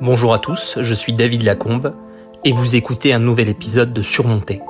[0.00, 1.94] Bonjour à tous, je suis David Lacombe
[2.44, 4.60] et vous écoutez un nouvel épisode de Surmonter.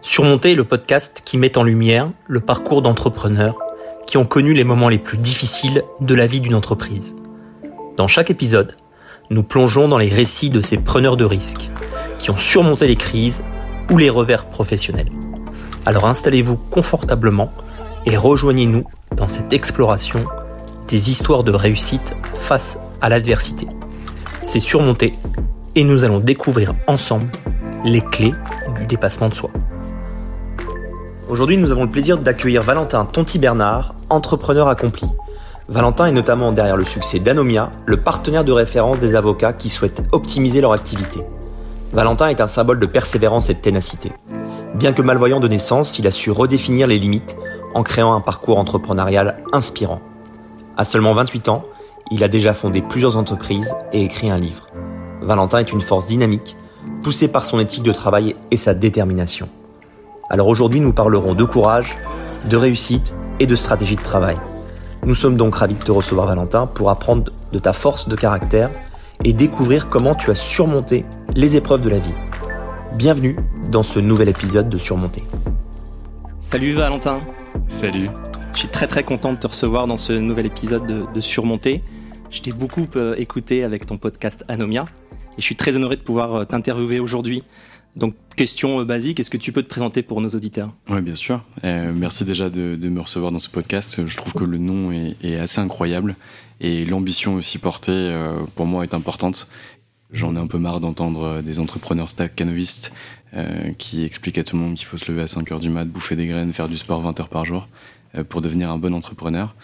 [0.00, 3.58] Surmonter est le podcast qui met en lumière le parcours d'entrepreneurs
[4.06, 7.16] qui ont connu les moments les plus difficiles de la vie d'une entreprise.
[7.96, 8.76] Dans chaque épisode,
[9.28, 11.68] nous plongeons dans les récits de ces preneurs de risques
[12.20, 13.42] qui ont surmonté les crises
[13.90, 15.10] ou les revers professionnels.
[15.84, 17.48] Alors installez-vous confortablement
[18.06, 18.84] et rejoignez-nous
[19.16, 20.24] dans cette exploration
[20.86, 23.66] des histoires de réussite face à l'adversité.
[24.42, 25.14] C'est surmonté
[25.74, 27.28] et nous allons découvrir ensemble
[27.84, 28.32] les clés
[28.76, 29.50] du dépassement de soi.
[31.28, 35.06] Aujourd'hui, nous avons le plaisir d'accueillir Valentin Tonti-Bernard, entrepreneur accompli.
[35.68, 40.02] Valentin est notamment derrière le succès d'Anomia, le partenaire de référence des avocats qui souhaitent
[40.10, 41.20] optimiser leur activité.
[41.92, 44.10] Valentin est un symbole de persévérance et de ténacité.
[44.74, 47.36] Bien que malvoyant de naissance, il a su redéfinir les limites
[47.74, 50.00] en créant un parcours entrepreneurial inspirant.
[50.76, 51.64] À seulement 28 ans,
[52.10, 54.66] il a déjà fondé plusieurs entreprises et écrit un livre.
[55.22, 56.56] Valentin est une force dynamique,
[57.02, 59.48] poussée par son éthique de travail et sa détermination.
[60.28, 61.98] Alors aujourd'hui, nous parlerons de courage,
[62.48, 64.38] de réussite et de stratégie de travail.
[65.04, 68.70] Nous sommes donc ravis de te recevoir Valentin pour apprendre de ta force de caractère
[69.24, 72.12] et découvrir comment tu as surmonté les épreuves de la vie.
[72.94, 73.36] Bienvenue
[73.70, 75.22] dans ce nouvel épisode de Surmonter.
[76.40, 77.20] Salut Valentin.
[77.68, 78.10] Salut.
[78.52, 81.82] Je suis très très content de te recevoir dans ce nouvel épisode de, de Surmonter.
[82.30, 86.02] Je t'ai beaucoup euh, écouté avec ton podcast Anomia et je suis très honoré de
[86.02, 87.42] pouvoir euh, t'interviewer aujourd'hui.
[87.96, 90.72] Donc, question euh, basique, est-ce que tu peux te présenter pour nos auditeurs?
[90.88, 91.42] Oui, bien sûr.
[91.64, 94.06] Merci déjà de, me recevoir dans ce podcast.
[94.06, 96.14] Je trouve que le nom est, assez incroyable
[96.60, 98.16] et l'ambition aussi portée
[98.54, 99.48] pour moi est importante.
[100.12, 102.92] J'en ai un peu marre d'entendre des entrepreneurs staccanovistes
[103.32, 105.70] euh, qui expliquent à tout le monde qu'il faut se lever à 5 heures du
[105.70, 107.68] mat, bouffer des graines, faire du sport 20 heures par jour.
[108.16, 109.54] Euh, pour devenir un bon entrepreneur.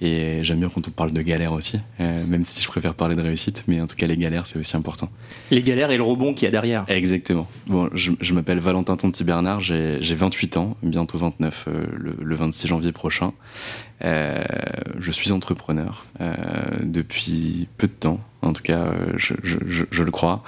[0.00, 3.14] Et j'aime bien quand on parle de galères aussi, euh, même si je préfère parler
[3.14, 5.08] de réussite, mais en tout cas les galères c'est aussi important.
[5.52, 6.84] Les galères et le rebond qu'il y a derrière.
[6.88, 7.46] Exactement.
[7.66, 12.34] Bon, je, je m'appelle Valentin Tonti Bernard, j'ai 28 ans, bientôt 29 euh, le, le,
[12.34, 13.32] 26 janvier prochain.
[14.04, 14.42] Euh,
[14.98, 16.04] je suis entrepreneur
[16.82, 20.42] depuis peu de temps, en tout cas je, je, le crois.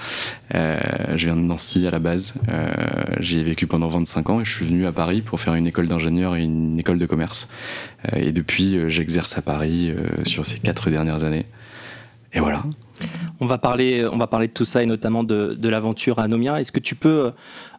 [0.52, 2.34] je viens de Nancy à la base,
[3.20, 5.66] j'y ai vécu pendant 25 ans et je suis venu à Paris pour faire une
[5.66, 7.48] école d'ingénieur et une école de commerce.
[8.12, 11.46] et depuis j'exerce à Paris euh, sur ces quatre dernières années.
[12.32, 12.64] Et voilà.
[13.40, 16.60] On va parler, on va parler de tout ça et notamment de, l'aventure à Anomia.
[16.60, 17.32] Est-ce que tu peux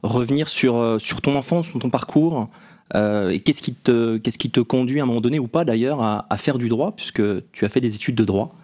[0.03, 2.49] revenir sur, sur ton enfance, sur ton parcours
[2.93, 6.01] euh, et qu'est-ce qui, te, qui te conduit à un moment donné, ou pas d'ailleurs,
[6.01, 7.21] à, faire du droit, puisque
[7.51, 8.55] tu as fait des études de droit?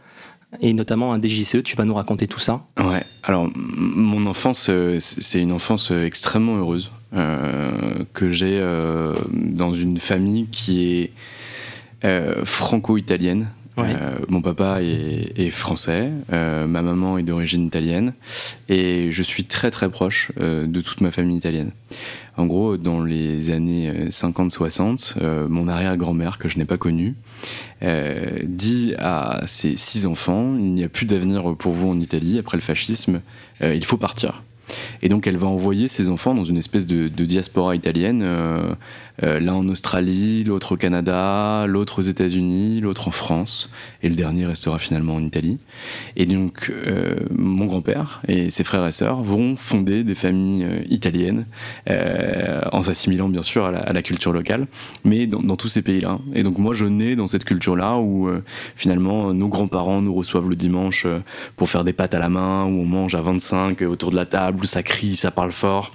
[0.60, 4.98] Et notamment un DGCE, tu vas nous raconter tout ça Ouais, alors mon enfance, euh,
[5.00, 7.72] c'est une enfance extrêmement heureuse euh,
[8.14, 11.12] que j'ai euh, dans une famille qui est
[12.04, 13.48] euh, franco-italienne.
[13.78, 13.86] Ouais.
[13.90, 18.14] Euh, mon papa est, est français, euh, ma maman est d'origine italienne,
[18.68, 21.72] et je suis très très proche euh, de toute ma famille italienne.
[22.38, 27.16] En gros, dans les années 50-60, euh, mon arrière-grand-mère, que je n'ai pas connue,
[27.84, 32.40] euh, dit à ses six enfants, il n'y a plus d'avenir pour vous en Italie,
[32.40, 33.22] après le fascisme,
[33.62, 34.44] euh, il faut partir.
[35.02, 38.74] Et donc elle va envoyer ses enfants dans une espèce de, diaspora italienne, euh, euh,
[39.22, 43.72] l'un en Australie, l'autre au Canada, l'autre aux États-Unis, l'autre en France,
[44.04, 45.58] et le dernier restera finalement en Italie.
[46.16, 50.84] Et donc euh, mon grand-père et ses frères et sœurs vont fonder des familles euh,
[50.90, 51.46] italiennes,
[51.90, 54.68] euh, en s'assimilant bien sûr à la, culture locale,
[55.04, 56.20] mais dans, dans tous ces pays-là.
[56.34, 58.44] Et donc moi je nais dans cette culture-là où euh,
[58.76, 61.06] finalement nos grands-parents nous reçoivent le dimanche
[61.56, 64.26] pour faire des pâtes à la main, où on mange à 25 autour de la
[64.26, 65.92] table où ça crie, ça parle fort.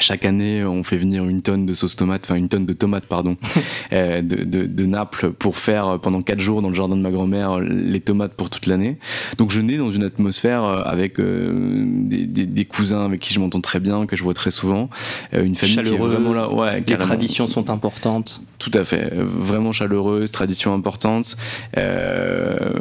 [0.00, 3.06] Chaque année, on fait venir une tonne de sauce tomate, enfin une tonne de tomates,
[3.06, 3.36] pardon,
[3.92, 7.10] euh, de, de, de, Naples pour faire pendant quatre jours dans le jardin de ma
[7.10, 8.98] grand-mère les tomates pour toute l'année.
[9.38, 13.40] Donc je nais dans une atmosphère avec euh, des, des, des, cousins avec qui je
[13.40, 14.88] m'entends très bien, que je vois très souvent,
[15.34, 16.50] euh, une famille chaleureuse, qui est vraiment là.
[16.50, 17.06] Ouais, les carrément.
[17.06, 18.42] traditions sont importantes.
[18.58, 21.36] Tout à fait, vraiment chaleureuse, tradition importante,
[21.76, 22.72] euh,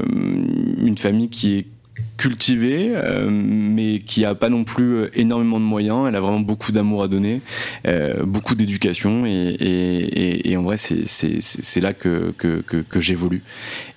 [0.78, 1.67] une famille qui est
[2.22, 6.06] cultivée, euh, mais qui a pas non plus énormément de moyens.
[6.08, 7.41] Elle a vraiment beaucoup d'amour à donner,
[7.88, 13.41] euh, beaucoup d'éducation, et, et, et, en vrai, c'est là que, que, que, que j'évolue.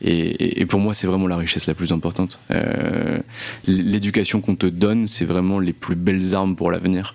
[0.01, 2.41] Et, et, pour moi, c'est vraiment la richesse la plus importante.
[2.51, 3.19] Euh,
[3.67, 7.15] L'éducation qu'on te donne, c'est vraiment les plus belles armes pour l'avenir.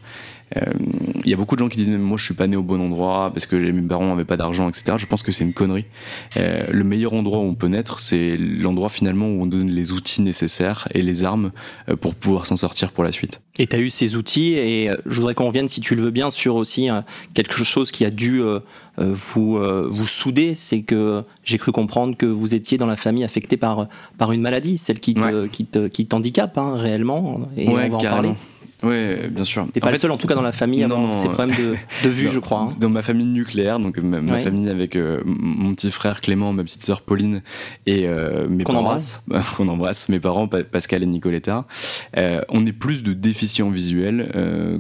[0.56, 2.64] Il y a beaucoup de gens qui disent même moi je suis pas né au
[2.64, 4.98] bon endroit parce que mes parents avaient pas d'argent, etc.
[4.98, 5.86] Je pense que c'est une connerie.
[6.36, 10.22] le meilleur endroit où on peut naître, c'est l'endroit finalement où on donne les outils
[10.22, 11.52] nécessaires et les armes
[12.02, 13.42] pour pouvoir s'en sortir pour la suite.
[13.58, 16.12] Et tu as eu ces outils et je voudrais qu'on revienne, si tu le veux
[16.12, 16.90] bien, sur aussi
[17.34, 18.42] quelque chose qui a dû
[18.98, 20.56] vous, vous souder.
[20.56, 23.88] C'est que j'ai cru comprendre que vous étiez dans la famille affectée par,
[24.18, 27.42] par une maladie, celle qui t'handicape qui hein, réellement.
[27.58, 28.30] Et on va en parler.
[28.82, 29.68] Oui, bien sûr.
[29.74, 32.10] T'es pas le seul, en tout cas, dans la famille avoir ces problèmes de, de
[32.10, 32.62] vue, je crois.
[32.62, 32.70] Hein.
[32.80, 36.84] Dans ma famille nucléaire, donc ma, famille avec euh, mon petit frère Clément, ma petite
[36.84, 37.42] sœur Pauline
[37.86, 39.24] et euh, mes qu'on embrasse,
[39.58, 41.66] qu'on embrasse, mes parents Pascal et Nicoletta.
[42.18, 44.32] Euh, on est plus de déficients visuels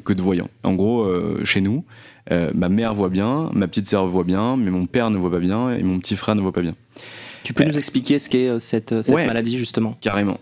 [0.06, 0.50] que de voyants.
[0.63, 1.07] En gros,
[1.44, 1.84] chez nous,
[2.30, 5.40] ma mère voit bien, ma petite sœur voit bien, mais mon père ne voit pas
[5.40, 6.75] bien et mon petit frère ne voit pas bien.
[7.44, 9.98] Tu peux nous expliquer ce qu'est cette, cette maladie justement?
[10.01, 10.40] Carrément.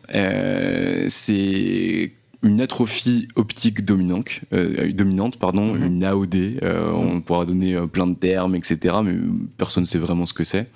[1.07, 2.11] c'est
[2.43, 5.85] une atrophie optique dominante, euh, dominante pardon, mhm.
[5.85, 6.35] une AOD.
[6.35, 6.95] Euh, mhm.
[6.95, 8.97] On pourra donner euh, plein de termes, etc.
[9.03, 9.15] Mais
[9.57, 10.69] personne ne sait vraiment ce que c'est.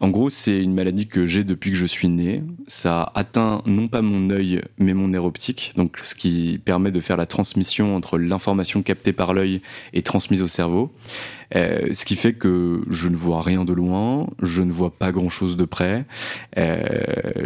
[0.00, 2.42] En gros, c'est une maladie que j'ai depuis que je suis né.
[2.66, 7.00] Ça atteint non pas mon œil, mais mon nerf optique, donc ce qui permet de
[7.00, 9.62] faire la transmission entre l'information captée par l'œil
[9.92, 10.92] et transmise au cerveau.
[11.54, 15.12] Euh, ce qui fait que je ne vois rien de loin, je ne vois pas
[15.12, 16.04] grand-chose de près.
[16.58, 16.82] Euh,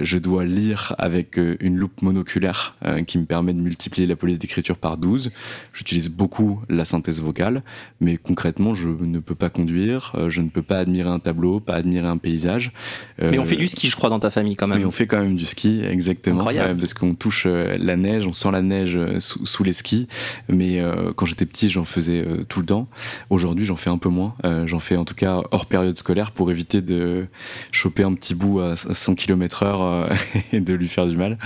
[0.00, 4.39] je dois lire avec euh, une loupe monoculaire qui me permet de multiplier la police
[4.39, 5.31] d'écriture par 12.
[5.73, 7.62] J'utilise beaucoup la synthèse vocale,
[8.00, 11.75] mais concrètement, je ne peux pas conduire, je ne peux pas admirer un tableau, pas
[11.75, 12.73] admirer un paysage.
[13.21, 14.79] mais on fait du ski, je crois, dans ta famille quand même.
[14.79, 16.37] Mais on fait quand même du ski, exactement.
[16.37, 16.79] Incroyable.
[16.79, 20.09] parce qu'on touche la neige, on sent la neige sous, les skis.
[20.49, 20.83] Mais
[21.17, 22.89] quand j'étais petit, j'en faisais tout le temps.
[23.31, 24.35] Aujourd'hui, j'en fais un peu moins.
[24.44, 27.26] Euh, j'en fais en tout cas hors période scolaire pour éviter de
[27.73, 30.08] choper un petit bout à 100 km heure euh,
[30.52, 31.38] et de lui faire du mal.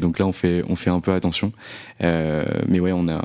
[0.00, 1.52] Donc là, on fait, on fait un peu attention.
[2.02, 3.22] Euh, mais ouais, on a,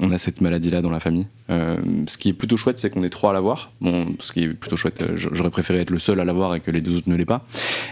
[0.00, 1.26] on, a cette maladie-là dans la famille.
[1.48, 3.72] ce qui est plutôt chouette, c'est qu'on est trois à l'avoir.
[3.80, 6.70] Bon, ce qui est plutôt chouette, j'aurais préféré être le seul à l'avoir et que
[6.70, 7.44] les deux autres ne l'aient pas.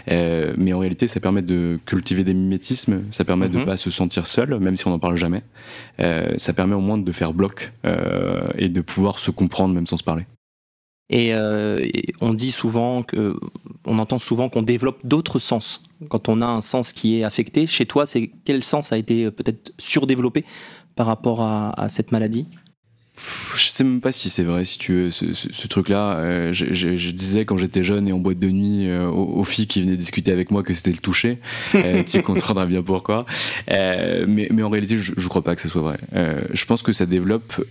[0.07, 3.65] mais en réalité, ça permet de cultiver des mimétismes, ça permet de de mhm.
[3.65, 5.41] pas se sentir seul, même si on n'en parle jamais.
[5.99, 7.71] ça permet au moins de faire bloc
[8.57, 10.25] et de pouvoir se comprendre même sans se parler.
[11.13, 13.39] Euh, et, on dit souvent que,
[13.85, 17.65] on entend souvent qu'on développe d'autres sens quand on a un sens qui est affecté.
[17.65, 20.45] Chez toi, c'est quel sens a été peut-être surdéveloppé
[20.95, 22.47] par rapport à cette maladie?
[23.17, 26.17] Je sais même pas si c'est vrai, si tu veux, ce, truc-là.
[26.17, 29.81] Euh, je, disais quand j'étais jeune et en boîte de nuit euh, aux, filles qui
[29.81, 31.39] venaient discuter avec moi que c'était le toucher.
[31.75, 33.25] Euh, tu comprendras bien pourquoi.
[33.67, 35.97] mais, mais en réalité, je, je crois pas que ce soit vrai.
[36.51, 37.61] je pense que ça développe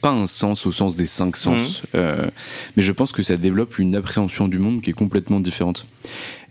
[0.00, 1.98] pas un sens au sens des cinq sens, mmh.
[2.76, 5.86] mais je pense que ça développe une appréhension du monde qui est complètement différente.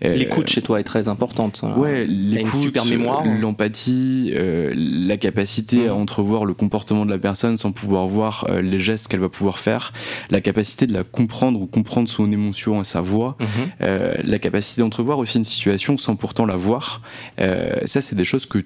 [0.04, 1.62] Euh, l'écoute chez toi est très importante.
[1.64, 1.74] Hein.
[1.78, 3.24] Ouais, l'écoute, super mémoire.
[3.26, 5.98] L'empathie, euh, la capacité à mm.
[5.98, 9.60] entrevoir le comportement de la personne sans pouvoir voir euh, les gestes qu'elle va pouvoir
[9.60, 9.94] faire,
[10.30, 14.24] la capacité de la comprendre ou comprendre son émotion et sa voix, mm-hmm.
[14.24, 17.02] la capacité d'entrevoir aussi une situation sans pourtant la voir.
[17.38, 18.64] ça, c'est des choses que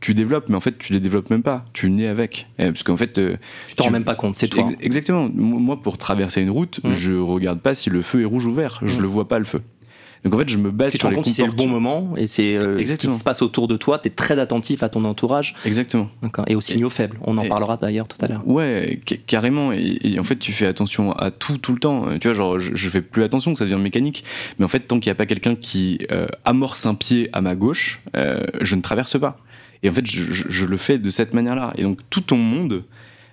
[0.00, 1.64] tu développes, mais en fait, tu les développes même pas.
[1.72, 2.48] Tu nais avec.
[2.56, 3.12] Parce qu'en fait.
[3.12, 4.64] tu t'en rends même pas compte, c'est toi.
[4.80, 5.28] exactement.
[5.32, 6.92] Moi, pour traverser une route, mm.
[6.92, 8.80] je regarde pas si le feu est rouge ou vert.
[8.82, 9.02] Je mm.
[9.02, 9.62] le vois pas, le feu.
[10.24, 12.56] Donc en fait, je me base sur les compte c'est le bon moment et c'est
[12.56, 13.98] euh, ce qui se passe autour de toi.
[13.98, 15.54] Tu es très attentif à ton entourage.
[15.66, 16.08] Exactement.
[16.46, 17.18] Et aux signaux faibles.
[17.22, 18.46] On en parlera d'ailleurs tout à l'heure.
[18.46, 19.72] Ouais, carrément.
[19.72, 22.06] Et, en fait, tu fais attention à tout, tout le temps.
[22.18, 24.24] Tu vois, genre, je, fais plus attention, ça devient mécanique.
[24.58, 27.42] Mais en fait, tant qu'il n'y a pas quelqu'un qui euh, amorce un pied à
[27.42, 29.38] ma gauche, euh, je ne traverse pas.
[29.82, 31.74] Et en fait, je, je, le fais de cette manière-là.
[31.76, 32.84] Et donc, tout ton monde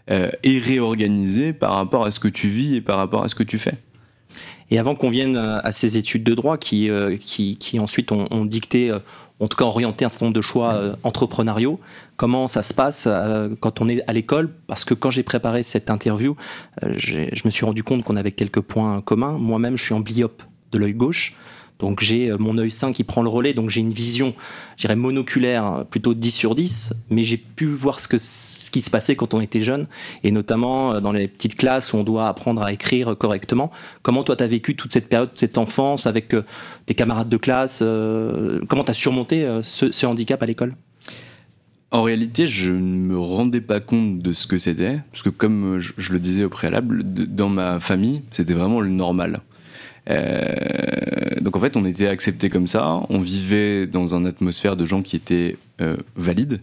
[0.10, 3.44] est réorganisé par rapport à ce que tu vis et par rapport à ce que
[3.44, 3.76] tu fais.
[4.72, 8.14] Et avant qu'on vienne euh, à ces études de droit qui, euh, qui, qui ensuite
[8.14, 9.00] ont, dicté, euh,
[9.42, 11.80] en tout cas orienté un certain nombre de choix entrepreneuriaux,
[12.16, 13.08] comment ça se passe
[13.60, 14.52] quand on est à l'école?
[14.68, 16.36] Parce que quand j'ai préparé cette interview,
[16.84, 19.40] je me suis rendu compte qu'on avait quelques points communs.
[19.40, 21.36] Moi-même, je suis amblyope de l'œil gauche.
[21.82, 24.36] Donc j'ai euh, mon œil sain qui prend le relais, donc j'ai une vision,
[24.78, 28.90] je dirais monoculaire, euh, plutôt 10 sur 10, mais j'ai pu voir ce, qui se
[28.90, 29.88] passait quand on était jeune,
[30.24, 33.72] et notamment euh, dans les petites classes où on doit apprendre à écrire correctement.
[34.04, 36.36] Comment toi tu as vécu toute cette période, cette enfance avec
[36.86, 40.76] tes camarades de classe Comment tu as surmonté ce, handicap à l'école?
[41.90, 45.80] En réalité, je ne me rendais pas compte de ce que c'était, parce que comme
[45.80, 49.42] je, le disais au préalable, dans ma famille, c'était vraiment le normal.
[50.10, 54.86] Euh, donc en fait, on était accepté comme ça, on vivait dans une atmosphère de
[54.86, 56.62] gens qui étaient euh, valides,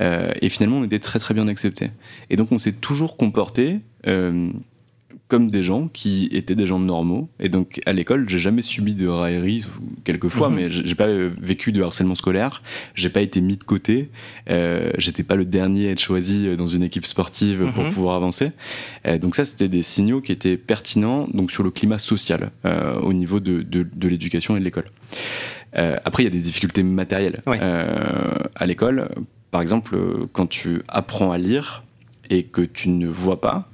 [0.00, 1.90] euh, et finalement on était très très bien acceptés.
[2.30, 3.80] Et donc on s'est toujours comporté
[5.28, 7.28] comme des gens qui étaient des gens normaux.
[7.40, 9.66] Et donc à l'école, j'ai jamais subi de railleries,
[10.04, 10.54] quelques fois, mhm.
[10.54, 12.62] mais j'ai pas euh, vécu de harcèlement scolaire.
[12.94, 14.10] J'ai pas été mis de côté.
[14.50, 17.92] Euh, J'étais pas le dernier à être choisi euh, dans une équipe sportive pour mhm.
[17.92, 18.52] pouvoir avancer.
[19.06, 22.98] Euh, donc ça, c'était des signaux qui étaient pertinents donc sur le climat social euh,
[23.00, 24.86] au niveau de, de, de l'éducation et de l'école.
[25.72, 29.10] Après, il y a des difficultés matérielles à l'école.
[29.50, 29.98] Par exemple,
[30.32, 31.84] quand tu apprends à lire
[32.30, 33.68] et que tu ne vois pas,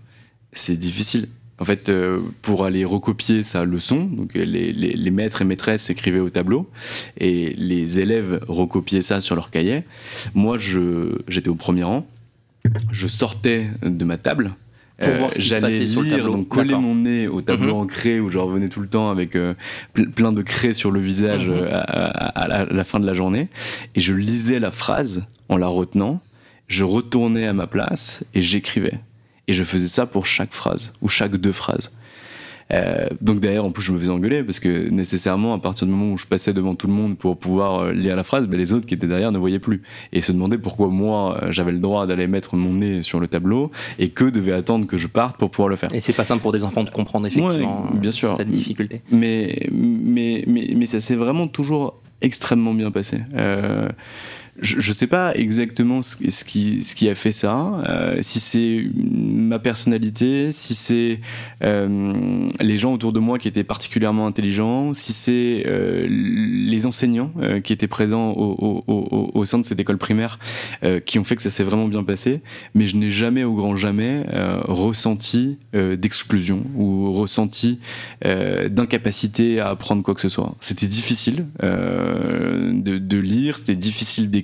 [0.53, 1.29] c'est difficile.
[1.63, 6.29] En fait, euh, pour aller recopier sa leçon, donc les, maîtres et maîtresses écrivaient au
[6.29, 6.69] tableau
[7.19, 9.85] et les élèves recopiaient ça sur leur cahier.
[10.35, 12.05] Moi, j'étais au premier rang.
[12.91, 14.57] Je sortais de ma table.
[15.01, 16.33] Pour voir ce qui se passait sur le tableau.
[16.33, 17.83] donc coller mon nez au tableau mhm.
[17.83, 19.55] en craie où je revenais tout le temps avec euh,
[20.17, 21.55] plein de craie sur le visage mhm.
[21.55, 23.51] euh, à, la, fin de la journée.
[23.95, 26.21] Et je lisais la phrase en la retenant.
[26.67, 28.99] Je retournais à ma place et j'écrivais.
[29.49, 31.91] Et je faisais ça pour chaque phrase, ou chaque deux phrases.
[32.73, 35.93] Euh, donc d'ailleurs, en plus, je me faisais engueuler parce que nécessairement, à partir du
[35.93, 38.57] moment où je passais devant tout le monde pour pouvoir euh, lire la phrase, ben,
[38.57, 39.83] les autres qui étaient derrière ne voyaient plus
[40.13, 43.27] et se demandaient pourquoi moi euh, j'avais le droit d'aller mettre mon nez sur le
[43.27, 45.95] tableau et que devait attendre que je parte pour pouvoir le faire.
[45.95, 48.35] Et c'est pas simple pour des enfants de comprendre effectivement bien sûr.
[48.37, 49.03] cette difficulté.
[49.11, 53.19] Mais mais mais mais ça s'est vraiment toujours extrêmement bien passé.
[53.35, 53.89] Euh,
[54.61, 58.39] je ne sais pas exactement ce, ce, qui, ce qui a fait ça, euh, si
[58.39, 61.21] c'est ma personnalité, si c'est
[61.65, 67.33] euh, les gens autour de moi qui étaient particulièrement intelligents, si c'est euh, les enseignants
[67.41, 70.39] euh, qui étaient présents au, au, au, sein de cette école primaire
[70.85, 72.43] euh, qui ont fait que ça s'est vraiment bien passé,
[72.75, 74.25] mais je n'ai jamais, au grand jamais,
[74.65, 77.81] ressenti d'exclusion ou ressenti
[78.23, 80.55] d'incapacité à apprendre quoi que ce soit.
[80.61, 84.42] C'était difficile de, de lire, c'était difficile d'écrire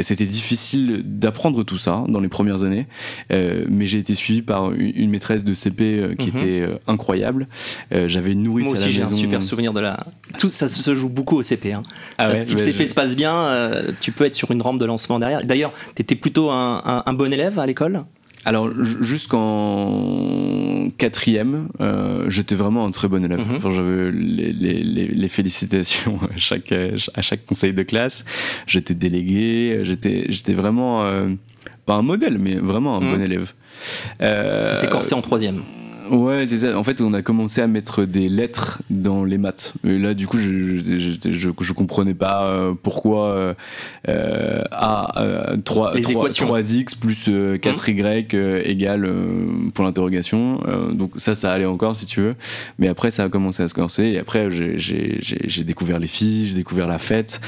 [0.00, 2.86] C'était difficile d'apprendre tout ça dans les premières années,
[3.32, 6.36] euh, mais j'ai été suivi par une maîtresse de CP euh, qui mhm.
[6.36, 7.48] était euh, incroyable.
[7.90, 9.98] J'avais une nourrice Moi aussi, j'ai un super souvenir de la.
[10.38, 11.72] Tout ça se joue beaucoup au CP.
[11.72, 11.82] Hein.
[12.18, 15.18] Ah si le CP se passe bien, tu peux être sur une rampe de lancement
[15.18, 15.44] derrière.
[15.44, 18.04] D'ailleurs, tu étais plutôt un, un bon élève à l'école?
[18.44, 23.46] Alors jusqu'en quatrième, euh, j'étais vraiment un très bon élève.
[23.46, 23.56] Mhm.
[23.56, 28.24] enfin, J'avais les, les, les, félicitations à chaque, à chaque conseil de classe.
[28.66, 29.80] J'étais délégué.
[29.82, 31.28] J'étais j'étais vraiment euh,
[31.86, 33.12] pas un modèle, mais vraiment un mhm.
[33.12, 33.52] bon élève.
[34.20, 35.62] Euh, ça s'est corsé en troisième.
[36.10, 36.76] Ouais, c'est ça.
[36.76, 39.74] En fait, on a commencé à mettre des lettres dans les maths.
[39.84, 43.54] Et là, du coup, je je, je, je comprenais pas euh, pourquoi euh,
[44.08, 49.08] euh A, euh, 3, 3, 3, x plus 4y euh, égale
[49.74, 50.60] pour l'interrogation.
[50.92, 52.34] donc ça, ça allait encore, si tu veux.
[52.78, 54.04] Mais après, ça a commencé à se corser.
[54.04, 57.40] Et après, j'ai découvert les filles, j'ai découvert la fête.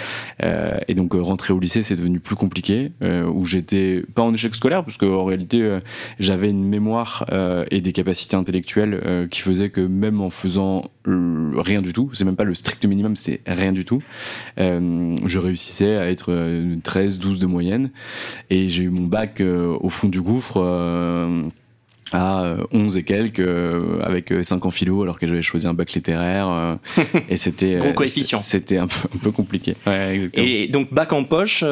[0.42, 2.92] et donc, rentrer au lycée, c'est devenu plus compliqué.
[3.02, 5.78] où j'étais pas en échec scolaire, parce qu'en réalité,
[6.20, 7.26] j'avais une mémoire
[7.70, 12.10] et des capacités intellectuelle euh, qui faisait que même en faisant euh, rien du tout,
[12.12, 14.02] c'est même pas le strict minimum, c'est rien du tout,
[14.58, 16.30] euh, je réussissais à être
[16.82, 17.90] 13, 12 de moyenne.
[18.50, 20.60] Et j'ai eu mon bac au fond du gouffre
[22.12, 23.48] à 11 et quelques
[24.02, 26.78] avec 5 ans philo alors que j'avais choisi un bac littéraire
[27.28, 28.40] et c'était coefficient.
[28.40, 29.74] c'était un, un, peu compliqué.
[30.34, 31.64] Et donc bac en poche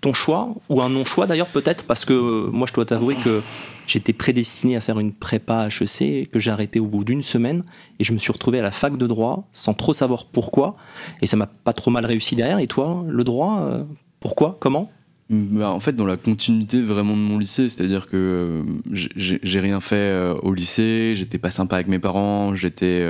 [0.00, 1.84] ton choix ou un non choix d'ailleurs peut-être?
[1.84, 3.42] Parce que moi je dois t'avouer que
[3.86, 7.64] J'étais prédestiné à faire une prépa HEC que j'ai arrêté au bout d'une semaine
[7.98, 10.76] et je me suis retrouvé à la fac de droit sans trop savoir pourquoi
[11.22, 12.58] et ça m'a pas trop mal réussi derrière.
[12.58, 13.84] Et toi, le droit, euh,
[14.20, 14.90] pourquoi, comment?
[15.28, 18.62] Bah, en fait, dans la continuité vraiment de mon lycée, c'est-à-dire que euh,
[18.92, 23.04] j'ai rien fait euh, au lycée, j'étais pas sympa avec mes parents, j'étais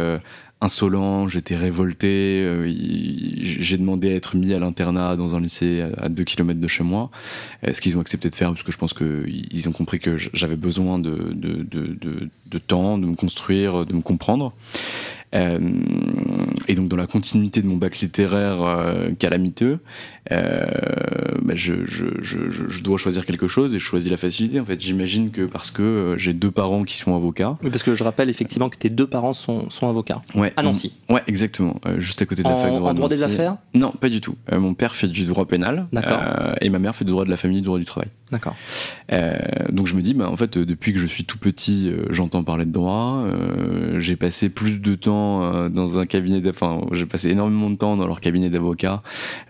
[0.61, 2.73] insolent, j'étais révolté, euh,
[3.41, 6.83] j'ai demandé à être mis à l'internat dans un lycée à 2 km de chez
[6.83, 7.11] moi,
[7.65, 10.17] euh, ce qu'ils ont accepté de faire parce que je pense qu'ils ont compris que
[10.17, 11.97] j'avais besoin de, de, de,
[12.47, 14.53] de, temps, de me construire, de me comprendre.
[15.35, 15.59] Euh,
[16.69, 19.79] et donc dans la continuité de mon bac littéraire euh, calamiteux,
[20.33, 20.67] euh,
[21.43, 24.61] bah, je, je, je, je, dois choisir quelque chose et je choisis la facilité.
[24.61, 27.57] En fait, j'imagine que parce que j'ai deux parents qui sont avocats.
[27.63, 30.23] Oui, parce que je rappelle effectivement que tes deux parents sont, sont avocats.
[30.35, 30.95] Ouais, à Nancy.
[31.09, 32.91] Ouais, exactement, juste à côté de la fac de droit.
[32.91, 33.57] En droit des affaires?
[33.75, 34.35] Non, pas du tout.
[34.53, 35.87] mon père fait du droit pénal.
[35.93, 36.21] D'accord.
[36.61, 38.09] et ma mère fait du droit de la famille, du droit du travail.
[38.31, 38.57] D'accord.
[39.71, 42.65] donc je me dis, bah, en fait, depuis que je suis tout petit, j'entends parler
[42.65, 43.25] de droit.
[43.99, 47.97] j'ai passé plus de temps euh, dans un cabinet enfin j'ai passé énormément de temps
[47.97, 49.03] dans leur cabinet d'avocats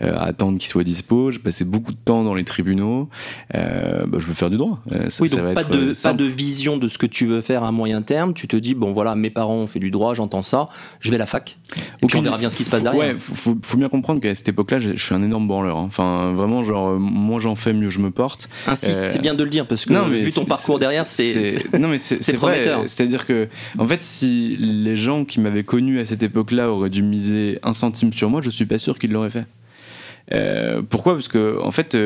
[0.03, 1.31] euh, à attendre qu'ils soient dispo.
[1.31, 3.09] J'ai passé beaucoup de temps dans les tribunaux.
[3.55, 4.81] Euh, bah, je veux faire du droit.
[5.09, 7.73] Ça, oui donc pas, de, pas de vision de ce que tu veux faire à
[7.73, 8.35] moyen terme.
[8.35, 10.69] Tu te dis bon voilà mes parents ont fait du droit j'entends ça
[11.01, 11.59] je vais à la fac.
[12.03, 13.01] Et puis on verra bien ce qui se passe derrière.
[13.01, 15.85] ouais faut, faut, bien comprendre qu'à cette époque là je suis un énorme branleur hein.
[15.87, 19.51] enfin vraiment genre moins j'en fais mieux je me porte Insiste, c'est bien de le
[19.51, 22.85] dire parce que vu ton parcours derrière, c'est non mais c'est prometteur.
[22.87, 27.03] C'est-à-dire que en fait, si les gens qui m'avaient connu à cette époque-là auraient dû
[27.03, 30.83] miser un centime sur moi, je suis pas sûr qu'ils l'auraient fait.
[30.89, 31.15] pourquoi?
[31.15, 31.97] Parce que en fait,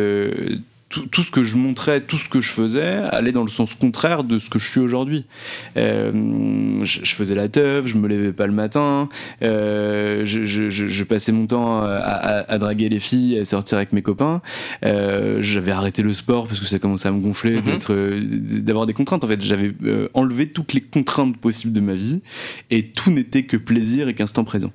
[0.91, 4.25] tout, ce que je montrais, tout ce que je faisais, allait dans le sens contraire
[4.25, 5.25] de ce que je suis aujourd'hui.
[5.77, 9.09] Euh, je, faisais la teuf, je me levais pas le matin,
[9.43, 14.43] euh, je, passais mon temps à, draguer les filles, à sortir avec mes copains.
[14.85, 18.61] Euh, j'avais arrêté le sport parce que ça commençait à me gonfler mm-hmm.
[18.61, 19.23] d'avoir des contraintes.
[19.23, 19.73] En fait, j'avais
[20.15, 22.21] enlevé toutes les contraintes possibles de ma vie
[22.71, 24.73] et tout n'était que plaisir et qu'instant présent.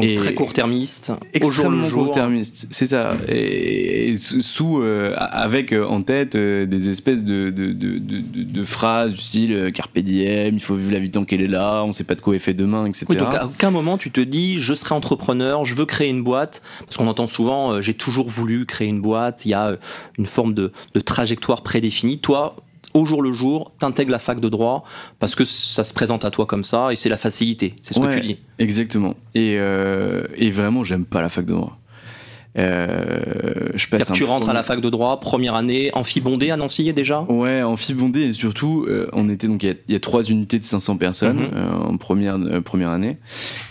[0.00, 3.16] Donc très court-termiste, extrêmement court-termiste, c'est ça.
[3.28, 9.12] Et, sous, euh, avec euh, en tête euh, des espèces de, de, de, de, phrases
[9.12, 12.04] du style carpe diem, il faut vivre la vie tant qu'elle est là, on sait
[12.04, 13.06] pas de quoi est fait demain, etc.
[13.08, 16.22] Oui, donc à aucun moment tu te dis je serai entrepreneur, je veux créer une
[16.22, 19.76] boîte, parce qu'on entend souvent j'ai toujours voulu créer une boîte, il y a
[20.18, 22.18] une forme de, de trajectoire prédéfinie.
[22.18, 22.56] Toi,
[22.94, 24.84] au jour le jour, t'intègres la fac de droit
[25.18, 27.74] parce que ça se présente à toi comme ça et c'est la facilité.
[27.82, 28.38] C'est ce que tu dis.
[28.58, 29.14] Exactement.
[29.34, 31.78] Et, euh, et vraiment, j'aime pas la fac de droit.
[32.56, 36.92] Euh, je passe tu rentres à la fac de droit, première année, amphibondé à Nancy
[36.92, 37.22] déjà?
[37.28, 40.96] Ouais, amphibondé et surtout, euh, on était donc il y, a trois unités de 500
[40.96, 41.50] personnes mhm.
[41.54, 43.18] euh, en première première année,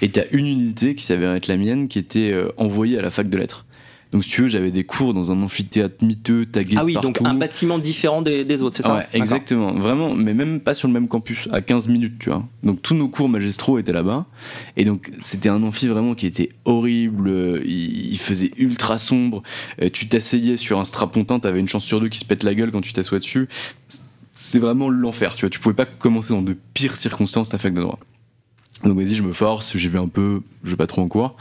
[0.02, 3.30] et t'as une unité qui s'avère être la mienne qui était envoyée à la fac
[3.30, 3.66] de lettres.
[4.12, 7.08] Donc, si tu veux, j'avais des cours dans un amphithéâtre miteux, tagué Ah oui, partout.
[7.08, 9.74] donc un bâtiment différent des, autres, c'est ça Ouais, exactement.
[9.74, 12.44] Vraiment, mais même pas sur le même campus, à 15 minutes, tu vois.
[12.64, 14.26] Donc, tous nos cours magistraux étaient là-bas.
[14.78, 17.62] Et donc, c'était un amphi vraiment qui était horrible.
[17.66, 19.44] Il, faisait ultra sombre.
[19.82, 22.56] Euh, tu t'asseyais sur un strapontin, t'avais une chance sur deux qui se pète la
[22.56, 23.48] gueule quand tu t'assois dessus.
[24.34, 25.50] C'est vraiment l'enfer, tu vois.
[25.50, 28.00] Tu pouvais pas commencer dans de pires circonstances ta fac de droit.
[28.84, 31.36] Donc vas-y, je me force, j'y vais un peu, je vais pas trop en cours.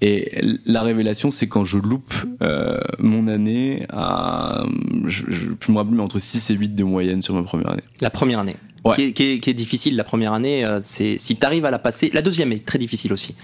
[0.00, 4.64] Et la révélation, c'est quand je loupe euh, mon année à,
[5.06, 7.82] je, je, me rappeler, mais entre 6 et 8 de moyenne sur ma première année.
[8.00, 8.56] La première année
[8.94, 12.10] qui, est, difficile la première année, euh, c'est si tu arrives à la passer.
[12.12, 13.34] La deuxième est très difficile aussi.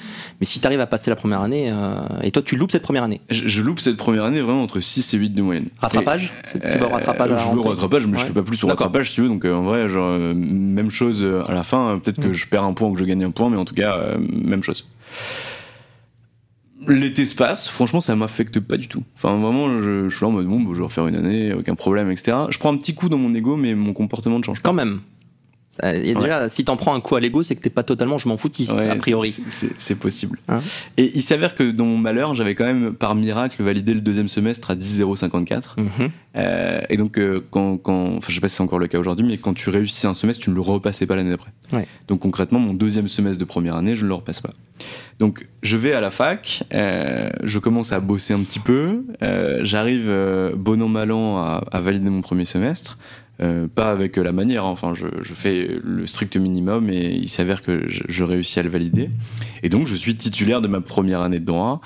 [0.40, 2.82] Mais si tu arrives à passer la première année, euh, et toi tu loupes cette
[2.82, 5.68] première année je, loupe cette première année vraiment entre 6 et 8 de moyenne.
[5.78, 8.62] Rattrapage Tu vas au rattrapage à Je veux au rattrapage, mais je fais pas plus
[8.64, 9.28] au rattrapage si tu veux.
[9.28, 11.98] Donc en vrai, genre, même chose à la fin.
[12.02, 12.32] Peut-être que mm.
[12.32, 14.62] je perds un point ou que je gagne un point, mais en tout cas, même
[14.62, 14.86] chose
[16.86, 19.02] l'été se passe, franchement, ça m'affecte pas du tout.
[19.16, 22.10] Enfin, vraiment, je, suis là en mode bon, je vais refaire une année, aucun problème,
[22.10, 22.36] etc.
[22.50, 24.70] Je prends un petit coup dans mon ego, mais mon comportement ne change pas.
[24.70, 25.00] Quand même.
[25.82, 28.18] Euh, a déjà, si t'en prends un coup à l'ego, c'est que t'es pas totalement
[28.18, 29.34] je m'en foutiste, a priori.
[29.78, 30.38] C'est possible.
[30.48, 30.60] Hein
[30.96, 34.28] et il s'avère que dans mon malheur, j'avais quand même, par miracle, validé le deuxième
[34.28, 35.76] semestre à 10,054.
[35.78, 36.10] Mhm.
[36.36, 38.98] euh, et donc, euh, quand, quand, enfin, je sais pas si c'est encore le cas
[38.98, 41.50] aujourd'hui, mais quand tu réussis un semestre, tu ne le repassais pas l'année d'après.
[41.72, 41.86] Ouais.
[42.08, 44.52] Donc, concrètement, mon deuxième semestre de première année, je ne le repasse pas.
[45.20, 49.04] Donc, je vais à la fac, euh, je commence à bosser un petit peu,
[49.62, 50.10] j'arrive,
[50.56, 52.98] bon an, mal an, à, à valider mon premier semestre.
[53.42, 54.70] Euh, pas avec la manière, hein.
[54.70, 58.62] enfin je, je, fais le strict minimum et il s'avère que je, je, réussis à
[58.62, 59.10] le valider.
[59.64, 61.80] Et donc je suis titulaire de ma première année de droit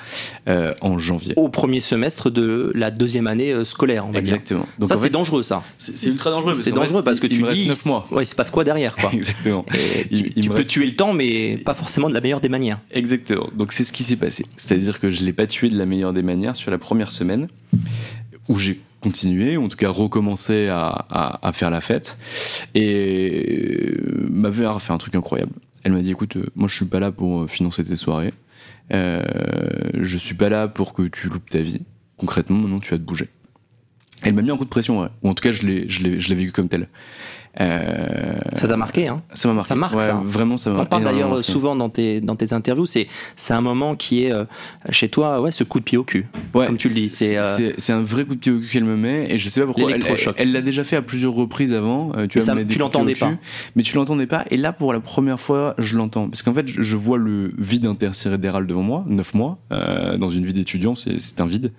[0.46, 1.32] euh, en janvier.
[1.36, 4.60] Au premier semestre de la deuxième année euh, scolaire, on va Exactement.
[4.60, 4.74] Dire.
[4.78, 5.62] Donc ça c'est dangereux ça.
[5.78, 6.54] C'est ultra dangereux.
[6.54, 8.06] C'est dangereux parce que tu dis 9 mois.
[8.10, 9.10] Ouais, il se passe quoi derrière quoi.
[9.14, 9.64] Exactement.
[10.12, 12.78] tu, peux tuer le temps mais pas forcément de la meilleure des manières.
[12.90, 13.48] Exactement.
[13.54, 14.44] Donc c'est ce qui s'est passé.
[14.58, 17.48] C'est-à-dire que je l'ai pas tué de la meilleure des manières sur la première semaine
[18.50, 21.06] où j'ai continuer, ou en tout cas recommencer à,
[21.42, 22.18] à, faire la fête.
[22.74, 23.96] Et
[24.28, 25.52] ma mère a fait un truc incroyable.
[25.84, 28.34] Elle m'a dit écoute, euh, moi je suis pas là pour euh, financer tes soirées.
[28.92, 29.22] Euh,
[29.94, 31.82] je suis pas là pour que tu loupes ta vie.
[32.16, 33.28] Concrètement, maintenant tu vas te bouger.
[34.22, 36.68] Elle m'a mis un coup de pression, ou en tout cas je l'ai vécu comme
[36.68, 36.88] tel.
[37.60, 39.22] Euh, ça t'a marqué, hein?
[39.34, 39.68] Ça m'a marqué.
[39.68, 40.22] Ça marque, ça.
[40.24, 40.82] Vraiment, ça m'a.
[40.82, 42.86] On parle d'ailleurs souvent dans tes dans tes interviews.
[42.86, 44.44] C'est c'est un moment qui est euh,
[44.90, 47.08] chez toi, ouais, ce coup de pied au cul, ouais, comme tu le dis.
[47.08, 49.48] C'est euh, c'est un vrai coup de pied au cul qu'elle me met, et je
[49.48, 49.90] sais pas pourquoi.
[50.36, 52.12] Elle l'a déjà fait à plusieurs reprises avant.
[52.28, 53.32] tu vois, tu l'entendais pas,
[53.74, 54.44] mais tu l'entendais pas.
[54.50, 57.86] Et là, pour la première fois, je l'entends parce qu'en fait, je vois le vide
[57.86, 61.72] intersidéral devant moi, neuf mois dans une vie d'étudiant, c'est un vide,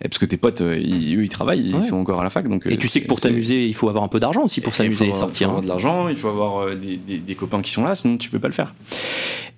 [0.00, 2.66] parce que tes potes, ils, eux, ils travaillent, ils sont encore à la fac, donc.
[2.66, 5.12] Et tu sais que pour t'amuser, il faut avoir un peu d'argent aussi pour s'amuser
[5.24, 5.48] sortir.
[5.48, 7.94] Il faut avoir de l'argent, il faut avoir euh, des, des, copains qui sont là,
[7.94, 8.74] sinon tu peux pas le faire.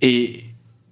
[0.03, 0.45] Et,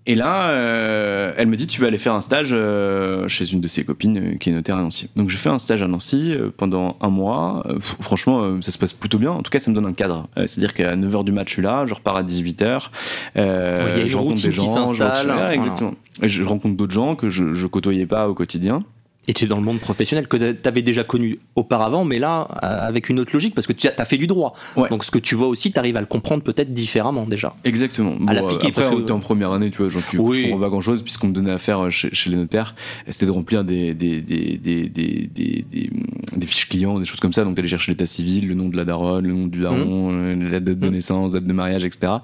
[0.06, 3.60] et là, euh, elle me dit tu vas aller faire un stage euh, chez une
[3.60, 5.08] de ses copines qui est notaire à Nancy.
[5.16, 7.64] Donc je fais un stage à Nancy pendant un mois.
[7.80, 9.30] franchement, ça se passe plutôt bien.
[9.30, 10.28] En tout cas, ça me donne un cadre.
[10.36, 12.90] C'est-à-dire qu'à 9h du match, je suis là, je repars à 18h.
[13.36, 15.94] je rencontre des gens, je, exactement.
[16.22, 18.84] Et je rencontre d'autres gens que je, je côtoyais pas au quotidien.
[19.26, 22.48] Et tu es dans le monde professionnel que tu avais déjà connu auparavant, mais là,
[22.62, 24.54] euh, avec une autre logique, parce que tu as, fait du droit.
[24.90, 27.54] Donc ce que tu vois aussi, tu arrives à le comprendre peut-être différemment déjà.
[27.64, 28.16] Exactement.
[28.26, 28.68] à l'appliquer.
[28.68, 30.44] Après, on était en première année, tu vois, genre, tu oui.
[30.44, 32.74] comprends pas grand-chose, puisqu'on me donnait à faire chez, les notaires,
[33.08, 37.44] c'était de remplir des des, des, des, des, des, fiches clients, des choses comme ça.
[37.44, 40.48] Donc d'aller chercher l'état civil, le nom de la daronne, le nom du daron, mmh.
[40.50, 40.92] la date de mmh.
[40.92, 42.14] naissance, date de mariage, etc.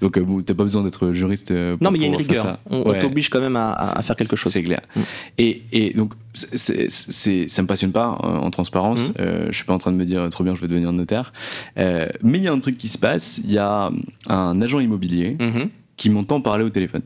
[0.00, 1.48] Donc euh, bon, t'as pas besoin d'être juriste.
[1.48, 2.58] Pour non, mais il y a une rigueur.
[2.70, 4.52] On, t'oblige quand même à, à, faire quelque chose.
[4.52, 4.80] C'est clair.
[4.94, 5.00] Mmh.
[5.38, 9.08] Et, et donc, c'est, ça me passionne pas euh, en transparence.
[9.08, 9.12] Mmh.
[9.20, 11.32] Euh, je suis pas en train de me dire trop bien, je vais devenir notaire.
[11.78, 13.40] Euh, mais il y a un truc qui se passe.
[13.44, 13.90] Il y a
[14.28, 15.68] un agent immobilier mmh.
[15.96, 17.02] qui m'entend parler au téléphone.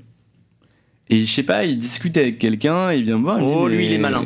[1.10, 3.38] Et je sais pas, il discute avec quelqu'un, il vient me voir.
[3.42, 4.24] oh, lui, il est malin.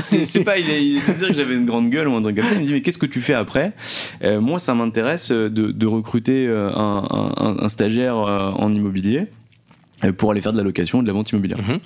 [0.00, 2.54] C'est pas, il, il dire que j'avais une grande gueule ou un truc comme ça.
[2.54, 3.72] Il me dit, mais qu'est-ce que tu fais après?
[4.22, 9.26] Moi, ça m'intéresse de, de, recruter un, un, un stagiaire en immobilier.
[10.04, 11.58] Euh, pour aller faire de la location, de la vente immobilière.
[11.58, 11.78] Mhm.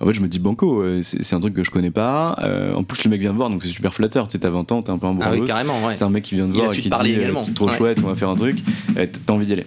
[0.00, 2.36] En fait, je me dis banco, euh, c'est un truc que je connais pas.
[2.42, 4.26] Euh, en plus, le mec vient de voir, donc c'est super flatteur.
[4.26, 5.96] Tu sais, t'as 20 ans, t'es un peu un Ah oui, carrément, ouais.
[5.96, 8.08] T'as un mec qui vient de voir et qui te dit c'est trop chouette, on
[8.08, 8.58] va faire un truc.
[8.94, 9.66] t'as envie d'y aller.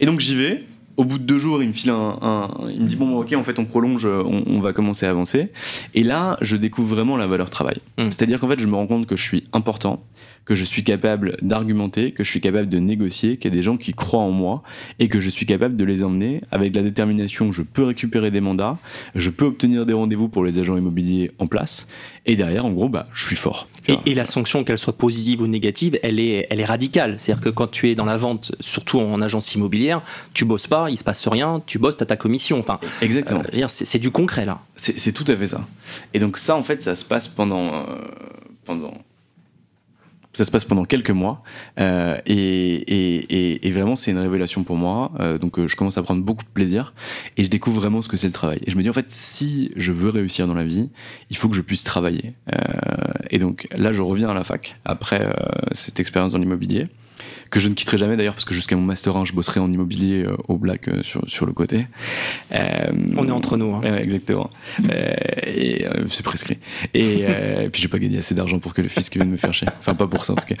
[0.00, 0.64] Et donc j'y vais.
[0.98, 3.42] Au bout de deux jours, il me file un, il me dit bon, ok, en
[3.42, 5.48] fait, on prolonge, on, va commencer à avancer.
[5.94, 7.78] Et là, je découvre vraiment la valeur travail.
[7.98, 8.10] Mhm.
[8.10, 10.00] C'est-à-dire qu'en fait, je me rends compte que je suis important,
[10.44, 13.62] que je suis capable d'argumenter, que je suis capable de négocier, qu'il y a des
[13.62, 14.62] gens qui croient en moi
[14.98, 17.52] et que je suis capable de les emmener avec la détermination.
[17.52, 18.78] Je peux récupérer des mandats,
[19.14, 21.88] je peux obtenir des rendez-vous pour les agents immobiliers en place
[22.24, 23.66] et derrière, en gros, bah, je suis fort.
[23.88, 27.18] Et, et, la sanction, qu'elle soit positive ou négative, elle est, elle est radicale.
[27.18, 30.02] C'est-à-dire que quand tu es dans la vente, surtout en agence immobilière,
[30.32, 32.60] tu bosses pas, il se passe rien, tu bosses, à ta commission.
[32.60, 33.42] Enfin, exactement.
[33.52, 34.60] Euh, c'est du concret là.
[34.76, 35.66] C'est tout à fait ça.
[36.14, 37.82] Et donc ça, en fait, ça se passe pendant, euh,
[38.64, 38.94] pendant
[40.32, 41.42] ça se passe pendant quelques mois
[41.78, 45.12] euh, et, et, et, vraiment c'est une révélation pour moi.
[45.20, 46.94] Euh, donc euh, je commence à prendre beaucoup de plaisir
[47.36, 48.60] et je découvre vraiment ce que c'est le travail.
[48.66, 50.88] Et je me dis en fait si je veux réussir dans la vie,
[51.30, 52.34] il faut que je puisse travailler.
[52.52, 52.58] Euh,
[53.30, 55.32] et donc là je reviens à la fac après euh,
[55.72, 56.88] cette expérience dans l'immobilier
[57.52, 59.70] que je ne quitterai jamais d'ailleurs parce que jusqu'à mon master 1 je bosserai en
[59.70, 61.86] immobilier euh, au black euh, sur, sur le côté.
[62.52, 63.82] Euh, on est entre nous hein.
[63.98, 64.48] exactement.
[65.46, 66.58] Et c'est prescrit.
[66.94, 67.24] Et
[67.70, 69.68] puis j'ai pas gagné assez d'argent pour que le fisc vienne me faire chier.
[69.78, 70.54] Enfin pas pour ça en tout cas.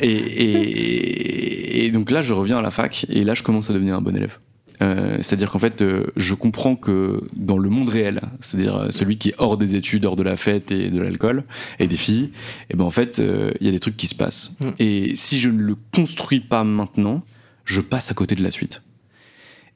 [0.00, 3.72] Et, et, et donc là je reviens à la fac et là je commence à
[3.72, 4.38] devenir un bon élève
[4.82, 9.18] euh, c'est-à-dire qu'en fait, euh, je comprends que dans le monde réel, c'est-à-dire euh, celui
[9.18, 11.44] qui est hors des études, hors de la fête et de l'alcool
[11.78, 13.22] et des filles, et eh ben en fait,
[13.60, 14.56] il y a des trucs qui se passent.
[14.60, 14.70] Mm.
[14.78, 17.22] Et si je ne le construis pas maintenant,
[17.64, 18.82] je passe à côté de la suite.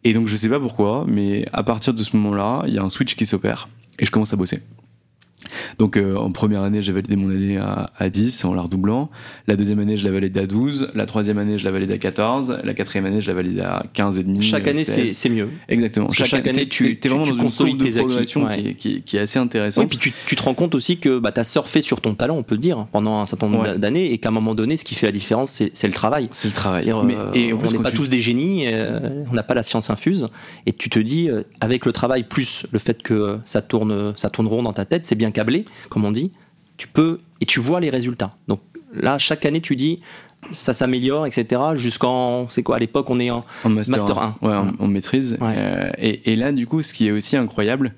[0.04, 2.82] Et donc je sais pas pourquoi, mais à partir de ce moment-là, il y a
[2.82, 4.60] un switch qui s'opère et je commence à bosser.
[5.78, 9.10] Donc euh, en première année, j'ai validé mon année à, à 10 en la redoublant.
[9.46, 10.90] La deuxième année, je l'ai validé à 12.
[10.94, 12.60] La troisième année, je l'ai validé à 14.
[12.64, 14.42] La quatrième année, je l'ai validé à 15 et demi.
[14.42, 15.48] Chaque année, c'est mieux.
[15.68, 16.10] Exactement.
[16.10, 19.84] Chaque, année, tu, es vraiment dans une tes progression qui, qui, qui, est assez intéressante.
[19.84, 22.14] Et puis tu, tu, te rends compte aussi que bah, tu as surfé sur ton
[22.14, 24.76] talent, on peut le dire, pendant un certain nombre d'années, et qu'à un moment donné,
[24.76, 26.28] ce qui fait la différence, c'est le travail.
[26.30, 26.92] C'est le travail.
[27.04, 30.28] Mais, et on n'est pas tous des génies, euh, on n'a pas la science infuse,
[30.66, 34.30] et tu te dis, euh, avec le travail plus le fait que ça tourne, ça
[34.30, 35.30] tourne rond dans ta tête, c'est bien
[35.88, 36.32] comme on dit,
[36.76, 38.36] tu peux et tu vois les résultats.
[38.48, 38.60] Donc
[38.92, 40.00] là, chaque année, tu dis
[40.52, 41.60] ça s'améliore, etc.
[41.74, 44.36] Jusqu'en, c'est quoi à l'époque, on est en, master, 1.
[44.42, 45.38] Ouais, on, maîtrise.
[45.40, 47.94] Euh, et, là, du coup, ce qui est aussi incroyable,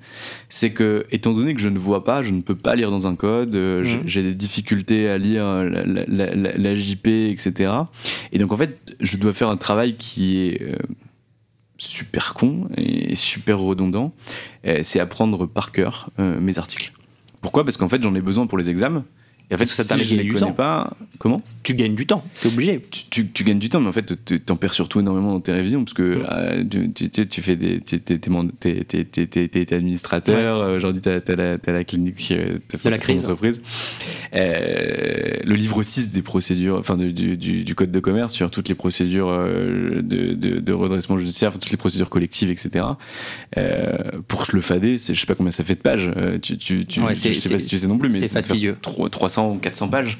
[0.49, 3.07] c'est que, étant donné que je ne vois pas, je ne peux pas lire dans
[3.07, 4.01] un code, euh, mmh.
[4.05, 7.71] j'ai des difficultés à lire la, JP, etc.
[8.31, 10.75] Et donc, en fait, je dois faire un travail qui est euh,
[11.77, 14.13] super con et super redondant.
[14.81, 16.91] c'est apprendre par cœur mes articles.
[17.47, 17.63] Pourquoi?
[17.63, 19.05] Parce qu'en fait, j'en ai besoin pour les examens.
[19.49, 20.91] Et en fait, ça si je ne connais pas.
[21.19, 21.41] Comment?
[21.63, 22.81] Tu gagnes du temps, t'es obligé.
[23.09, 24.13] Tu, tu, gagnes du temps, mais en fait,
[24.45, 27.79] t'en perds surtout énormément dans tes révisions, parce que euh, tu, tu, tu, fais des.
[27.79, 28.03] T'es
[29.73, 30.75] administrateur, ouais.
[30.75, 33.21] aujourd'hui, t'as as la, clinique euh, de la crise.
[33.21, 33.61] entreprise.
[34.33, 38.67] Euh, le livre 6 des procédures, enfin, du, du, du, code de commerce sur toutes
[38.67, 42.85] les procédures de, de, de, redressement judiciaire, toutes les procédures collectives, etc.
[43.57, 46.11] Euh, pour se le fader, je sais pas combien ça fait de pages.
[46.41, 48.75] tu, tu, tu, ouais, je sais pas si tu sais non plus, mais c'est fastidieux.
[48.81, 50.19] 300 ou 400 pages,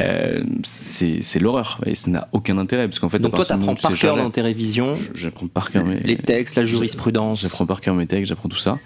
[0.00, 3.18] euh, c'est l'horreur et ça n'a aucun intérêt parce qu'en fait.
[3.18, 4.96] Donc toi, t'apprends par cœur dans tes révisions.
[5.14, 7.42] J'apprends par cœur mes, les textes, la jurisprudence.
[7.42, 8.78] J'apprends par cœur mes textes, j'apprends tout ça.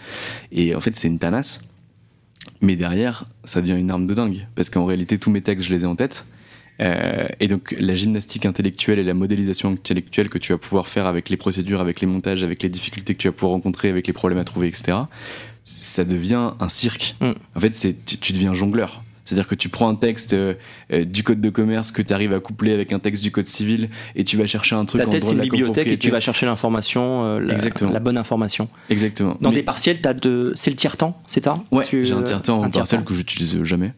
[0.52, 1.62] Et en fait, c'est une tanasse.
[2.62, 5.74] Mais derrière, ça devient une arme de dingue parce qu'en réalité, tous mes textes, je
[5.74, 6.24] les ai en tête.
[6.80, 11.06] Euh, et donc la gymnastique intellectuelle et la modélisation intellectuelle que tu vas pouvoir faire
[11.06, 14.06] avec les procédures, avec les montages, avec les difficultés que tu vas pouvoir rencontrer, avec
[14.06, 14.96] les problèmes à trouver, etc.
[15.64, 17.16] Ça devient un cirque.
[17.20, 17.32] Mm.
[17.54, 19.02] En fait, tu, tu deviens jongleur.
[19.30, 20.54] C'est-à-dire que tu prends un texte euh,
[20.92, 23.46] euh, du code de commerce que tu arrives à coupler avec un texte du code
[23.46, 26.18] civil et tu vas chercher un truc Ta tête, c'est une bibliothèque et tu vas
[26.18, 27.38] chercher l'information, euh,
[27.92, 28.68] la, bonne information.
[28.88, 29.36] Exactement.
[29.40, 30.52] Dans Mais- des partiels, t'as de...
[30.56, 33.92] c'est le tiers-temps, c'est ça Ouais, j'ai un tiers-temps un en partiel que j'utilise jamais.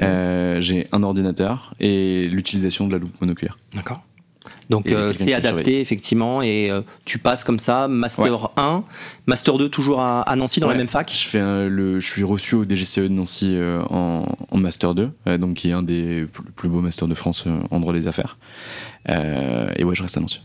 [0.00, 3.58] Euh, j'ai un ordinateur et l'utilisation de la loupe monoculaire.
[3.74, 4.02] D'accord.
[4.70, 8.84] Donc euh, c'est adapté effectivement et euh, tu passes comme ça master 1,
[9.26, 11.12] master 2 toujours à, à Nancy dans la même fac.
[11.12, 14.94] Je, fais un- le, je suis reçu au DGCE de Nancy euh, en, en Master
[14.94, 17.80] 2, euh, donc qui est un des plus, plus beaux masters de France euh, en
[17.80, 18.38] droit des affaires.
[19.10, 20.40] Euh, et ouais, je reste à Nancy.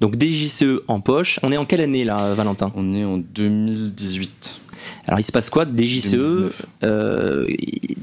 [0.00, 1.38] Donc DGCE en poche.
[1.42, 2.72] On est en quelle année là, Valentin?
[2.76, 4.60] On est en 2018.
[5.06, 6.62] Alors il se passe quoi DGCE 2019.
[6.84, 7.46] euh,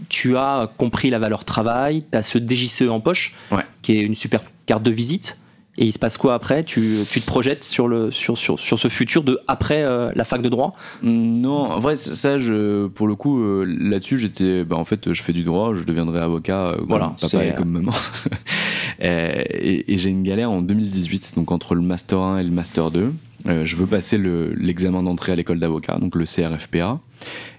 [0.09, 3.63] Tu as compris la valeur travail, tu as ce DGCE en poche Ouais.
[3.81, 5.37] qui est une super carte de visite.
[5.79, 6.63] Et il se passe quoi après?
[6.63, 10.23] Tu, tu te projettes sur, le, sur, sur, sur ce futur de après euh, la
[10.23, 10.75] fac de droit?
[11.01, 14.63] Non, en vrai, ça, je, pour le coup, euh, là-dessus, j'étais.
[14.65, 17.49] Bah, en fait, je fais du droit, je deviendrai avocat, euh, comme Voilà, papa c'est-
[17.49, 17.91] et comme maman.
[19.01, 22.91] Et et j'ai une galère en 2018, donc entre le Master 1 et le Master
[22.91, 23.11] 2.
[23.47, 26.99] Euh, je veux passer le- l'examen d'entrée à l'école d'avocat, donc le CRFPA.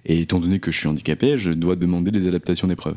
[0.06, 2.96] Et étant donné que je suis handicapé, je dois demander des adaptations d'épreuves.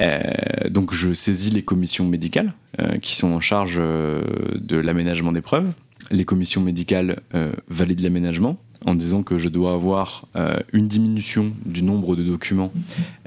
[0.00, 4.22] Euh, donc je saisis les commissions médicales euh, qui sont en charge euh,
[4.56, 5.72] de l'aménagement d'épreuves.
[6.10, 7.20] Les commissions médicales
[7.68, 12.72] valident l'aménagement en disant que je dois avoir euh, une diminution du nombre de documents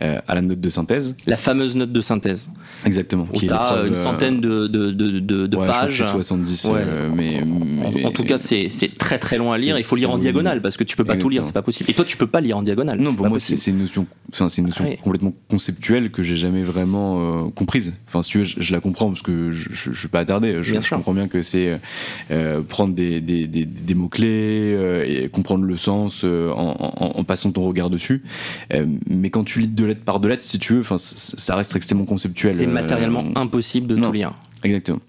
[0.02, 1.16] euh, à la note de synthèse.
[1.26, 2.50] La fameuse note de synthèse.
[2.86, 3.28] Exactement.
[3.34, 5.72] Où qui est tu as une euh, centaine de, de, de, de- de ouais, je
[5.72, 5.98] crois que pages.
[5.98, 6.82] c'est 70, Ouais.
[6.86, 9.78] euh, mais, En, mais- en tout cas, c'est c'est très très long à lire.
[9.78, 11.90] Il faut lire en diagonale parce que tu peux pas tout lire, c'est pas possible.
[11.90, 13.00] Et toi, tu peux pas lire en diagonale.
[13.00, 15.00] Non, pour pas moi, c'est une notion, enfin, c'est une notion Ouais.
[15.04, 17.94] complètement conceptuelle que j'ai jamais vraiment euh, comprise.
[18.08, 20.20] Enfin, si tu veux, je, je la comprends parce que je, je, je suis pas
[20.20, 20.62] attardé.
[20.62, 20.98] Je, Bien je sûr.
[20.98, 21.80] comprends bien que c'est
[22.32, 27.20] euh, prendre des, des, des, des mots-clés euh, et comprendre le sens euh, en, en,
[27.20, 28.24] en passant ton regard dessus.
[28.74, 31.76] Euh, mais quand tu lis deux lettres par deux lettres, si tu veux, ça reste
[31.76, 32.54] extrêmement conceptuel.
[32.54, 34.08] C'est Euh, matériellement impossible de non.
[34.08, 34.34] tout lire.
[34.64, 35.00] Exactement.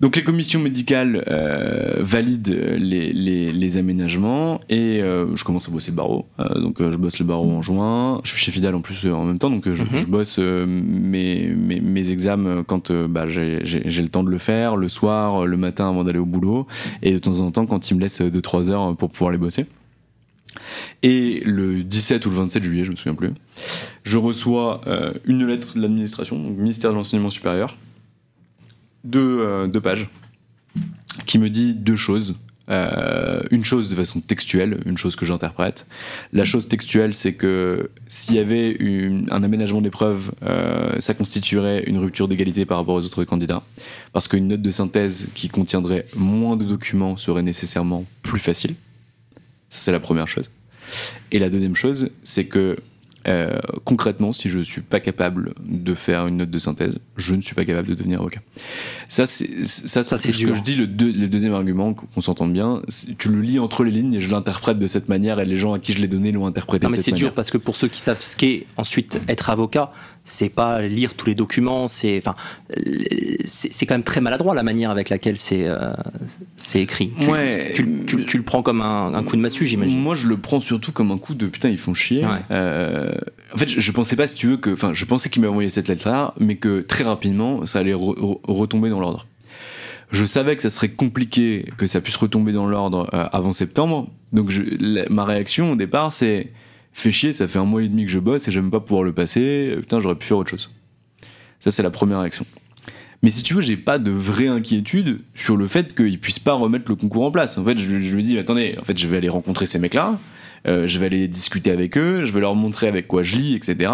[0.00, 5.72] Donc les commissions médicales euh, valident les, les, les aménagements et euh, je commence à
[5.72, 6.24] bosser le barreau.
[6.38, 8.20] Euh, donc euh, je bosse le barreau en juin.
[8.22, 9.96] Je suis chez Fidal en plus euh, en même temps, donc euh, je, Mhm.
[9.96, 14.38] je bosse euh, mes, mes, mes examens quand euh, bah, j'ai le temps de le
[14.38, 16.68] faire, le soir, euh, le matin avant d'aller au boulot
[17.02, 19.66] et de temps en temps quand il me laisse 2-3 heures pour pouvoir les bosser.
[21.02, 23.30] Et le 17 ou le 27 juillet, je me souviens plus,
[24.04, 27.76] je reçois euh, une lettre de l'administration, donc ministère de l'enseignement supérieur,
[29.04, 30.08] deux, euh, deux pages,
[31.26, 32.34] qui me dit deux choses.
[32.70, 35.86] Euh, une chose de façon textuelle, une chose que j'interprète.
[36.34, 38.76] La chose textuelle, c'est que s'il y avait
[39.30, 43.62] un aménagement d'épreuve, euh, ça constituerait une rupture d'égalité par rapport aux autres candidats.
[44.12, 48.74] Parce qu'une note de synthèse qui contiendrait moins de documents serait nécessairement plus facile.
[49.70, 50.50] Ça, c'est la première chose.
[51.32, 52.76] Et la deuxième chose, c'est que
[53.28, 57.40] euh, concrètement, si je suis pas capable de faire une note de synthèse, je ne
[57.42, 58.40] suis pas capable de devenir avocat.
[59.08, 60.74] Ça, c'est ça, Ça, c'est c'est ce que je dis.
[60.76, 64.14] Le, deux- le deuxième argument, qu'on s'entende bien, c'est- tu le lis entre les lignes
[64.14, 66.46] et je l'interprète de cette manière et les gens à qui je l'ai donné l'ont
[66.46, 67.28] interprété Non, de mais cette c'est manière.
[67.28, 69.92] dur parce que pour ceux qui savent ce qu'est ensuite être avocat,
[70.24, 72.34] c'est pas lire tous les documents, c'est enfin,
[73.46, 75.92] c'est c'est quand même très maladroit la manière avec laquelle c'est euh,
[76.56, 77.10] c'est écrit.
[77.18, 77.72] Tu, Ouais.
[77.74, 79.98] tu, tu- tu le prends comme un, un coup de massue, j'imagine.
[79.98, 82.24] Moi, je le prends surtout comme un coup de putain, ils font chier.
[82.24, 82.40] Ouais.
[82.50, 83.12] Euh,
[83.54, 84.70] en fait, je, pensais pas, si tu veux, que.
[84.70, 88.16] Enfin, je pensais qu'ils m'avaient envoyé cette lettre-là, mais que très rapidement, ça allait re-
[88.18, 89.26] re- retomber dans l'ordre.
[90.10, 94.08] Je savais que ça serait compliqué que ça puisse retomber dans l'ordre euh, avant septembre.
[94.32, 94.50] Donc,
[95.10, 96.50] ma réaction au départ, c'est
[96.92, 99.02] fait chier, ça fait un mois et demi que je bosse et j'aime pas pouvoir
[99.04, 99.70] le passer.
[99.72, 100.74] euh, Putain, j'aurais pu faire autre chose.
[101.60, 102.46] Ça, c'est la première réaction.
[103.22, 106.52] Mais si tu veux, j'ai pas de vraie inquiétude sur le fait qu'ils puissent pas
[106.54, 107.58] remettre le concours en place.
[107.58, 110.18] En fait, je, je me dis, attendez, en fait, je vais aller rencontrer ces mecs-là,
[110.66, 113.54] euh, je vais aller discuter avec eux, je vais leur montrer avec quoi je lis,
[113.54, 113.90] etc.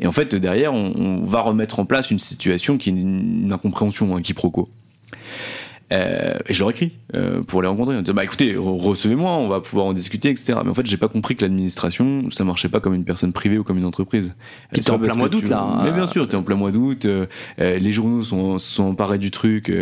[0.00, 3.52] Et en fait, derrière, on, va remettre en place une situation qui est une, une
[3.52, 4.68] incompréhension, un quiproquo.
[5.92, 9.30] Euh, et je leur écris euh, pour les rencontrer en disant bah écoutez re- recevez-moi
[9.36, 12.42] on va pouvoir en discuter etc mais en fait j'ai pas compris que l'administration ça
[12.42, 14.34] marchait pas comme une personne privée ou comme une entreprise
[14.72, 15.92] Puis t'es en plein mois d'août, là, mais hein.
[15.92, 17.26] bien sûr t'es en plein mois d'août euh,
[17.60, 19.72] euh, les journaux sont, sont emparés du truc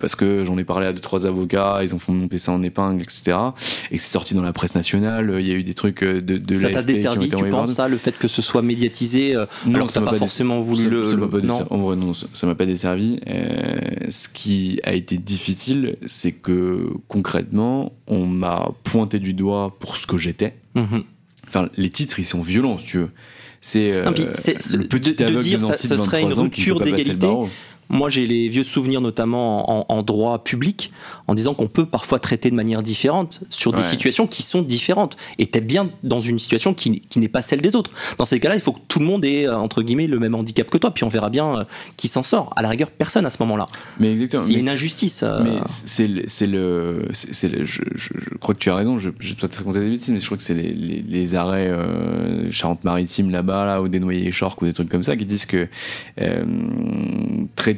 [0.00, 2.62] parce que j'en ai parlé à deux trois avocats ils ont fait monter ça en
[2.62, 3.36] épingle etc
[3.90, 6.20] et que c'est sorti dans la presse nationale il y a eu des trucs de,
[6.20, 9.34] de ça t'a desservi, tu penses ça, le fait que ce soit médiatisé,
[9.66, 11.04] Non, alors que ça t'as m'a pas pas forcément voulu ça- le.
[11.04, 11.66] ça m'a le- pas non.
[11.70, 13.18] En vrai, non, ça m'a pas desservi.
[14.10, 20.06] Ce qui a été difficile, c'est que concrètement, on m'a pointé du doigt pour ce
[20.06, 20.54] que j'étais.
[20.74, 21.04] Mhm.
[21.48, 23.10] Enfin, les titres, ils sont violents, si tu veux.
[23.60, 24.04] C'est euh,
[24.76, 27.26] le petit de- de aveugle dire ça- ce serait une 23 ans qui rupture d'égalité.
[27.92, 30.90] Moi j'ai les vieux souvenirs notamment en, droit public,
[31.28, 35.16] en disant qu'on peut parfois traiter de manière différente sur des situations qui sont différentes.
[35.38, 37.92] Et t'es bien dans une situation qui, qui n'est pas celle des autres.
[38.18, 40.34] Dans ces cas-là, il faut que tout le monde ait euh, entre guillemets le même
[40.34, 41.64] handicap que toi, puis on verra bien euh,
[41.96, 42.52] qui s'en sort.
[42.56, 43.68] À la rigueur, personne à ce moment-là.
[44.00, 44.42] Mais exactement.
[44.42, 45.22] C'est une injustice.
[45.22, 45.40] Euh.
[45.44, 48.98] Mais c'est le, je, je, crois que tu as raison.
[48.98, 51.34] Je, je vais peut-être raconter des bêtises, mais je crois que c'est les, les, les,
[51.34, 55.26] arrêts euh, Charente-Maritime là-bas, là, ou des noyers Chorques ou des trucs comme ça, qui
[55.26, 55.68] disent que
[56.20, 56.44] euh,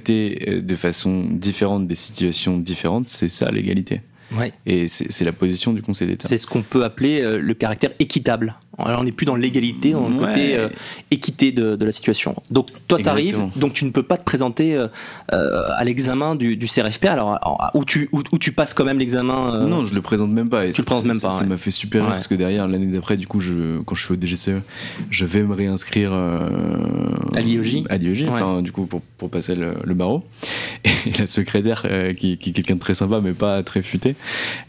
[0.04, 4.02] traiter de façon différente des situations différentes, c'est ça l'égalité.
[4.36, 4.52] Ouais.
[4.66, 6.28] Et c'est la position du Conseil d'État.
[6.28, 8.56] C'est ce qu'on peut appeler le caractère équitable.
[8.78, 10.68] Alors on n'est plus dans l'égalité, dans le côté euh,
[11.10, 12.34] équité de, de, la situation.
[12.50, 14.88] Donc toi tu arrives, donc tu ne peux pas te présenter euh,
[15.32, 17.04] euh à l'examen du, du, CRFP.
[17.06, 17.38] Alors
[17.74, 19.54] où tu où, tu passes quand même l'examen.
[19.54, 20.66] Euh, non, je le présente même pas.
[20.66, 21.30] Et tu le présentes même pas.
[21.30, 24.04] Ça m'a fait super rire parce que derrière l'année d'après, du coup, je quand je
[24.04, 24.62] suis au DGCE,
[25.10, 27.84] je vais me réinscrire à l'IEJ.
[27.88, 30.24] À l'IEJ, enfin du coup pour, pour passer le, le, barreau.
[30.84, 34.16] Et la secrétaire qui, qui est quelqu'un de très sympa mais pas très futé,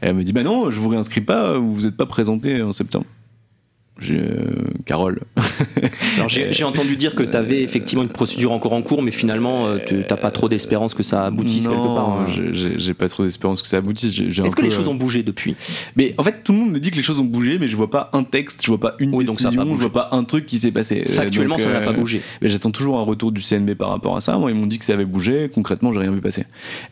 [0.01, 2.71] elle me dit bah non, je vous réinscris pas, vous vous êtes pas présenté en
[2.71, 3.05] septembre.
[3.97, 4.17] Je...
[4.85, 5.21] Carole.
[6.27, 9.77] j'ai entendu dire que tu avais effectivement une procédure encore en cours, mais finalement, euh,
[9.85, 12.09] tu n'as pas trop d'espérance que ça aboutisse quelque part.
[12.09, 12.27] Hein.
[12.51, 14.19] J'ai pas trop d'espérance que ça aboutisse.
[14.19, 15.55] Est-ce que les choses ont bougé depuis?
[15.95, 17.75] Mais en fait, tout le monde me dit que les choses ont bougé, mais je
[17.75, 20.59] vois pas un texte, je vois pas une décision, je vois pas un truc qui
[20.59, 21.03] s'est passé.
[21.05, 22.21] Factuellement, ça n'a pas euh, bougé.
[22.41, 24.37] Mais j'attends toujours un retour du CNB par rapport à ça.
[24.37, 25.49] Moi, ils m'ont dit que ça avait bougé.
[25.53, 26.43] Concrètement, j'ai rien vu passer.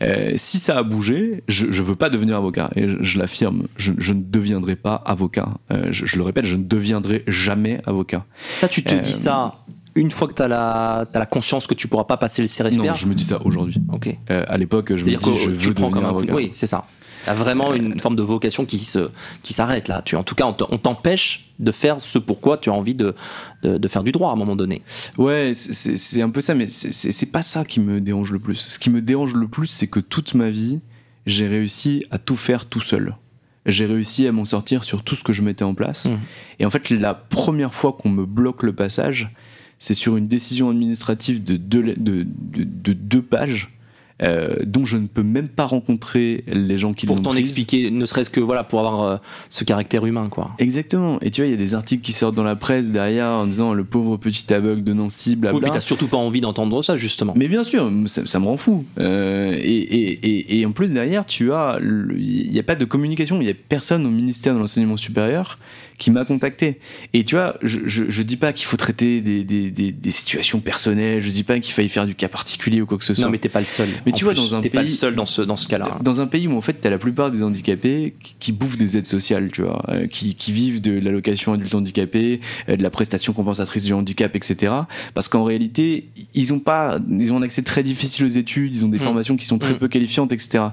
[0.01, 2.69] Euh, si ça a bougé, je, je veux pas devenir avocat.
[2.75, 5.49] Et je, l'affirme, je, ne deviendrai pas avocat.
[5.89, 6.63] je, je le répète, je ne
[6.99, 8.25] deviendrai jamais avocat.
[8.55, 9.55] Ça, tu te dis euh, ça
[9.95, 12.47] une fois que tu as la, as la conscience que tu pourras pas passer le
[12.47, 13.79] CRSPR Non, je me dis ça aujourd'hui.
[13.91, 14.15] Ok.
[14.31, 16.33] Euh, à l'époque, je me dis je veux devenir avocat.
[16.33, 16.85] Oui, c'est ça.
[17.23, 19.09] Tu as vraiment une forme de vocation qui se
[19.43, 20.01] qui s'arrête là.
[20.03, 23.15] Tu, en tout cas, on t'empêche de faire ce pourquoi tu as envie de,
[23.63, 24.81] de, faire du droit à un moment donné.
[25.17, 28.55] Ouais, c'est un peu ça, mais c'est pas ça qui me dérange le plus.
[28.55, 30.79] Ce qui me dérange le plus, c'est que toute ma vie,
[31.25, 33.15] j'ai réussi à tout faire tout seul
[33.65, 36.05] j'ai réussi à m'en sortir sur tout ce que je mettais en place.
[36.05, 36.19] Mmh.
[36.59, 39.31] Et en fait, la première fois qu'on me bloque le passage,
[39.79, 43.73] c'est sur une décision administrative de deux, de, de deux pages
[44.21, 48.05] euh, dont je ne peux même pas rencontrer les gens qui Pour t'en expliquer, ne
[48.05, 49.17] serait-ce que voilà, pour avoir euh,
[49.49, 50.51] ce caractère humain, quoi.
[50.59, 51.19] Exactement.
[51.21, 53.47] Et tu vois, il y a des articles qui sortent dans la presse derrière en
[53.47, 55.57] disant le pauvre petit aveugle de Nancy, blabla.
[55.57, 57.33] Oui, puis t'as surtout pas envie d'entendre ça, justement.
[57.35, 58.85] Mais bien sûr, ça, me rend fou.
[58.99, 63.41] Euh, et, et, et, en plus, derrière, tu as, il n'y a pas de communication,
[63.41, 65.57] il n'y a personne au ministère de l'enseignement supérieur
[65.97, 66.79] qui m'a contacté.
[67.13, 70.11] Et tu vois, je, je, je dis pas qu'il faut traiter des, des, des, des,
[70.11, 73.13] situations personnelles, je dis pas qu'il faille faire du cas particulier ou quoi que ce
[73.13, 73.25] soit.
[73.25, 73.89] Non, mais t'es pas le seul.
[74.05, 74.71] Mais tu vois, dans un pays.
[74.71, 75.99] pas le seul dans ce, dans ce cas-là.
[76.01, 79.07] Dans un pays où en fait, t'as la plupart des handicapés qui, bouffent des aides
[79.07, 83.33] sociales, tu vois, euh, qui, qui vivent de l'allocation adulte handicapé, euh, de la prestation
[83.33, 84.73] compensatrice du handicap, etc.
[85.13, 88.85] Parce qu'en réalité, ils ont pas, ils ont un accès très difficile aux études, ils
[88.85, 89.01] ont des mmh.
[89.01, 89.77] formations qui sont très mmh.
[89.77, 90.65] peu qualifiantes, etc.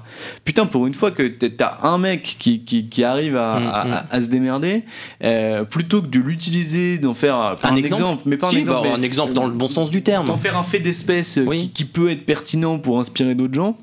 [0.45, 4.05] Putain, pour une fois que t'as un mec qui, qui, qui arrive à, mmh, à,
[4.09, 4.83] à, se démerder,
[5.23, 9.01] euh, plutôt que de l'utiliser, d'en faire un, exemple, mais pas un exemple, bah, un
[9.03, 12.09] exemple dans le bon sens du terme, d'en faire un fait d'espèce euh, qui, peut
[12.09, 13.77] être pertinent pour inspirer d'autres gens.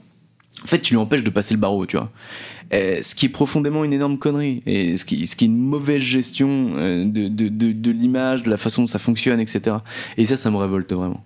[0.64, 2.11] En fait, tu lui empêches de passer le barreau, tu vois.
[2.74, 5.57] Euh, ce qui est profondément une énorme connerie et ce qui, ce qui est une
[5.57, 9.77] mauvaise gestion de, de, de, l'image, de la façon dont ça fonctionne, etc.
[10.16, 11.24] Et ça, ça me révolte vraiment.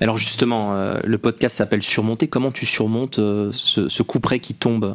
[0.00, 2.26] Alors justement, le podcast s'appelle Surmonter.
[2.26, 4.94] Comment tu surmontes ce, ce coup près qui tombe?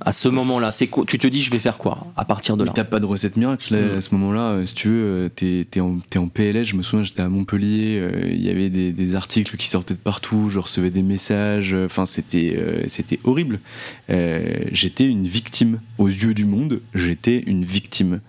[0.00, 2.64] À ce moment-là c'est quoi Tu te dis, je vais faire quoi à partir de
[2.64, 3.96] là T'as pas de recette miracle mm.
[3.96, 4.40] à ce moment-là.
[4.52, 6.64] Euh, si tu veux, euh, t'es es en, es en PLS.
[6.64, 7.98] Je me souviens, j'étais à Montpellier.
[7.98, 10.48] Euh, il y avait des, des, articles qui sortaient de partout.
[10.50, 11.74] Je recevais des messages.
[11.74, 13.60] Enfin, c'était c'était horrible.
[14.08, 16.80] j'étais une victime aux yeux du monde.
[16.94, 18.20] J'étais une victime.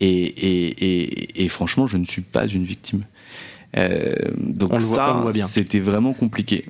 [0.00, 3.04] Et, et, et, et, franchement, je ne suis pas une victime.
[4.36, 6.66] donc ça, c'était vraiment compliqué.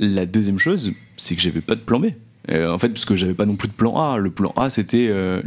[0.00, 2.06] La deuxième chose, c'est que j'avais pas de plan B.
[2.50, 4.18] Euh, en fait, parce que j'avais pas non plus de plan A.
[4.18, 5.06] Le plan A, c'était.
[5.08, 5.42] Euh,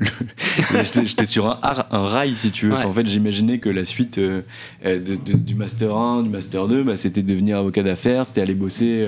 [1.03, 1.59] J'étais sur un,
[1.91, 2.73] un, rail, si tu veux.
[2.73, 4.41] en fait, j'imaginais que la suite euh,
[4.83, 8.53] de, de, du Master 1, du Master 2, bah, c'était devenir avocat d'affaires, c'était aller
[8.53, 9.05] bosser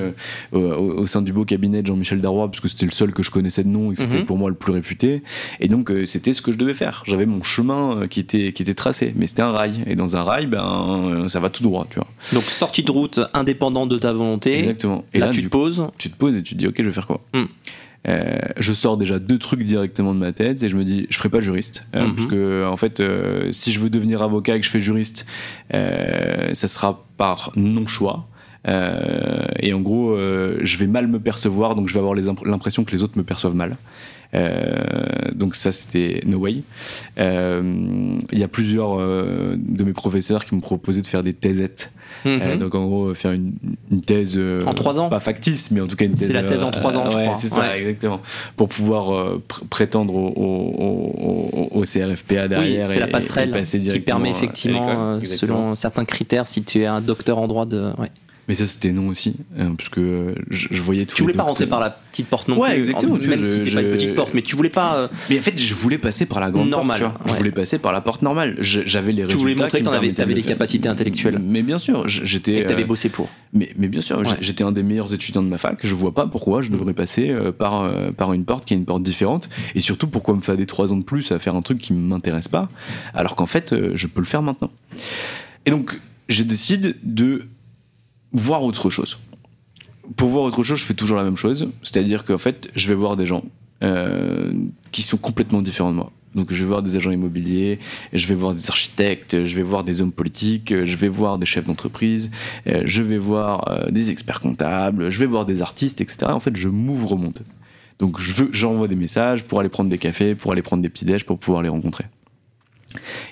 [0.52, 3.24] au, au, sein du beau cabinet de Jean-Michel Darrois, parce que c'était le seul que
[3.24, 4.26] je connaissais de nom et que c'était mhm.
[4.26, 5.24] pour moi le plus réputé.
[5.60, 7.04] Et donc, c'était ce que je devais faire.
[7.06, 9.84] J'avais mon chemin qui, était, qui était tracé, mais c'était un rail.
[9.88, 12.08] Et dans un rail, ben, ça va tout droit, tu vois.
[12.34, 14.60] Donc, sortie de route indépendante de ta volonté.
[14.60, 15.06] Exactement.
[15.14, 15.88] Et là, tu te poses.
[15.98, 17.22] Tu te poses et tu te dis, ok, je vais faire quoi?
[17.34, 17.46] Hmm.
[18.08, 21.18] Euh, je sors déjà deux trucs directement de ma tête et je me dis je
[21.18, 22.16] ferai pas juriste euh, mhm.
[22.16, 25.26] parce que en fait euh, si je veux devenir avocat et que je fais juriste
[25.72, 28.28] ça sera par non choix
[28.68, 32.16] Euh, et en gros, je vais mal me percevoir, donc je vais avoir
[32.46, 33.78] l'impression que les autres me perçoivent mal.
[34.34, 34.76] Euh,
[35.34, 36.64] donc ça, c'était No Way.
[37.20, 41.34] Euh, Il y a plusieurs euh, de mes professeurs qui m'ont proposé de faire des
[41.34, 41.92] thèsettes.
[42.26, 42.60] Euh, Mhm.
[42.60, 43.54] donc en gros, faire une,
[43.92, 44.40] une thèse...
[44.66, 46.28] En trois ans Pas factice, mais en tout cas une thèse...
[46.28, 47.36] C'est la thèse en trois ans, je ouais, crois.
[47.36, 47.80] c'est ça, Ouais.
[47.80, 48.22] exactement.
[48.56, 52.88] Pour pouvoir pr- prétendre au, au, au- au CRFPA Oui, derrière.
[52.88, 57.38] c'est la passerelle et qui permet effectivement, selon certains critères, si tu es un docteur
[57.38, 57.92] en droit de.
[57.98, 58.10] ouais.
[58.48, 61.16] Mais ça, c'était non aussi, hein, parce que je, je voyais tout.
[61.18, 63.46] Tu voulais pas rentrer par la petite porte non Ouais, plus, exactement, en- tu même
[63.46, 64.96] si je- c'est pas une je- petite porte, mais tu voulais pas.
[64.96, 66.84] euh, Mais en fait, je voulais passer par la grande porte.
[66.96, 67.10] tu vois.
[67.10, 67.14] ouais.
[67.28, 68.56] Je voulais passer par la porte normale.
[68.62, 69.38] Je- J'avais les Tu résultats.
[69.42, 70.56] voulais montrer que avais- t'avais de les le faire.
[70.56, 71.40] capacités intellectuelles.
[71.44, 72.60] Mais bien sûr, j'étais.
[72.60, 73.28] et t'avais euh, bossé pour.
[73.52, 74.26] Mais, mais bien sûr, Ouais.
[74.40, 75.80] j'étais un des meilleurs étudiants de ma fac.
[75.86, 78.78] Je vois pas pourquoi je devrais passer euh, par, euh, par une porte qui est
[78.78, 79.50] une porte différente.
[79.76, 81.92] Et surtout, pourquoi me faire des trois ans de plus à faire un truc qui
[81.92, 82.70] m'intéresse pas,
[83.14, 84.72] alors qu'en fait, euh, je peux le faire maintenant.
[85.66, 87.48] Et donc, j'ai décidé de
[88.34, 89.18] voir autre chose.
[90.16, 91.70] Pour voir autre chose, je fais toujours la même chose.
[91.84, 93.44] C'est-à-dire qu'en fait, je vais voir des gens
[93.84, 94.54] euh,
[94.92, 96.12] qui sont complètement différents de moi.
[96.36, 97.80] Donc je vais voir des agents immobiliers,
[98.14, 101.46] je vais voir des architectes, je vais voir des hommes politiques, je vais voir des
[101.46, 102.32] chefs d'entreprise,
[102.68, 106.28] euh, je vais voir euh, des experts comptables, je vais voir des artistes, etc.
[106.28, 107.40] En fait, je m'ouvre au monde.
[108.00, 111.24] Donc j'envoie des messages pour aller prendre des cafés, pour aller prendre des petits déj,
[111.26, 112.06] pour pouvoir les rencontrer.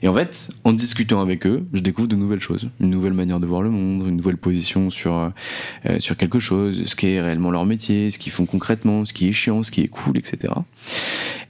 [0.01, 3.39] Et en fait, en discutant avec eux, je découvre de nouvelles choses, une nouvelle manière
[3.39, 7.21] de voir le monde, une nouvelle position sur euh, sur quelque chose, ce qui est
[7.21, 10.17] réellement leur métier, ce qu'ils font concrètement, ce qui est chiant, ce qui est cool,
[10.17, 10.53] etc.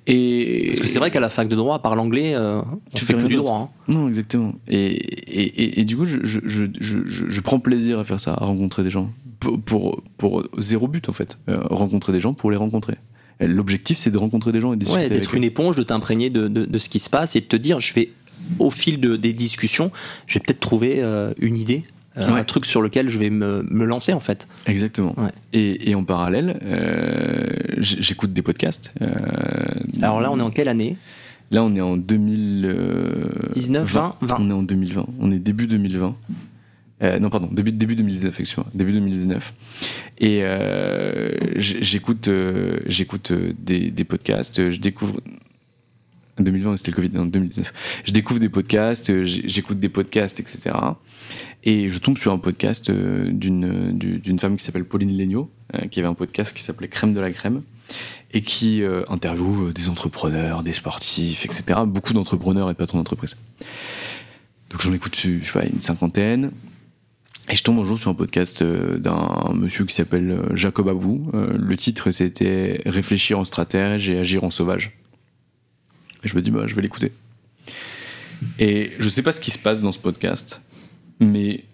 [0.08, 2.62] Et Parce que c'est vrai qu'à la fac de droit, par l'anglais, euh,
[2.94, 3.72] tu fais rien du droit.
[3.88, 3.92] hein.
[3.92, 4.54] Non, exactement.
[4.68, 8.20] Et, et, et, du coup, je, je, je, je, je- je prends plaisir à faire
[8.20, 9.10] ça, à rencontrer des gens.
[9.40, 11.40] Pour, pour, pour zéro but, en fait.
[11.50, 12.96] Euh, rencontrer des gens pour les rencontrer.
[13.40, 15.38] Et L'objectif, c'est de rencontrer des gens et de discuter Ouais, d'être eux.
[15.38, 17.80] une éponge, de t'imprégner de, de, de ce qui se passe et de te dire,
[17.82, 18.10] je vais,
[18.60, 19.92] au fil de, des discussions,
[20.28, 21.84] je vais peut-être trouver euh, une idée,
[22.18, 22.40] euh, Ouais.
[22.40, 24.48] un truc sur lequel je vais me, me lancer en fait.
[24.68, 25.14] Exactement.
[25.20, 25.32] Ouais.
[25.52, 27.46] Et, et en parallèle, euh,
[27.80, 28.94] j'écoute des podcasts.
[29.02, 29.10] Euh,
[30.02, 30.96] Alors là, on est en quelle année?
[31.52, 34.36] Là, on est en 2019, 19, 20, 20.
[34.40, 35.06] On est en 2020.
[35.20, 36.16] On est début 2020.
[37.04, 38.68] Euh, non, pardon, début, début 2019, excuse-moi.
[38.74, 39.54] Début 2019.
[40.20, 42.80] Et euh, j'écoute euh,
[43.60, 44.70] des, des podcasts.
[44.72, 45.20] Je découvre.
[46.38, 48.02] 2020, c'était le Covid, non, 2019.
[48.06, 50.76] Je découvre des podcasts, j'écoute des podcasts, etc.
[51.64, 55.50] Et je tombe sur un podcast d'une du- d'une femme qui s'appelle Pauline Legnaud,
[55.92, 57.62] qui avait un podcast qui s'appelait Crème de la crème,
[58.34, 61.80] et qui interviewe des entrepreneurs, des sportifs, etc.
[61.88, 63.38] Beaucoup d'entrepreneurs et de patrons d'entreprise.
[64.70, 66.52] Donc j'en écoute, je sais pas, une cinquantaine.
[67.50, 70.90] Et je tombe un jour sur un podcast euh, d'un monsieur qui s'appelle euh, Jacob
[70.90, 71.30] Abou.
[71.34, 74.98] Euh, le titre c'était Réfléchir en stratège et agir en sauvage.
[76.24, 77.12] Et je me dis, bah, je vais l'écouter.
[78.58, 80.62] Et je sais pas ce qui se passe dans ce podcast,
[81.20, 81.66] mais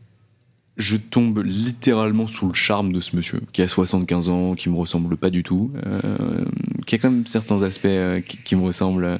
[0.77, 4.75] je tombe littéralement sous le charme de ce monsieur, qui a 75 ans, qui me
[4.77, 6.45] ressemble pas du tout, euh,
[6.87, 9.19] qui a quand même certains aspects euh, qui, qui me ressemblent.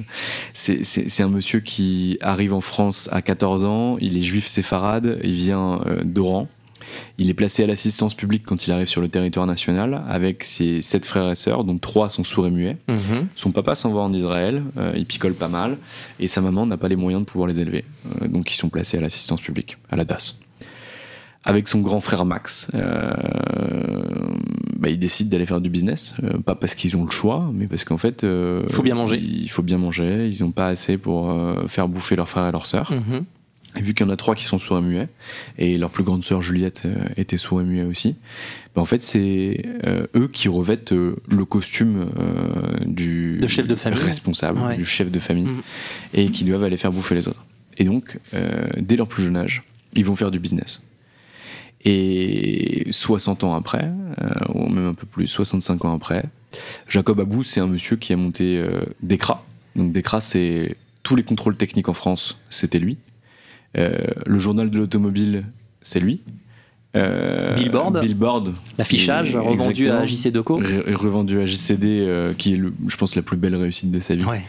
[0.54, 5.34] C'est- un monsieur qui arrive en France à 14 ans, il est juif séfarade, il
[5.34, 6.48] vient euh, d'Oran.
[7.18, 10.82] Il est placé à l'assistance publique quand il arrive sur le territoire national avec ses
[10.82, 12.78] sept frères et sœurs, dont trois sont sourds et muets.
[12.90, 13.28] Mhm.
[13.36, 15.78] Son papa s'en va en Israël, euh, il picole pas mal,
[16.20, 17.86] et sa maman n'a pas les moyens de pouvoir les élever.
[18.22, 20.40] Euh, donc ils sont placés à l'assistance publique, à la DAS.
[21.44, 23.12] Avec son grand frère Max, euh,
[24.78, 27.68] bah, ils décident d'aller faire du business, euh, pas parce qu'ils ont le choix, mais
[27.68, 28.24] parce qu'en fait...
[28.24, 29.18] euh, Il faut bien manger.
[29.18, 31.36] Il faut bien manger, ils n'ont pas assez pour
[31.68, 32.92] faire bouffer leurs frères et leurs sœurs.
[32.92, 33.24] Mhm.
[33.78, 35.08] Et vu qu'il y en a trois qui sont sourds et muets,
[35.58, 36.84] et leur plus grande sœur Juliette
[37.16, 38.16] était sourd et muet aussi,
[38.76, 43.68] bah en fait c'est euh, eux qui revêtent euh, le costume euh, du De chef
[43.68, 43.98] de famille.
[44.00, 44.76] responsable, Ouais.
[44.76, 45.62] du chef de famille, Mhm.
[46.14, 47.46] et qui doivent aller faire bouffer les autres.
[47.78, 48.20] Et donc,
[48.78, 49.64] dès leur plus jeune âge,
[49.96, 50.82] ils vont faire du business.
[51.84, 53.90] Et 60 ans après,
[54.22, 56.26] euh, ou même un peu plus, 65 ans après,
[56.88, 59.46] Jacob Abou, c'est un monsieur qui a monté euh, Decra.
[59.76, 62.98] Donc Decra, c'est tous les contrôles techniques en France, c'était lui.
[63.78, 65.46] Euh, le journal de l'automobile,
[65.82, 66.22] c'est lui.
[66.96, 68.02] Euh, Billboard.
[68.02, 68.54] Billboard.
[68.78, 70.06] L'affichage revendu à.
[70.06, 70.62] JC Deco.
[70.62, 74.00] Re- revendu à JCD, euh, qui est, le- je pense, la plus belle réussite de
[74.02, 74.26] sa vie.
[74.26, 74.42] Ouais.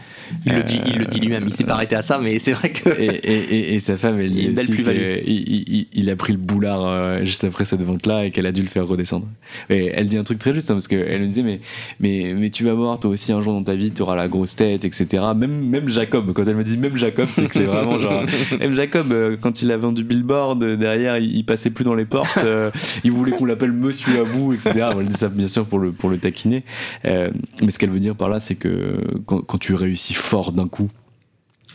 [0.45, 1.45] Il, le dit, il le dit lui-même.
[1.47, 2.89] Il s'est pas arrêté à ça, mais c'est vrai que.
[2.89, 6.33] Et, et- et- et sa femme, elle dit belle qu'il- il, il- il a pris
[6.33, 9.27] le boulard euh, juste après cette vente-là et qu'elle a dû le faire redescendre.
[9.69, 11.59] Et elle dit un truc très juste, hein, parce qu'elle me disait, mais,
[11.99, 14.27] mais, mais tu vas voir, toi aussi, un jour dans ta vie, tu auras la
[14.27, 15.07] grosse tête, etc.
[15.35, 18.23] Même, même Jacob, quand elle me dit même Jacob, c'est que c'est vraiment genre...
[18.59, 21.95] Même Jacob, euh, quand il a vendu Billboard, euh, derrière, il, il passait plus dans
[21.95, 22.69] les portes, euh,
[23.03, 24.87] il voulait qu'on l'appelle Monsieur Abou, etc.
[24.99, 26.63] Elle dit ça, bien sûr, pour le, pour le taquiner.
[27.05, 27.29] Euh,
[27.63, 30.67] mais ce qu'elle veut dire par là, c'est que quand, quand tu réussis fort d'un
[30.67, 30.89] coup,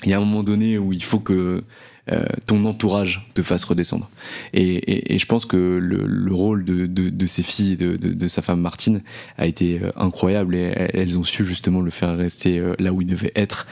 [0.04, 1.64] il y a un moment donné où il faut que
[2.10, 4.08] euh, ton entourage te fasse redescendre.
[4.52, 8.12] Et, et, je pense que le, le rôle de, de, de, ces filles, de, de,
[8.12, 9.02] de, sa femme Martine,
[9.36, 13.02] a été euh, incroyable et elles ont su justement le faire rester euh, là où
[13.02, 13.66] il devait être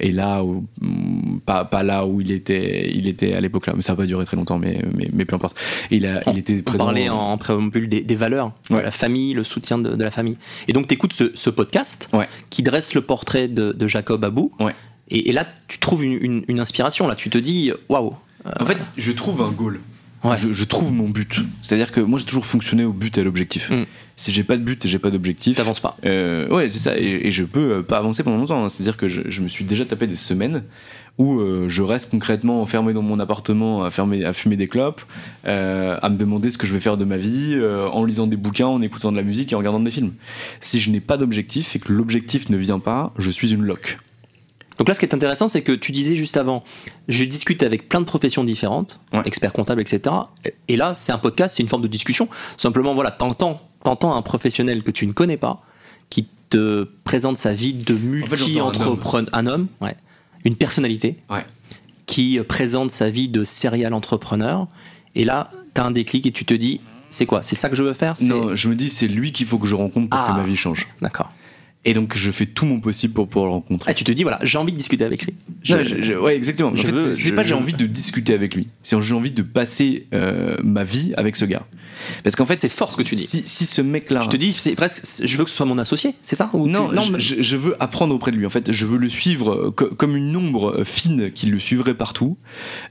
[0.00, 3.74] et là où mm, pas, pas là où il était il était à l'époque là
[3.76, 5.58] mais ça va pas durer très longtemps mais mais, mais peu importe
[5.90, 9.44] il a il était présent on parlait en, préambule des, des valeurs la famille le
[9.44, 12.28] soutien de, la famille et donc tu écoutes ce, ce podcast ouais.
[12.50, 14.74] qui dresse le portrait de, de Jacob Abou ouais.
[15.10, 17.08] Et, là, tu trouves une, inspiration.
[17.08, 18.14] Là, tu te dis, waouh.
[18.58, 19.80] En fait, je trouve un goal.
[20.34, 21.40] Je, trouve mon but.
[21.62, 23.70] C'est-à-dire que moi, j'ai toujours fonctionné au but et à l'objectif.
[23.70, 23.86] Mm.
[24.16, 25.96] Si j'ai pas de but et j'ai pas d'objectif, t'avances pas.
[26.04, 26.98] Euh, ouais, c'est ça.
[26.98, 28.62] Et, je peux euh, pas avancer pendant longtemps.
[28.64, 28.68] Hein.
[28.68, 30.64] C'est-à-dire que je, me suis déjà tapé des semaines
[31.16, 35.00] où euh, je reste concrètement enfermé dans mon appartement à, à fumer des clopes,
[35.44, 37.58] à me demander ce que je vais faire de ma vie,
[37.92, 40.12] en lisant des bouquins, en écoutant de la musique et en regardant des films.
[40.60, 43.98] Si je n'ai pas d'objectif et que l'objectif ne vient pas, je suis une loque.
[44.80, 46.64] Donc là, ce qui est intéressant, c'est que tu disais juste avant,
[47.06, 50.14] je discute avec plein de professions différentes, experts comptables, etc.
[50.68, 52.30] Et là, c'est un podcast, c'est une forme de discussion.
[52.56, 55.62] Simplement, voilà, t'entends, t'entends un professionnel que tu ne connais pas,
[56.08, 59.96] qui te présente sa vie de multi-entrepreneur, un, homme, ouais,
[60.46, 61.18] une personnalité,
[62.06, 64.66] qui présente sa vie de serial entrepreneur.
[65.14, 67.42] Et là, tu as un déclic et tu te dis, c'est quoi?
[67.42, 68.14] C'est ça que je veux faire?
[68.22, 70.42] Non, je me dis, c'est lui qu'il faut que je rencontre pour que ah, ma
[70.42, 70.88] vie change.
[71.02, 71.30] D'accord.
[71.84, 73.90] Et donc je fais tout mon possible pour pouvoir le rencontrer.
[73.90, 75.34] Ah, tu te dis voilà, j'ai envie de discuter avec lui.
[75.70, 76.70] ouais, exactement.
[76.70, 80.06] En fait, c'est pas j'ai envie de discuter avec lui, c'est j'ai envie de passer
[80.12, 81.66] euh, ma vie avec ce gars.
[82.22, 83.26] Parce qu'en fait, c'est fort ce que tu dis.
[83.26, 85.78] Si, si ce mec-là, je te dis, c'est presque, je veux que ce soit mon
[85.78, 88.46] associé, c'est ça ou Non, non je, je, veux apprendre auprès de lui.
[88.46, 92.36] En fait, je veux le suivre euh, comme une ombre fine qui le suivrait partout.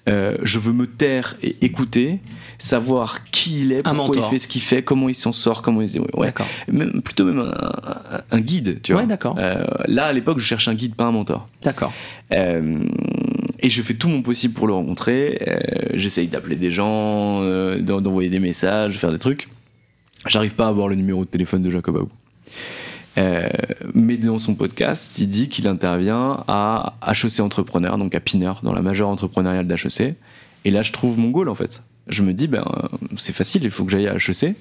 [0.08, 2.20] Euh, je veux me taire et écouter,
[2.58, 5.82] savoir qui il est, pourquoi il fait ce qu'il fait, comment il s'en sort, comment
[5.82, 6.12] il se débrouille.
[6.16, 6.34] Ouais,
[6.72, 7.90] même, plutôt même un,
[8.32, 9.02] un guide, tu vois.
[9.02, 9.36] Ouais, d'accord.
[9.38, 11.48] Euh, là, à l'époque, je cherche un guide, pas un mentor.
[11.64, 11.94] D'accord.
[12.32, 12.84] Euh,
[13.62, 15.42] et je fais tout mon possible pour le rencontrer.
[15.48, 15.60] Euh,
[15.94, 19.50] j'essaye d'appeler des gens, euh, d'envoyer des messages, faire des trucs.
[20.28, 22.10] J'arrive pas à avoir le numéro de téléphone de Jacob Aou.
[23.18, 23.50] Euh,
[23.94, 28.74] mais dans son podcast, il dit qu'il intervient à HEC Entrepreneur, donc à Piner, dans
[28.74, 30.16] la majeure entrepreneuriale d'HEC.
[30.66, 31.84] Et là, je trouve mon goal en fait.
[32.08, 32.66] Je me dis, ben,
[33.18, 34.56] c'est facile, il faut que j'aille à HEC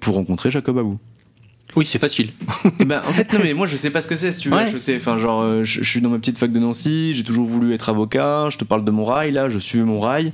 [0.00, 0.98] pour rencontrer Jacob Abou.
[1.76, 2.30] Oui, c'est facile.
[2.84, 4.66] ben, en fait, non, mais moi, je sais pas ce que c'est, si tu veux.
[4.66, 7.46] Je sais, enfin, genre, euh, je, suis dans ma petite fac de Nancy, j'ai toujours
[7.46, 10.32] voulu être avocat, je te parle de mon rail, là, je suivais mon rail.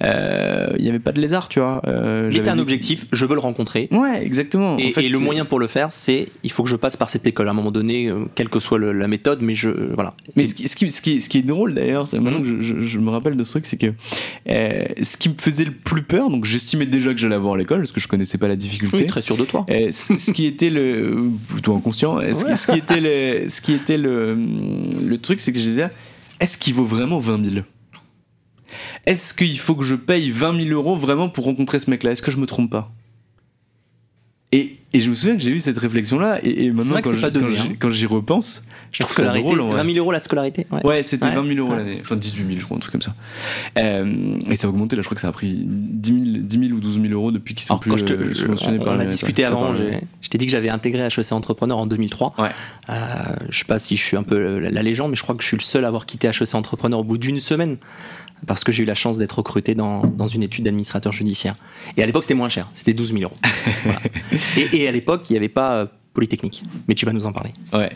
[0.00, 1.82] Il euh, n'y avait pas de lézard, tu vois.
[1.86, 3.88] Euh, mais un objectif, je veux le rencontrer.
[3.90, 4.76] Ouais, exactement.
[4.78, 7.48] Et, le moyen pour le faire, c'est, il faut que je passe par cette école
[7.48, 10.14] à un moment donné, euh, quelle que soit la méthode, mais je, voilà.
[10.34, 12.58] Mais ce qui, ce qui, ce qui, ce qui est drôle, d'ailleurs, c'est maintenant mhm.
[12.58, 13.92] que je, je, me rappelle de ce truc, c'est que
[14.46, 17.80] ce qui me faisait le plus peur, donc j'estimais déjà que j'allais avoir à l'école,
[17.80, 18.96] parce que je connaissais pas la difficulté.
[18.96, 19.64] Oui, très sûr de toi.
[19.68, 22.20] ce qui était le plutôt inconscient.
[22.20, 25.64] Ce, qui, ce, qui, était le, ce qui était le, le truc, c'est que je
[25.64, 25.90] disais,
[26.40, 27.64] est-ce qu'il vaut vraiment 20 000
[29.06, 32.12] Est-ce qu'il faut que je paye 20 000 euros vraiment pour rencontrer ce mec-là?
[32.12, 32.92] Est-ce que je me trompe pas?
[34.52, 37.74] Et, et, je me souviens que j'ai eu cette réflexion-là, et, maintenant, hein.
[37.78, 39.60] quand j'y repense, je trouve ça drôle.
[39.60, 42.64] 20 000 euros la scolarité Ouais, c'était 20 000 euros l'année, enfin 18 000, je
[42.64, 43.14] crois, un truc comme ça.
[43.76, 46.80] Euh, et ça a augmenté, là, je crois que ça a pris 10 000, ou
[46.80, 50.28] 12 000 euros depuis qu'ils sont plus euh, subventionnés par On a discuté avant, je
[50.28, 52.34] t'ai dit que j'avais intégré HEC Entrepreneur en 2003.
[52.38, 52.48] Ouais.
[52.88, 52.94] Euh,
[53.50, 55.48] je sais pas si je suis un peu la légende, mais je crois que je
[55.48, 57.78] suis le seul à avoir quitté HEC Entrepreneur au bout d'une semaine
[58.46, 61.56] parce que j'ai eu la chance d'être recruté dans, dans une étude d'administrateur judiciaire.
[61.96, 63.36] Et à l'époque, c'était moins cher, c'était 12 000 euros.
[64.56, 66.62] et, et, à l'époque, il n'y avait pas euh, Polytechnique.
[66.88, 67.50] Mais tu vas nous en parler.
[67.72, 67.90] Ouais.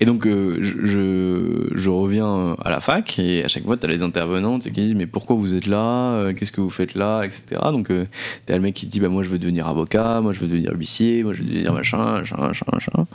[0.00, 3.88] Et donc, euh, je, je, reviens à la fac et à chaque fois, tu as
[3.88, 7.22] les intervenantes qui disent Mais pourquoi vous êtes là euh, Qu'est-ce que vous faites là
[7.22, 7.60] Etc.
[7.64, 10.40] Donc, tu as le mec qui dit bah, Moi, je veux devenir avocat, moi, je
[10.40, 13.06] veux devenir huissier, moi, je veux devenir machin, machin, machin, machin.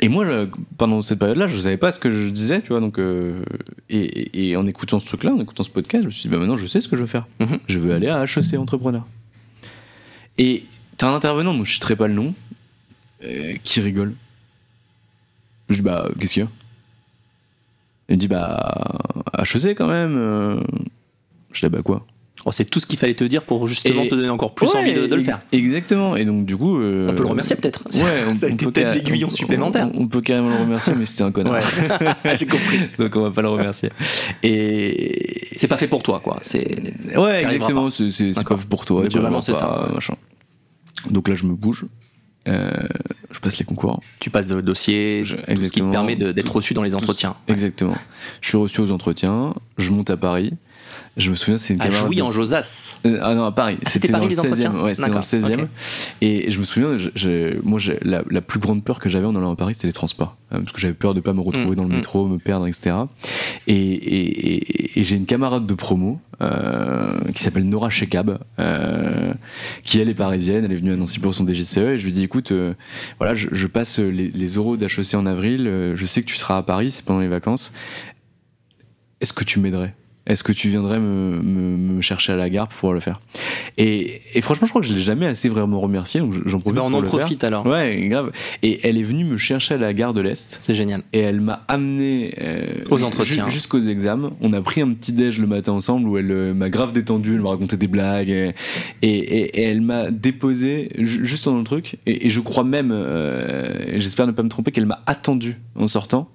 [0.00, 0.46] Et moi,
[0.76, 2.80] pendant cette période-là, je ne savais pas ce que je disais, tu vois.
[2.80, 3.42] Donc, euh,
[3.90, 6.38] et, et, en écoutant ce truc-là, en écoutant ce podcast, je me suis dit, bah
[6.38, 7.26] maintenant, je sais ce que je veux faire.
[7.40, 7.58] Mhm.
[7.66, 9.04] Je veux aller à HEC Entrepreneur.
[10.38, 10.64] Et
[10.96, 12.34] t'as un intervenant, dont je ne citerai pas le nom,
[13.24, 14.14] euh, qui rigole.
[15.68, 16.48] Je dis, bah, qu'est-ce qu'il y a?
[18.08, 18.98] Il me dit, bah,
[19.36, 20.16] HEC quand même.
[20.16, 20.60] Euh.
[21.52, 22.06] Je dis, bah, quoi?
[22.44, 24.92] Oh, c'est tout ce qu'il fallait te dire pour justement te donner encore plus envie
[24.92, 25.40] de, le faire.
[25.52, 26.16] Exactement.
[26.16, 26.80] Et donc, du coup.
[26.80, 27.84] Euh, on peut le remercier peut-être.
[27.86, 29.90] Ouais, ça a été peut-être l'aiguillon supplémentaire.
[29.94, 31.54] On, peut carrément le remercier, mais c'était un connard.
[31.54, 32.36] Ouais.
[32.36, 32.80] J'ai compris.
[32.98, 33.90] donc, on va pas le remercier.
[34.42, 35.48] Et.
[35.56, 36.38] C'est pas fait pour toi, quoi.
[36.42, 36.94] C'est.
[37.16, 37.90] Ouais, exactement.
[37.90, 39.04] C'est pas fait pour toi.
[39.08, 39.88] vraiment, c'est ça.
[39.92, 40.14] Machin.
[41.10, 41.86] Donc là, je me bouge.
[42.48, 42.70] Euh,
[43.30, 44.00] je passe les concours.
[44.20, 47.36] Tu passes de dossier, je, tout ce qui te permet d'être reçu dans les entretiens.
[47.46, 47.96] Exactement.
[48.40, 50.54] Je suis reçu aux entretiens, je monte à Paris.
[51.16, 51.90] Je me souviens, c'est une À.
[51.90, 53.00] Jouy de- en Josas.
[53.06, 53.76] Euh, ah non, à Paris.
[53.84, 54.82] Ah, c'était dans Paris, le les entretiens 16e.
[54.82, 55.62] Ouais, c'était dans le D'accord, 16e.
[55.62, 55.68] ok.
[56.20, 59.34] Et je me souviens, je, je- moi, la, la plus grande peur que j'avais en
[59.34, 60.36] allant à Paris, c'était les transports.
[60.52, 61.96] Euh, parce que j'avais peur de pas me retrouver Mm, dans le mm.
[61.96, 62.94] métro, me perdre, etc.
[63.66, 68.38] Et, et- et- et j'ai une camarade de promo euh, qui s'appelle Nora Shekab,
[69.82, 72.12] qui elle est parisienne, elle est venue à Nancy pour son DGCE, et je lui
[72.12, 72.52] dis écoute,
[73.18, 76.58] voilà, je, je passe les, les euros d'HEC en avril, je sais que tu seras
[76.58, 77.72] à Paris, c'est pendant les vacances.
[79.20, 79.94] Est-ce que tu m'aiderais?
[80.28, 83.18] Est-ce que tu viendrais me, me- me chercher à la gare pour pouvoir le faire?
[83.78, 86.60] Et, et franchement, je crois que je l'ai jamais assez vraiment remercié, donc j'en Eh
[86.60, 87.18] profite ben, on pour en le faire.
[87.20, 87.64] profite alors.
[87.66, 88.30] Ouais, grave.
[88.62, 91.02] Et elle est venue me chercher à la gare de l'Est C'est génial.
[91.12, 93.46] et elle m'a amené euh, Aux entretiens.
[93.48, 94.32] ju- jusqu'aux examens.
[94.40, 97.34] On a pris un petit déj le matin ensemble où elle euh, m'a grave détendu,
[97.34, 98.54] elle m'a raconté des blagues et,
[99.02, 101.96] et- et- et elle m'a déposé ju- juste dans le truc.
[102.06, 106.28] Et, je crois même, euh, j'espère ne pas me tromper, qu'elle m'a attendu en sortant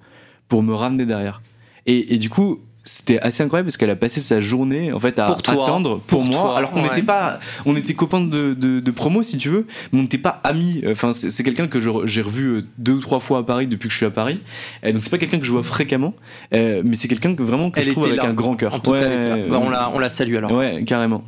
[0.48, 1.42] pour me ramener derrière.
[1.86, 2.58] Et, et du coup.
[2.86, 5.54] C'était assez incroyable parce qu'elle a passé sa journée en fait à Pour toi.
[5.54, 6.90] attendre pour, Pour moi toi, alors qu'on ouais.
[6.90, 10.18] n'était pas on était copains de, de, de promo si tu veux mais on n'était
[10.18, 13.66] pas amis enfin c'est quelqu'un que j'ai revu euh, deux ou trois fois à Paris
[13.68, 14.40] depuis que je suis à Paris
[14.84, 16.12] euh, donc c'est pas quelqu'un que je vois fréquemment,
[16.52, 18.28] euh, mais c'est quelqu'un que vraiment que Elle je trouve avec là.
[18.28, 18.74] un grand cœur.
[18.86, 19.46] Ouais.
[19.48, 20.52] Bah, on, la, on la salue alors.
[20.52, 21.24] ouais, carrément.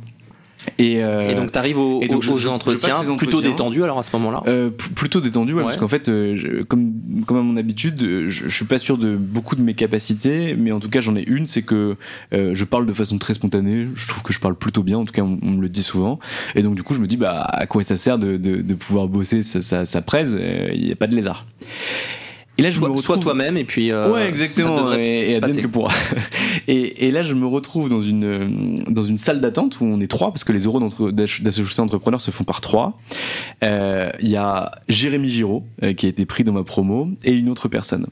[0.77, 3.99] Et, euh, Et donc t'arrives au- et donc, aux, je- je- entretiens, plutôt détendu alors
[3.99, 4.43] à ce moment-là?
[4.47, 5.65] euh, plutôt détendu, ouais, Ouais.
[5.65, 6.91] parce qu'en fait, euh, je- comme,
[7.25, 10.55] comme à mon habitude, euh, je, je suis pas sûr de beaucoup de mes capacités,
[10.57, 11.95] mais en tout cas, j'en ai une, c'est que
[12.33, 13.87] euh, je parle de façon très spontanée.
[13.95, 15.83] Je trouve que je parle plutôt bien, en tout cas, on, on me le dit
[15.83, 16.19] souvent.
[16.55, 18.73] Et donc, du coup, je me dis, bah, à quoi ça sert de, de, de
[18.73, 20.35] pouvoir bosser sa, sa, sa presse?
[20.73, 21.45] Il n'y a pas de lézard.
[22.57, 23.91] Et là, je me retrouve- toi-même et puis.
[23.91, 24.93] euh, ouais, exactement.
[24.93, 25.93] Et, et que pourra.
[26.67, 30.07] Et, et là, je me retrouve dans une, dans une salle d'attente où on est
[30.07, 30.79] trois, parce que les euros
[31.11, 32.99] d'association entrepreneurs se font par trois.
[33.63, 37.31] Euh, Il y a Jérémy Giraud, euh, qui a été pris dans ma promo, et
[37.31, 38.07] une autre personne.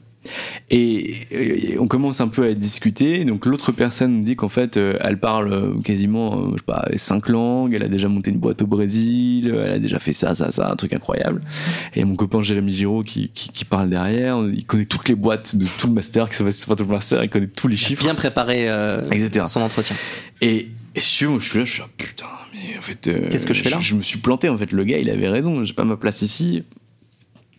[0.70, 3.24] Et, et on commence un peu à discuter.
[3.24, 6.64] Donc l'autre personne nous dit qu'en fait, euh, elle parle euh, quasiment, euh, je sais
[6.66, 7.74] pas, cinq langues.
[7.74, 9.48] Elle a déjà monté une boîte au Brésil.
[9.54, 11.42] Elle a déjà fait ça, ça, ça, un truc incroyable.
[11.94, 14.38] Et mon copain Jérémy Giraud qui, qui, qui parle derrière.
[14.52, 17.22] Il connaît toutes les boîtes de tout le master, qui se tout le master.
[17.24, 18.02] Il connaît tous les chiffres.
[18.02, 19.44] Bien préparé euh, Etc.
[19.46, 19.96] son entretien.
[20.40, 22.82] Et, et si tu veux, moi, je suis là, je suis là, putain, mais en
[22.82, 23.06] fait.
[23.08, 23.78] euh, Qu'est-ce que je fais là?
[23.80, 24.72] je, me suis planté, en fait.
[24.72, 25.62] Le gars, il avait raison.
[25.64, 26.62] J'ai pas ma place ici.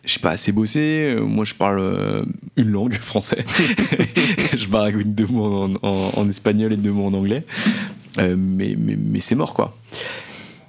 [0.07, 1.13] J'ai pas assez bossé.
[1.15, 2.23] Euh, Moi, je parle euh,
[2.55, 3.43] une langue, français.
[4.57, 7.43] je parle avec deux mots en, en- en espagnol et deux mots en anglais.
[8.17, 9.77] Euh, mais mais, mais c'est mort, quoi.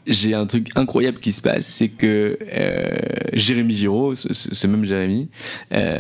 [0.07, 2.97] J'ai un truc incroyable qui se passe, c'est que euh,
[3.35, 5.29] Jérémy Giraud, ce, même Jérémy,
[5.73, 5.99] euh,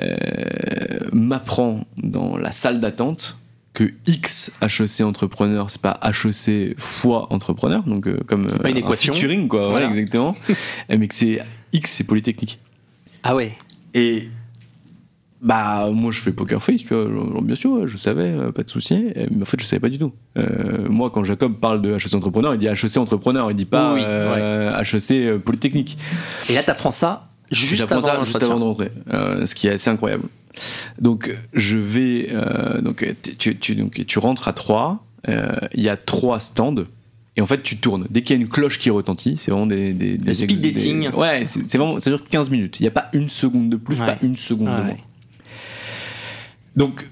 [1.12, 3.36] m'apprend dans la salle d'attente
[3.74, 8.80] que X HEC entrepreneur, c'est pas HEC fois entrepreneur, donc comme C'est pas une euh,
[8.80, 9.12] un équation.
[9.12, 9.86] featuring, quoi, Voilà.
[9.86, 10.34] ouais, exactement,
[10.89, 11.41] mais que c'est
[11.74, 12.59] X, c'est Polytechnique.
[13.31, 13.53] Ah ouais.
[13.95, 14.29] Et
[15.43, 18.62] bah moi je fais poker face, tu vois, genre, bien sûr, je savais, euh, pas
[18.64, 20.12] de souci, euh, mais en fait je savais pas du tout.
[20.37, 23.93] Euh, moi quand Jacob parle de HEC entrepreneur, il dit HEC entrepreneur, il dit pas
[23.95, 25.97] Oui, euh, HEC Polytechnique.
[26.49, 29.72] Et là t'apprends ça juste avant ça juste avant de rentrer, euh, ce qui est
[29.72, 30.24] assez incroyable.
[31.01, 32.31] Donc je vais,
[32.83, 36.74] donc tu, tu, tu- donc tu rentres à 3, il y a trois stands.
[37.39, 38.05] Et en fait, tu tournes.
[38.11, 39.93] Dès qu'il y a une cloche qui retentit, c'est vraiment des.
[39.93, 41.09] des, Le speed dating.
[41.12, 42.01] Ouais, c'est vraiment.
[42.01, 42.80] Ça dure 15 minutes.
[42.80, 44.07] Il n'y a pas une seconde de plus, Ouais.
[44.07, 44.97] pas une seconde de moins.
[46.76, 47.09] Donc,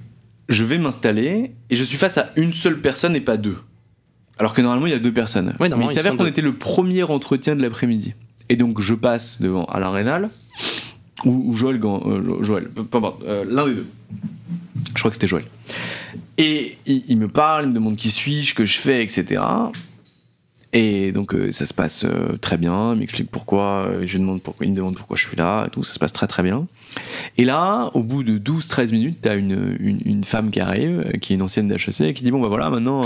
[0.48, 3.56] je vais m'installer et je suis face à une seule personne et pas deux.
[4.38, 5.54] Alors que normalement, il y a deux personnes.
[5.60, 6.28] Ouais, Mais il s'avère qu'on deux.
[6.30, 8.14] était le premier entretien de l'après-midi.
[8.48, 10.30] Et donc, je passe devant Alain Rénal
[11.24, 13.86] ou, ou Joël, euh, Jo- Joël, peu importe, euh, l'un des deux.
[14.94, 15.44] Je crois que c'était Joël.
[16.38, 19.40] Et il, il me parle, il me demande qui suis-je, que je fais, etc.
[20.72, 24.20] Et donc euh, ça se passe euh, très bien, il m'explique pourquoi, euh, je lui
[24.20, 26.26] demande pourquoi, il me demande pourquoi je suis là, et tout, ça se passe très
[26.26, 26.66] très bien.
[27.38, 31.32] Et là, au bout de 12-13 minutes, t'as une, une, une femme qui arrive, qui
[31.32, 33.02] est une ancienne d'HEC, et qui dit, bon bah voilà, maintenant,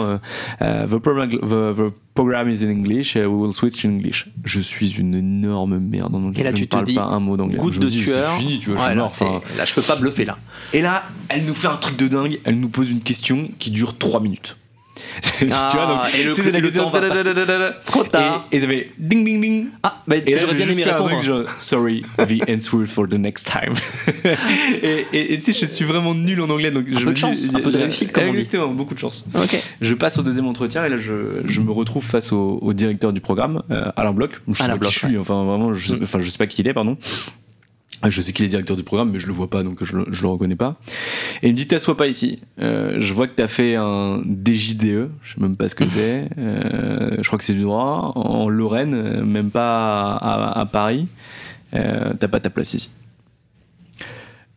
[0.60, 1.38] the, program, the,
[1.76, 4.26] the program is in English, uh, we will switch in English.
[4.44, 6.94] Je suis une énorme merde en anglais, Et là, je tu ne te parle dis,
[6.94, 7.58] pas un mot d'anglais.
[7.58, 8.32] Goutte Je de sueur.
[8.38, 9.42] Fini, tu vois, je Ouais, suis là, mort.
[9.58, 10.38] là, je peux pas bluffer là.
[10.72, 13.70] Et là, elle nous fait un truc de dingue, elle nous pose une question qui
[13.70, 14.56] dure 3 minutes.
[15.38, 17.14] tu vois, Ah, et le la le temps va passer.
[17.24, 17.74] tadadadadada.
[17.86, 18.46] Trop tard.
[18.52, 19.66] Et, et ça fait ding ding ding.
[19.82, 21.20] Ah, bah, Et j'aurais bien aimé répondre.
[21.22, 23.72] genre, sorry, the answer for the next time.
[25.12, 26.70] et tu sais, je suis vraiment nul en anglais.
[26.70, 28.38] Donc Un je peu me de dis- chance, un peu de réussite, comme on dit.
[28.40, 29.24] Exactement, beaucoup de chance.
[29.34, 29.62] Ok.
[29.80, 33.12] Je passe au deuxième entretien et là, je, je me retrouve face au, au directeur
[33.12, 34.32] du programme, euh, Alain Bloch.
[34.48, 36.02] Je sais Alain pas Bloch, qui je suis, enfin vraiment, je, Mm.
[36.02, 36.96] enfin, je sais pas qui il est, pardon.
[38.02, 39.96] Ah, Je sais qu'il est directeur du programme, mais je le vois pas, donc je,
[39.96, 40.76] le- je le reconnais pas.
[41.42, 42.40] Et il me dit T'assois pas ici.
[42.60, 46.28] Euh, je vois que t'as fait un DJDE, je sais même pas ce que c'est.
[46.38, 48.12] Euh, je crois que c'est du droit.
[48.14, 51.08] En Lorraine, euh, même pas à, à- à Paris.
[51.74, 52.90] Euh, t'as pas ta place ici.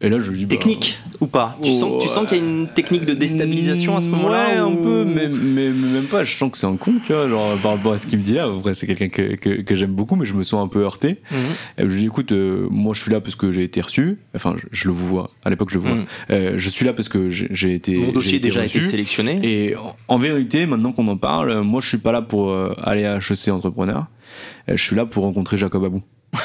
[0.03, 0.45] Et là, je lui dis.
[0.45, 3.13] bah, Technique ou pas Tu Oh, sens, tu sens qu'il y a une technique de
[3.13, 6.23] déstabilisation à ce moment-là Ouais, un peu, mais, mais- mais même pas.
[6.25, 8.23] Je sens que c'est un con, tu vois, genre par rapport à ce qu'il me
[8.23, 8.49] dit là.
[8.49, 10.81] En vrai, c'est quelqu'un que, que, que j'aime beaucoup, mais je me sens un peu
[10.83, 11.21] heurté.
[11.31, 11.37] Mhm.
[11.77, 14.17] Et je lui dis, écoute, euh, moi, je suis là parce que j'ai été reçu.
[14.35, 15.31] Enfin, je, je le vois.
[15.45, 15.95] À l'époque, je le vois.
[15.95, 16.05] Mhm.
[16.31, 17.95] Euh, je suis là parce que j'ai été.
[17.97, 18.89] Mon dossier a été déjà été reçu.
[18.91, 19.39] sélectionné.
[19.43, 22.73] Et en, en vérité, maintenant qu'on en parle, moi, je suis pas là pour euh,
[22.83, 24.07] aller à HEC entrepreneur.
[24.67, 26.01] Je suis là pour rencontrer Jacob Abou.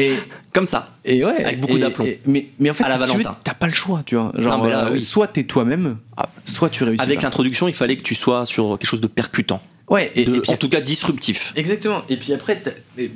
[0.00, 0.12] et
[0.52, 0.90] Comme ça.
[1.04, 2.06] et ouais, Avec beaucoup d'aplomb.
[2.26, 3.38] Mais, mais en fait, À la si tu veux, Valentin.
[3.44, 4.32] t'as pas le choix, tu vois.
[4.36, 5.00] Genre, Non, mais là, euh, oui.
[5.00, 6.28] soit t'es toi-même, Ah.
[6.44, 7.02] soit tu réussis.
[7.02, 9.62] Avec l'introduction, il fallait que tu sois sur quelque chose de percutant.
[9.88, 11.52] Ouais, et, De- et puis, en tout cas disruptif.
[11.56, 12.02] exactement.
[12.08, 12.62] Et puis après,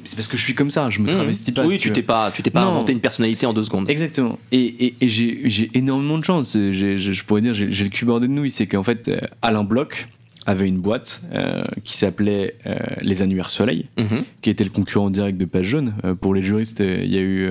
[0.03, 1.15] c'est parce que je suis comme ça, je me Mhm.
[1.15, 1.65] travestis pas.
[1.65, 2.71] oui, tu t'es pas, tu t'es pas Non.
[2.71, 3.89] inventé une personnalité en deux secondes.
[3.89, 4.39] Exactement.
[4.51, 6.55] Et, et, et j'ai énormément de chance.
[6.55, 8.51] Je pourrais dire, j'ai j'ai le cul bordé de nouilles.
[8.51, 10.09] C'est qu'en fait, euh, Alain Bloch
[10.47, 14.25] avait une boîte euh, qui s'appelait euh, Les Annuaires Soleil, Mhm.
[14.43, 15.95] qui était le concurrent direct de Page Jaune.
[16.05, 17.49] Euh, pour les juristes, il y a eu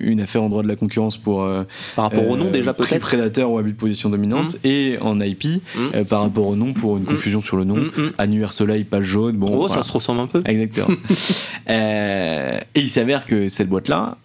[0.00, 1.48] une affaire en droit de la concurrence pour.
[1.96, 3.00] Par rapport au nom déjà peut-être.
[3.00, 5.44] prédateur ou abus de position dominante et en IP
[5.76, 6.04] Mhm.
[6.04, 7.08] par rapport au nom pour une Mhm.
[7.10, 7.76] confusion sur le nom.
[7.76, 8.12] Mhm, mhm.
[8.18, 9.36] Annuaire Soleil, Page Jaune.
[9.36, 9.74] Bon, Oh, voilà.
[9.74, 10.42] ça se ressemble un peu.
[10.44, 10.88] Exactement.
[11.68, 14.16] Et il s'avère que cette boîte-là,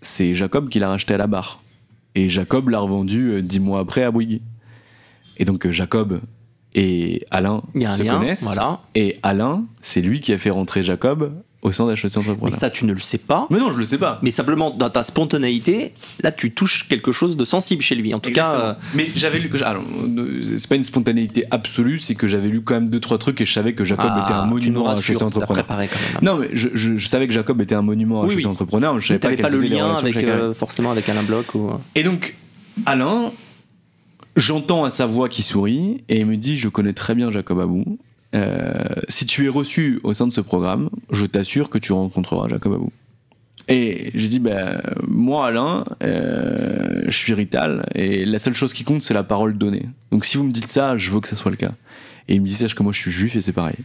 [0.00, 1.62] c'est Jacob qui l'a racheté à la barre.
[2.14, 4.40] Et Jacob l'a revendu euh, dix mois après à Bouygues.
[5.36, 6.20] Et donc Jacob
[6.74, 8.42] et Alain Il y a un se lien, connaissent.
[8.44, 8.80] voilà.
[8.94, 12.58] Et Alain, c'est lui qui a fait rentrer Jacob au sein d'HEC Mais Entrepreneur.
[12.58, 13.46] ça, tu ne le sais pas.
[13.48, 14.18] Mais non, je le sais pas.
[14.22, 18.12] Mais simplement, dans ta spontanéité, là, tu touches quelque chose de sensible chez lui.
[18.12, 19.82] En tout cas, euh, mais j'avais lu alors,
[20.18, 23.40] euh, c'est pas une spontanéité absolue, c'est que j'avais lu quand même deux trois trucs
[23.40, 25.64] et je savais que Jacob ah, était un monument à HEC Entrepreneur.
[25.64, 26.18] préparé quand même.
[26.22, 28.46] Non, mais je, je- je savais que Jacob était un monument à Oui, HEC oui.
[28.46, 31.54] Entrepreneur, mais je savais Mais pas, pas le lien avec euh, forcément avec Alain Bloch
[31.54, 31.70] ou.
[31.94, 32.36] Et donc,
[32.84, 33.32] Alain,
[34.36, 37.60] j'entends à sa voix qui sourit et il me dit Je connais très bien Jacob
[37.60, 37.98] Abou.
[38.34, 38.74] Euh,
[39.08, 42.74] si tu es reçu au sein de ce programme, je t'assure que tu rencontreras Jacob
[42.74, 42.90] Abou.
[43.68, 48.84] Et j'ai dit ben moi Alain, euh, je suis Rital et la seule chose qui
[48.84, 49.86] compte c'est la parole donnée.
[50.10, 51.72] Donc si vous me dites ça, je veux que ça soit le cas.
[52.28, 53.76] Et il me dit sache que moi je suis juif et c'est pareil.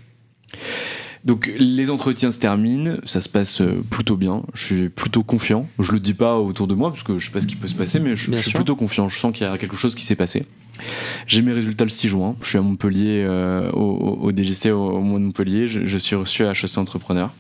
[1.26, 5.68] Donc les entretiens se terminent, ça se passe euh, plutôt bien, je suis plutôt confiant.
[5.78, 7.68] Je le dis pas autour de moi parce que je sais pas ce qui peut
[7.68, 9.10] se passer, mais je, suis plutôt confiant.
[9.10, 10.46] Je sens qu'il y a quelque chose qui s'est passé.
[11.28, 12.36] J'ai mes résultats le 6 juin.
[12.42, 15.68] Je suis à Montpellier, euh, au, au- au DGC au, au mois de Montpellier.
[15.68, 17.32] Je, je suis reçu à HEC Entrepreneur.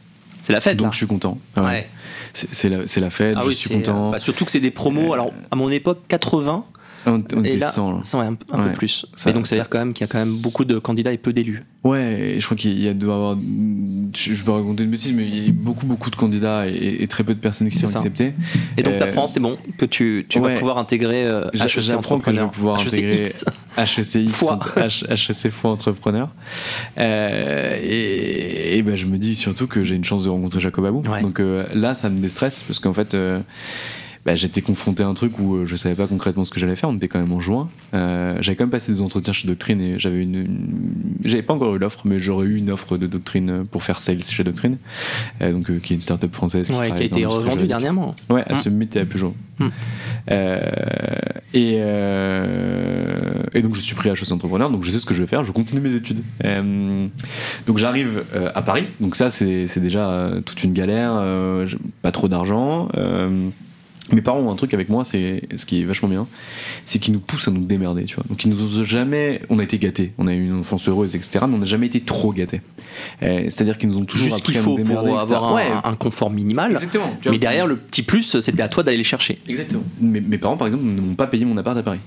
[0.41, 0.91] C'est la fête, Donc là.
[0.91, 1.38] je suis content.
[1.55, 1.63] Ouais.
[1.63, 1.89] Ouais.
[2.34, 4.09] C'est la, la fête, Ah je oui, suis c'est, content.
[4.09, 5.13] euh, bah, surtout que c'est des promos.
[5.13, 6.65] Alors, à mon époque, 80.
[7.06, 7.97] On on et là, descend.
[7.97, 8.04] là.
[8.04, 8.70] 100, un, un Ouais.
[8.70, 9.06] peu plus.
[9.16, 11.12] Ça- et donc, ça- c'est-à-dire quand même qu'il y a quand même beaucoup de candidats
[11.14, 11.64] et peu d'élus.
[11.84, 13.38] Ouais, je crois qu'il y a doit avoir.
[14.16, 17.08] Je, peux raconter une bêtise, mais il y a beaucoup, beaucoup de candidats et, et
[17.08, 18.34] très peu de personnes qui sont acceptées.
[18.78, 20.54] Et donc, Euh, t'apprends, c'est bon, que tu, tu ouais.
[20.54, 22.52] vas pouvoir intégrer euh, HEC j'apprends que je vais Entrepreneur.
[22.52, 23.45] pouvoir intégrer HECX.
[23.78, 24.60] HECX, Foi.
[24.76, 26.30] H- HEC Foi Entrepreneur.
[26.97, 30.86] Euh, et et ben, je me dis surtout que j'ai une chance de rencontrer Jacob
[30.86, 31.02] Abou.
[31.10, 31.22] Ouais.
[31.22, 33.39] Donc euh, là, ça me déstresse parce qu'en fait, euh,
[34.30, 36.75] bah, j'étais confronté à un truc où euh, je savais pas concrètement ce que j'allais
[36.75, 36.88] faire.
[36.89, 37.67] On était quand même en juin.
[37.95, 40.67] Euh, j'avais quand même passé des entretiens chez Doctrine et j'avais une, une-
[41.25, 44.21] j'avais pas encore eu l'offre, mais j'aurais eu une offre de Doctrine pour faire sales
[44.21, 44.77] chez Doctrine,
[45.41, 47.38] Euh, donc euh, qui est une startup française qui, Ouais, qui a été dans l'industrie
[47.38, 47.67] revendu juridique.
[47.69, 48.15] dernièrement.
[48.30, 48.55] Ouais, à Mm.
[48.57, 49.34] Summit et à Peugeot.
[49.57, 49.67] Mm.
[50.30, 50.59] Euh,
[51.55, 55.15] et, euh, et donc je suis pris à HEC Entrepreneur, donc je sais ce que
[55.15, 56.21] je vais faire, je continue mes études.
[56.45, 57.07] Euh,
[57.65, 61.65] donc j'arrive euh, à Paris, donc ça c'est déjà euh, toute une galère, euh,
[62.03, 62.89] pas trop d'argent.
[64.16, 66.28] Mes parents ont un truc avec moi, c'est ce qui est vachement bien,
[66.86, 68.26] c'est qu'ils nous poussent à nous démerder, tu vois.
[68.30, 71.16] Donc ils nous ont jamais, on a été gâtés, on a eu une enfance heureuse,
[71.16, 71.45] etc.
[71.47, 72.62] Mais on n'a jamais été trop gâtés.
[73.24, 75.24] Euh, C'est-à-dire qu'ils nous ont toujours Juste qu'il à faut nous pour démerder, etc.
[75.24, 76.72] avoir un, Ouais, un confort minimal.
[76.72, 77.18] exactement.
[77.30, 79.39] Mais derrière, le petit plus, c'était à toi d'aller les chercher.
[79.47, 79.84] Exactement.
[80.01, 81.99] Mes, mes parents, par exemple, ne m'ont pas payé mon appart à Paris.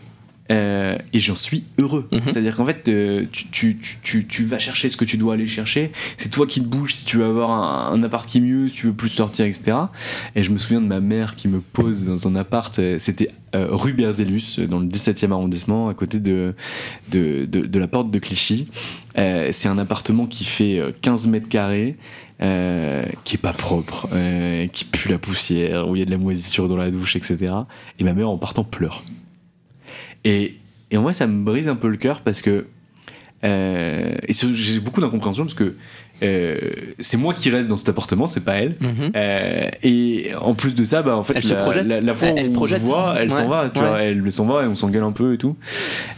[0.50, 2.08] Euh, et j'en suis heureux.
[2.12, 2.20] Mhm.
[2.26, 5.34] C'est-à-dire qu'en fait, euh, tu, tu, tu, tu, tu vas chercher ce que tu dois
[5.34, 5.92] aller chercher.
[6.16, 8.68] C'est toi qui te bouges si tu veux avoir un, un appart qui est mieux,
[8.68, 9.76] si tu veux plus sortir, etc.
[10.34, 12.76] Et je me souviens de ma mère qui me pose dans un appart.
[12.80, 16.54] euh, C'était euh, rue Berzellus, euh, dans le 17e arrondissement, à côté de,
[17.10, 18.68] de, de, de la porte de Clichy.
[19.16, 21.96] C'est un appartement qui fait euh, 15 mètres carrés.
[22.42, 26.10] euh, qui est pas propre, euh, qui pue la poussière, où il y a de
[26.10, 27.38] la moisissure dans la douche, etc.
[28.00, 29.04] Et ma mère en partant pleure.
[30.24, 30.54] Et,
[30.90, 32.66] et en vrai, ça me brise un peu le cœur parce que.
[33.44, 35.74] euh, et j'ai beaucoup d'incompréhension parce que
[36.22, 36.56] euh,
[37.00, 38.76] c'est moi qui reste dans cet appartement, c'est pas elle.
[38.80, 39.10] Mhm.
[39.16, 41.90] Euh, et en plus de ça, bah, en fait, Elle se la, projette.
[41.90, 42.82] la, la fois Elle- où elle projette.
[42.82, 43.48] voit, elle s'en Ouais.
[43.48, 43.88] va, tu Ouais.
[43.88, 45.56] vois, elle s'en va et on s'engueule un peu et tout.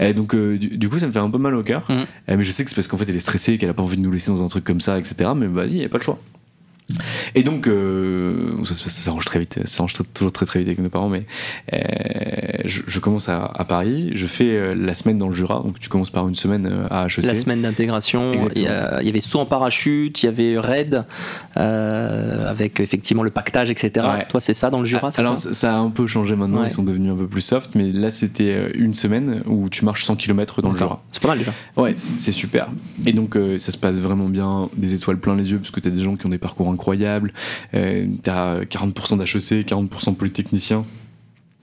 [0.01, 1.87] Et donc, euh, du, du coup, ça me fait un peu mal au cœur.
[1.89, 2.37] Mhm.
[2.37, 3.97] Mais je sais que c'est parce qu'en fait, elle est stressée, qu'elle a pas envie
[3.97, 5.31] de nous laisser dans un truc comme ça, etc.
[5.35, 6.19] Mais vas-y, y a pas le choix.
[7.35, 10.69] Et donc, euh, ça, ça, ça s'arrange très vite, ça s'arrange toujours très très vite
[10.69, 11.25] avec nos parents, mais
[11.73, 11.79] euh,
[12.67, 15.79] je, je commence à, à Paris, je fais euh, la semaine dans le Jura, donc
[15.79, 17.25] tu commences par une semaine à HEC.
[17.25, 21.05] La semaine d'intégration, il, y avait saut en parachute, il y avait raid,
[21.55, 24.07] avec effectivement le pactage, etc.
[24.07, 24.27] Ouais.
[24.29, 26.69] Toi, c'est ça dans le Jura, Alors ça a un peu changé maintenant, Ouais.
[26.69, 30.05] ils sont devenus un peu plus soft, mais là c'était une semaine où tu marches
[30.05, 30.77] 100 km dans le.
[30.77, 31.03] Jura.
[31.11, 31.53] C'est pas mal déjà.
[31.77, 32.69] Ouais, c'est super.
[33.07, 35.91] Et donc ça se passe vraiment bien, des étoiles plein les yeux, parce que t'as
[35.91, 37.33] des gens qui ont des parcours incroyables,
[37.75, 40.85] euh, t'as 40% d'HEC, 40% polytechniciens,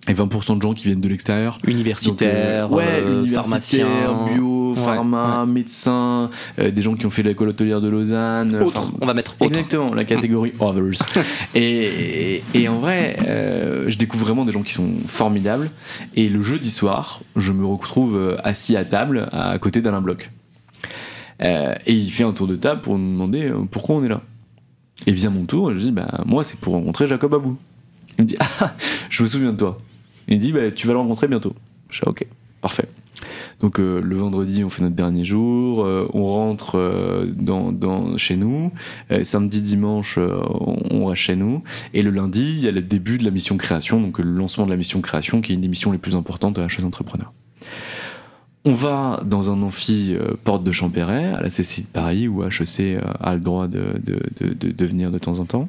[0.07, 1.59] et 20% de gens qui viennent de l'extérieur.
[1.67, 3.87] Universitaire, Donc, euh, ouais, euh, universitaire, pharmacien,
[4.33, 8.55] bio, Ouais, pharma, médecin, euh, des gens qui ont fait l'école hôtelière de Lausanne.
[8.63, 9.45] Autre, on va mettre autre.
[9.45, 11.05] Exactement, la catégorie others.
[11.53, 13.17] Et, et, et en vrai,
[13.87, 15.69] je découvre vraiment des gens qui sont formidables.
[16.15, 20.31] Et le jeudi soir, je me retrouve assis à table à côté d'Alain Bloch.
[21.41, 24.21] Et il fait un tour de table pour nous demander pourquoi on est là.
[25.07, 27.57] Et vient mon tour, je dis bah, moi c'est pour rencontrer Jacob Abou.
[28.17, 28.73] Il me dit ah,
[29.09, 29.77] je me souviens de toi.
[30.27, 31.53] Il dit bah, tu vas le rencontrer bientôt.
[31.89, 32.25] Je dis ok,
[32.61, 32.85] parfait.
[33.59, 38.17] Donc euh, le vendredi, on fait notre dernier jour, euh, on rentre euh, dans, dans-
[38.17, 38.71] chez nous.
[39.23, 41.63] Samedi, dimanche, on, on reste chez nous.
[41.93, 44.65] Et le lundi, il y a le début de la mission création, donc le lancement
[44.65, 46.85] de la mission création, qui est une des missions les plus importantes de la chaise
[46.85, 47.31] entrepreneur.
[48.63, 52.43] On va dans un amphi euh, porte de Champéret, à la CCI de Paris, où
[52.43, 55.67] HEC euh, a le droit de, de, de, venir de temps en temps.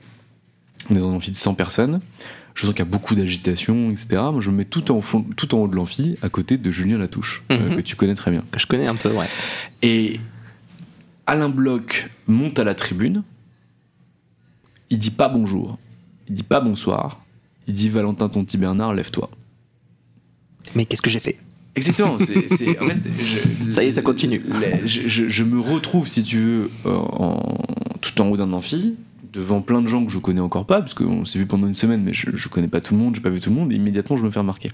[0.91, 2.01] On est dans un amphi de 100 personnes.
[2.55, 4.09] Je sens qu'il y a beaucoup d'agitation, etc.
[4.31, 6.71] Moi, je me mets tout en, fond, tout en haut de l'amphi, à côté de
[6.71, 7.77] Julien Latouche, euh, Mhm.
[7.77, 8.45] que tu connais très bien.
[8.51, 9.27] Que je connais un peu, ouais.
[9.81, 10.21] Et
[11.27, 13.23] Alain Bloch monte à la tribune.
[14.91, 15.79] Il dit pas bonjour.
[16.29, 17.25] Il dit pas bonsoir.
[17.67, 19.31] Il dit Valentin Tonti Bernard, lève-toi.
[20.75, 21.39] Mais qu'est-ce que j'ai fait?
[21.75, 22.19] Exactement.
[22.19, 22.97] c'est c'est- en fait,
[23.67, 24.43] je- Ça y est, ça continue.
[24.85, 27.59] Je, je- je me retrouve, si tu veux, euh, en-
[28.01, 28.97] tout en haut d'un amphi,
[29.33, 31.75] devant plein de gens que je connais encore pas, parce qu'on s'est vu pendant une
[31.75, 33.73] semaine, mais je, je connais pas tout le monde, j'ai pas vu tout le monde,
[33.73, 34.71] et immédiatement je me fais remarquer.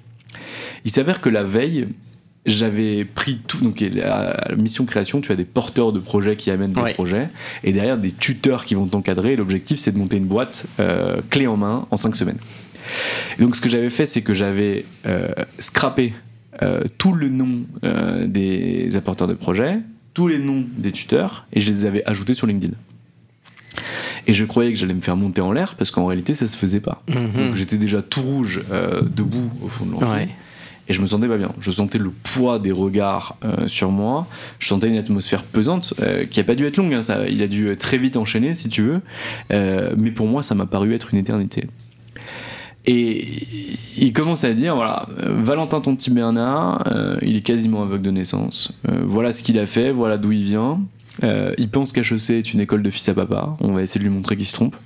[0.85, 1.87] Il s'avère que la veille,
[2.47, 3.59] j'avais pris tout.
[3.61, 6.95] Donc, à la mission création, tu as des porteurs de projets qui amènent des Ouais.
[6.95, 7.29] projets,
[7.63, 9.35] et derrière des tuteurs qui vont t'encadrer.
[9.35, 12.39] Et L'objectif, c'est de monter une boîte euh, clé en main en 5 semaines.
[13.39, 15.29] Et donc, ce que j'avais fait, c'est que j'avais euh,
[15.61, 16.13] scrappé
[16.99, 19.79] tout le nom euh, des apporteurs de projets,
[20.15, 22.75] tous les noms des tuteurs, et je les avais ajoutés sur LinkedIn.
[24.27, 26.57] Et je croyais que j'allais me faire monter en l'air, parce qu'en réalité, ça se
[26.57, 27.03] faisait pas.
[27.09, 29.95] Donc j'étais déjà tout rouge, euh, debout au fond de.
[29.95, 30.29] Ouais.
[30.91, 31.53] Et je me sentais pas bien.
[31.61, 34.27] Je sentais le poids des regards euh, sur moi.
[34.59, 36.95] Je sentais une atmosphère pesante euh, qui a pas dû être longue.
[36.95, 39.01] hein, ça, il a dû très vite enchaîner, si tu veux.
[39.51, 41.67] Euh, mais pour moi, ça m'a paru être une éternité.
[42.87, 43.27] Et
[43.99, 48.11] il commence à dire voilà, euh, Valentin Tonti Bernard, euh, il est quasiment aveugle de
[48.11, 48.73] naissance.
[48.89, 50.81] Euh, voilà ce qu'il a fait, voilà d'où il vient.
[51.25, 53.57] Euh, il pense qu'HEC est une école de fils à papa.
[53.61, 54.77] On va essayer de lui montrer qu'il se trompe.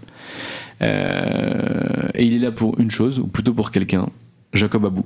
[0.81, 4.07] Et il est là pour une chose, ou plutôt pour quelqu'un
[4.53, 5.05] Jacob Abou.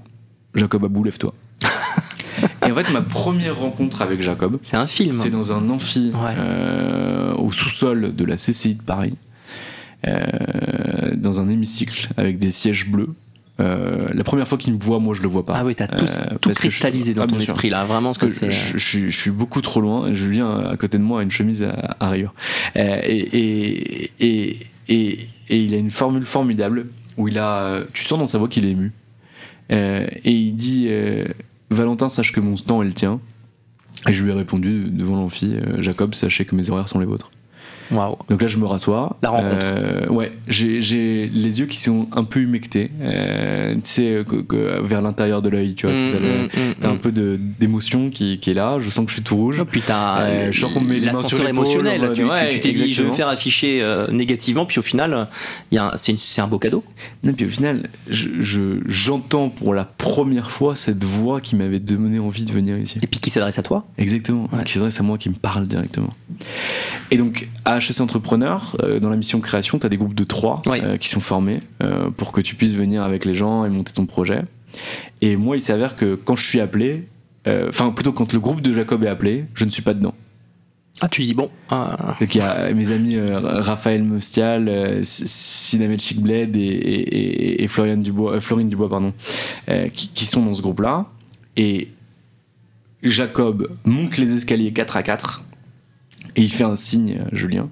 [0.55, 1.35] Jacob Abou, lève-toi.
[2.67, 5.13] et en fait, ma première rencontre avec Jacob, C'est un film.
[5.13, 7.35] c'est dans un amphi Ouais.
[7.37, 9.15] au sous-sol de la CCI de Paris,
[11.17, 13.09] dans un hémicycle avec des sièges bleus.
[13.59, 15.55] Euh, la première fois qu'il me voit, moi je le vois pas.
[15.57, 17.85] Ah oui, t'as tout, Euh, tout je- cristallisé dans Ah, ton esprit là.
[17.87, 18.51] Vraiment, Parce ça que c'est.
[18.51, 20.13] je, je suis- je suis beaucoup trop loin.
[20.13, 22.35] Julien, à côté de moi, a une chemise à, à rayures.
[22.77, 24.57] Euh, et, et, et,
[24.89, 26.87] et, et il a une formule formidable
[27.17, 27.57] où il a.
[27.61, 28.93] euh, Tu sens dans sa voix qu'il est ému.
[29.73, 31.25] Euh, et il dit euh,
[31.71, 33.21] Valentin, sache que mon temps est le tien.
[34.07, 37.07] Et je lui ai répondu devant l'amphi euh, Jacob, sachez que mes horaires sont les
[37.07, 37.31] vôtres.
[37.91, 38.17] Waouh.
[38.29, 39.17] Donc là, je me rassois.
[39.23, 39.65] La rencontre.
[39.65, 42.91] Euh, ouais, j'ai les yeux qui sont un peu humectés.
[43.01, 44.25] Euh, tu sais,
[44.83, 45.95] vers l'intérieur de l'œil, tu vois.
[45.95, 46.99] Mmh, mmh, mmh, T'as un mmh.
[46.99, 47.13] peu
[47.59, 48.79] d'émotion qui, qui est là.
[48.81, 49.63] Je sens que je suis tout rouge.
[49.71, 52.11] Puis t'as Euh, je sens qu'on me met l'ascenseur émotionnel.
[52.15, 55.29] Tu ouais, t'es dit, je vais me faire afficher euh, négativement, puis au final,
[55.77, 56.85] un- c'est un beau cadeau.
[57.23, 61.79] Non, puis au final, je- je- j'entends pour la première fois cette voix qui m'avait
[61.81, 62.99] donné envie de venir ici.
[63.03, 63.85] Et puis qui s'adresse à toi.
[63.99, 64.65] Exactement, Ouais.
[64.65, 66.15] qui s'adresse à moi, qui me parle directement.
[67.11, 70.25] Et donc, à HEC Entrepreneur, euh, dans la mission création, tu as des groupes de
[70.25, 73.69] trois euh, qui sont formés euh, pour que tu puisses venir avec les gens et
[73.71, 74.43] monter ton projet.
[75.21, 77.09] Et moi, il s'avère que quand je suis appelé,
[77.47, 80.15] enfin plutôt quand le groupe de Jacob est appelé, je ne suis pas dedans.
[81.01, 81.51] Ah, tu dis bon.
[81.71, 87.69] ah, Donc il y a mes amis Raphaël Mostial, Sinamel Chicbled et, et, et, et
[87.69, 89.13] Florian Dubois, Florine Dubois pardon,
[89.95, 91.07] qui, qui sont dans ce groupe-là.
[91.57, 91.89] Et
[93.03, 95.45] Jacob monte les escaliers 4 à 4
[96.37, 97.69] et il fait un signe à Julien.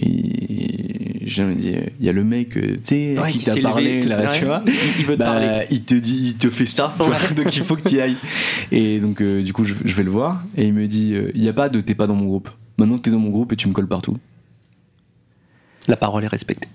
[0.00, 3.44] Et je me dis, il y a le mec, euh, tu sais, Ouais, qui qui
[3.46, 4.62] t'a parlé levé, là, tu vois.
[4.66, 5.66] il- veut te Bah, parler.
[5.70, 8.00] Il te dit, il te fait ça, tu vois, donc il faut que tu y
[8.00, 8.16] ailles.
[8.70, 11.32] Et donc, euh, du coup, je, je vais le voir et il me dit, euh,
[11.34, 12.48] il n'y a pas de t'es pas dans mon groupe.
[12.78, 14.16] Maintenant, t'es dans mon groupe et tu me colles partout.
[15.88, 16.68] La parole est respectée.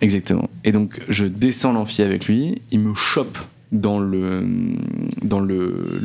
[0.00, 0.48] Exactement.
[0.64, 3.38] Et donc, je descends l'amphi avec lui, il me chope
[3.74, 4.42] dans le
[5.22, 5.98] dans le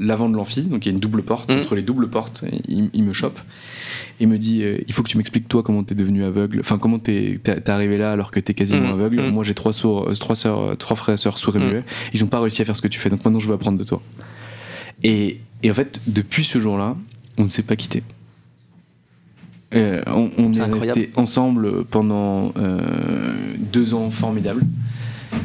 [0.00, 1.58] l'avant de l'amphi donc il y a une double porte Mhm.
[1.60, 3.38] entre les doubles portes il, il me chope.
[4.20, 6.60] Et me dit euh, il faut que tu m'expliques toi comment t'es devenu aveugle.
[6.60, 8.92] Enfin comment t'es t'es arrivé là alors que t'es quasiment Mhm.
[9.00, 9.20] aveugle.
[9.22, 9.30] Mhm.
[9.30, 11.82] moi j'ai trois sourds euh, trois sœurs euh, trois frères et sœurs sourds et muets
[12.12, 13.78] ils ont pas réussi à faire ce que tu fais donc maintenant je veux apprendre
[13.78, 14.00] de toi.
[15.02, 16.96] Et, et en fait depuis ce jour-là
[17.36, 18.02] on ne s'est pas quitté.
[19.74, 22.78] Euh, on, on est resté ensemble pendant euh,
[23.72, 24.62] deux ans formidables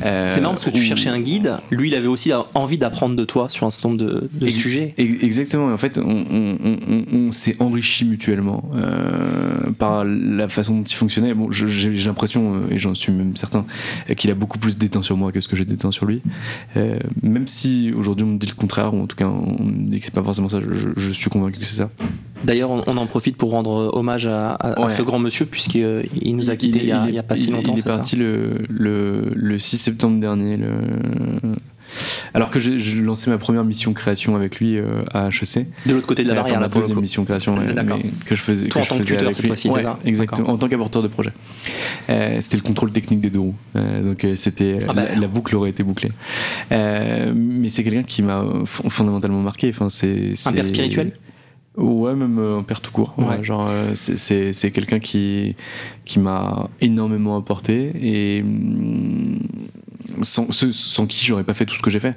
[0.04, 1.58] Euh, C'est marrant parce que tu cherchais un guide.
[1.72, 4.56] Lui, il avait aussi envie d'apprendre de toi sur un certain nombre de, de Ex-
[4.58, 4.94] sujets.
[4.98, 5.72] ex- Exactement.
[5.74, 10.84] En fait, on, on- on- on- on s'est enrichi mutuellement euh, par la façon dont
[10.84, 11.34] il fonctionnait.
[11.34, 13.66] Bon, j'ai l'impression, euh, et j'en suis même certain,
[14.18, 16.22] qu'il a beaucoup plus d'éteint sur moi que ce que j'ai d'éteint sur lui.
[16.78, 19.90] Euh, même si aujourd'hui on me dit le contraire, ou en tout cas on me
[19.92, 21.90] dit que c'est pas forcément ça, je, je- je suis convaincu que c'est ça.
[22.44, 24.92] D'ailleurs, on, on en profite pour rendre hommage à, à- à Ouais.
[24.92, 27.36] ce grand monsieur puisqu'il euh, nous a quittés il, y a, il y a pas
[27.36, 27.74] si longtemps.
[27.74, 30.58] Il est parti le, le, le 6 septembre dernier.
[30.58, 30.70] Le...
[32.36, 35.66] Alors que j'ai j'ai lancé ma première mission création avec lui euh, à HEC.
[35.88, 37.02] De l'autre côté de la Enfin, barrière, pour le deuxième coup.
[37.02, 37.66] mission création ouais,
[38.26, 40.58] que je faisais Toi, que en tant je que tuteur, cette fois-ci, Ouais, exactement en
[40.58, 41.32] tant qu'apporteur de projet
[42.12, 45.04] Euh, c'était le contrôle technique des deux roues Euh, donc c'était Ah bah.
[45.16, 46.12] la, la boucle aurait été bouclée
[46.72, 51.14] mais c'est quelqu'un qui m'a fon- fondamentalement marqué enfin c'est Un père spirituel
[51.80, 53.14] Ouais, même euh, un père tout court.
[53.18, 55.56] Ouais, genre, euh, c'est- c'est c'est quelqu'un qui,
[56.06, 59.40] qui m'a énormément apporté et hum,
[60.22, 62.16] sans, sans qui j'aurais pas fait tout ce que j'ai fait.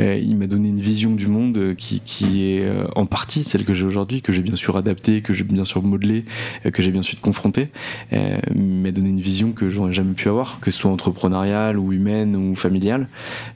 [0.00, 3.44] Euh, il m'a donné une vision du monde euh, qui, qui est euh, en partie
[3.44, 6.24] celle que j'ai aujourd'hui, que j'ai bien sûr adaptée, que j'ai bien sûr modelée,
[6.66, 7.68] euh, que j'ai bien sûr confrontée.
[8.12, 11.78] Euh, il m'a donné une vision que j'aurais jamais pu avoir, que ce soit entrepreneuriale
[11.78, 13.08] ou humaine ou familiale,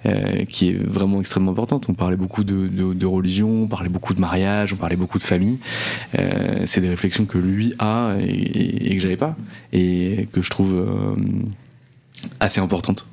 [0.05, 1.87] euh, qui est vraiment extrêmement importante.
[1.89, 5.19] On parlait beaucoup de, de, de religion, on parlait beaucoup de mariage, on parlait beaucoup
[5.19, 5.59] de famille.
[6.19, 9.37] Euh, c'est des réflexions que lui a et, et- et que j'avais pas,
[9.73, 11.15] et que je trouve euh,
[12.41, 13.07] assez importantes.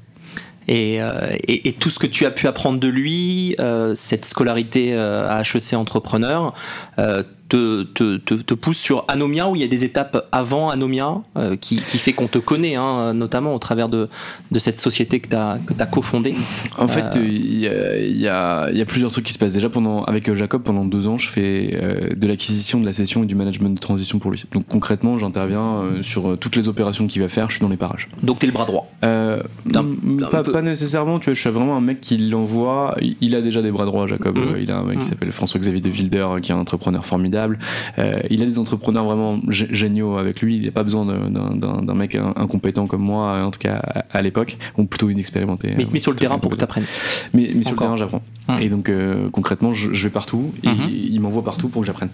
[0.67, 4.93] Et, euh, et tout ce que tu as pu apprendre de lui, euh, cette scolarité
[4.93, 6.53] euh, à HEC entrepreneur,
[6.99, 10.69] euh, te, te, te, te pousse sur Anomia où il y a des étapes avant
[10.71, 14.09] Anomia euh, qui, qui fait qu'on te connaît, hein, notamment au travers de,
[14.49, 16.33] de cette société que tu as, as cofondée.
[16.79, 17.19] En fait, Euh.
[17.19, 19.53] euh, il y, a, y y plusieurs trucs qui se passent.
[19.53, 21.79] Déjà, pendant, avec Jacob, pendant deux ans, je fais
[22.15, 24.43] de l'acquisition, de la session et du management de transition pour lui.
[24.51, 27.47] Donc concrètement, j'interviens sur toutes les opérations qu'il va faire.
[27.49, 28.07] Je suis dans les parages.
[28.23, 28.89] Donc tu es le bras droit.
[29.01, 29.43] D'un-
[29.81, 32.95] m- d'un pas, nécessairement, tu vois, je suis vraiment un mec qui l'envoie.
[33.21, 34.37] Il, a déjà des bras droits, Jacob.
[34.37, 35.09] Euh, Il a un mec qui Mhm.
[35.11, 37.57] s'appelle François-Xavier de Wilder, euh, qui est un entrepreneur formidable.
[37.99, 40.57] Euh, il a des entrepreneurs vraiment gé- géniaux avec lui.
[40.57, 44.21] Il n'a pas besoin d'un- mec in- incompétent comme moi, en tout cas à, à
[44.21, 45.73] l'époque, ou plutôt inexpérimenté.
[45.77, 46.85] Mais il te met sur le terrain pour que tu apprennes.
[47.33, 48.21] Mais, mais sur le terrain, j'apprends.
[48.49, 48.57] Hum.
[48.61, 51.87] Et donc, euh, concrètement, je, je vais partout et il, il m'envoie partout pour que
[51.87, 52.09] j'apprenne.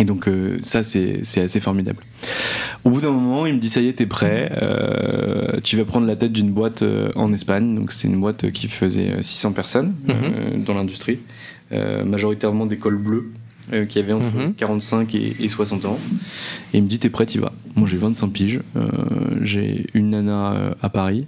[0.00, 1.98] Et donc, euh, ça, c'est assez formidable.
[2.84, 4.52] Au bout d'un moment, il me dit Ça y est, t'es prêt.
[4.62, 7.74] euh, tu vas prendre la tête d'une boîte euh, en Espagne.
[7.74, 11.18] Donc, c'est une boîte qui faisait euh, 600 personnes euh, dans l'industrie,
[11.72, 13.32] euh, majoritairement des cols bleus.
[13.72, 14.54] Euh, qui avaient entre Mhm.
[14.54, 15.98] 45 et, et 60 ans.
[16.72, 17.52] Et il me dit T'es prêt, t'y vas.
[17.76, 18.60] Moi, j'ai 25 piges.
[18.76, 18.88] euh,
[19.42, 21.26] j'ai une nana euh, à Paris.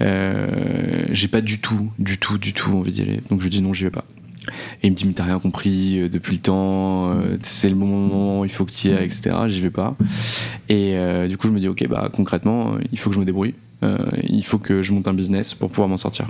[0.00, 3.20] J'ai pas du tout, du tout, du tout envie d'y aller.
[3.30, 4.04] Donc je lui dis non, j'y vais pas.
[4.82, 7.74] Et il me dit, mais t'as rien compris euh, depuis le temps, euh, c'est le
[7.76, 9.34] moment, il faut que tu y ailles, etc.
[9.46, 9.96] J'y vais pas.
[10.68, 13.24] Et euh, du coup, je me dis, ok, bah concrètement, il faut que je me
[13.24, 13.54] débrouille.
[14.30, 16.26] Il faut que je monte un business pour pouvoir m'en sortir.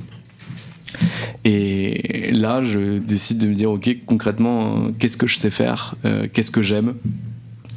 [1.44, 5.94] Et là, je décide de me dire, ok, concrètement, euh, qu'est-ce que je sais faire,
[6.04, 6.94] euh, qu'est-ce que j'aime,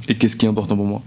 [0.07, 1.01] et qu'est-ce qui est important pour moi.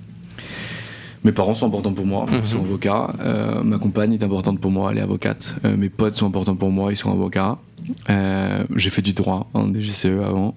[1.25, 2.41] Mes parents sont importants pour moi, Mhm.
[2.43, 3.15] ils sont avocats.
[3.21, 5.57] Euh, ma compagne est importante pour moi, elle est avocate.
[5.65, 7.59] Euh, mes potes sont importants pour moi, ils sont avocats.
[8.09, 10.55] Euh, j'ai fait du droit, hein, des JCE avant.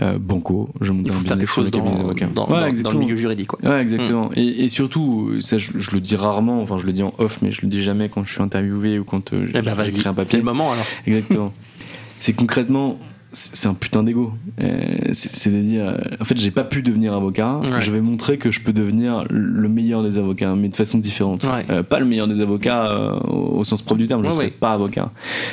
[0.00, 1.70] Euh, banco, je monte Il un business quelque sur chose le
[2.14, 3.48] cabinet dans, dans, Ouais, dans- dans le milieu juridique.
[3.48, 3.58] Quoi.
[3.68, 4.30] Ouais, exactement.
[4.34, 7.38] Et, et surtout, ça, je, je le dis rarement, enfin, je le dis en off,
[7.42, 10.00] mais je le dis jamais quand je suis interviewé ou quand euh, Eh ben, j'écris
[10.08, 10.38] un c'est papier.
[10.38, 10.84] le moment alors.
[11.06, 11.52] Exactement.
[12.18, 12.98] c'est concrètement,
[13.32, 14.32] c'est un putain d'ego.
[14.60, 17.58] Euh, c'est c'est de dire, euh, en fait, j'ai pas pu devenir avocat.
[17.58, 17.80] Ouais.
[17.80, 21.44] Je vais montrer que je peux devenir le meilleur des avocats, mais de façon différente.
[21.44, 21.64] Ouais.
[21.70, 24.22] Euh, pas le meilleur des avocats euh, au, sens propre du terme.
[24.22, 25.10] Je Ouais, serai pas avocat.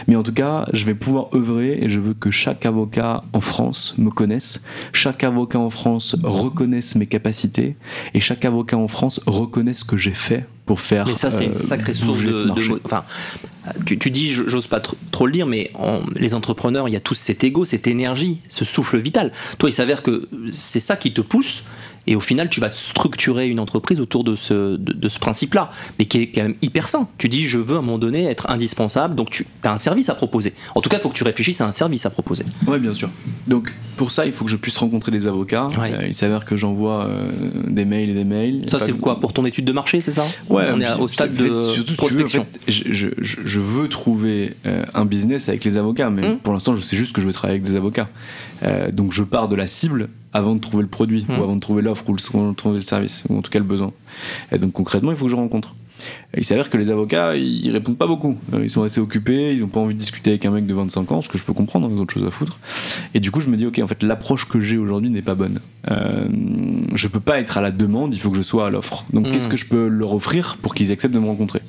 [0.08, 3.42] Mais en tout cas, je vais pouvoir œuvrer et je veux que chaque avocat en
[3.42, 4.64] France me connaisse,
[4.94, 7.76] chaque avocat en France reconnaisse mes capacités
[8.14, 11.08] et chaque avocat en France reconnaisse ce que j'ai fait pour faire.
[11.08, 12.32] Mais ça, c'est une euh, sacrée source de.
[12.86, 13.04] enfin,
[13.88, 16.96] tu, tu dis, j'ose pas tr- trop le dire, mais en- les entrepreneurs, il y
[16.96, 19.32] a tous cet ego, cette énergie, ce souffle vital.
[19.58, 21.64] Toi, il s'avère que c'est ça qui te pousse.
[22.08, 25.70] Et au final, tu vas structurer une entreprise autour de ce, de, de ce principe-là,
[26.00, 27.08] mais qui est quand même hyper sain.
[27.18, 30.10] Tu dis, je veux à un moment donné être indispensable, donc tu as un service
[30.10, 30.54] à proposer.
[30.76, 32.44] En tout cas, il faut que tu réfléchisses à un service à proposer.
[32.68, 33.10] Ouais, bien sûr.
[33.48, 35.68] Donc, pour ça, il faut que je puisse rencontrer des avocats.
[35.80, 35.94] Ouais.
[35.94, 37.30] Euh, il s'avère que j'envoie euh,
[37.68, 38.66] des mails et des mails.
[38.70, 40.26] Ça, c'est quoi Pour ton étude de marché, c'est ça?
[40.50, 42.48] Ouais, On est puis- au stade de surtout, si tu veux, en prospection.
[42.52, 46.38] fait, je, je- je- je veux trouver euh, un business avec les avocats, mais Mm.
[46.40, 48.08] pour l'instant, je sais juste que je veux travailler avec des avocats.
[48.64, 51.40] Euh, donc, je pars de la cible avant de trouver le produit, Mm.
[51.40, 53.66] ou avant de trouver l'offre, ou, de trouver le service, ou en tout cas le
[53.66, 53.92] besoin.
[54.52, 55.76] Et donc, concrètement, il faut que je rencontre.
[56.38, 58.38] Il s'avère que les avocats, ils répondent pas beaucoup.
[58.54, 60.74] Euh, Ils sont assez occupés, ils ont pas envie de discuter avec un mec de
[60.74, 62.58] 25 ans, ce que je peux comprendre, ils ont autre chose à foutre.
[63.14, 65.36] Et du coup, je me dis, ok, en fait, l'approche que j'ai aujourd'hui n'est pas
[65.36, 65.60] bonne.
[65.92, 66.28] Euh,
[66.96, 69.06] je peux pas être à la demande, il faut que je sois à l'offre.
[69.12, 69.32] Donc, Mm.
[69.32, 71.62] qu'est-ce que je peux leur offrir pour qu'ils acceptent de me rencontrer?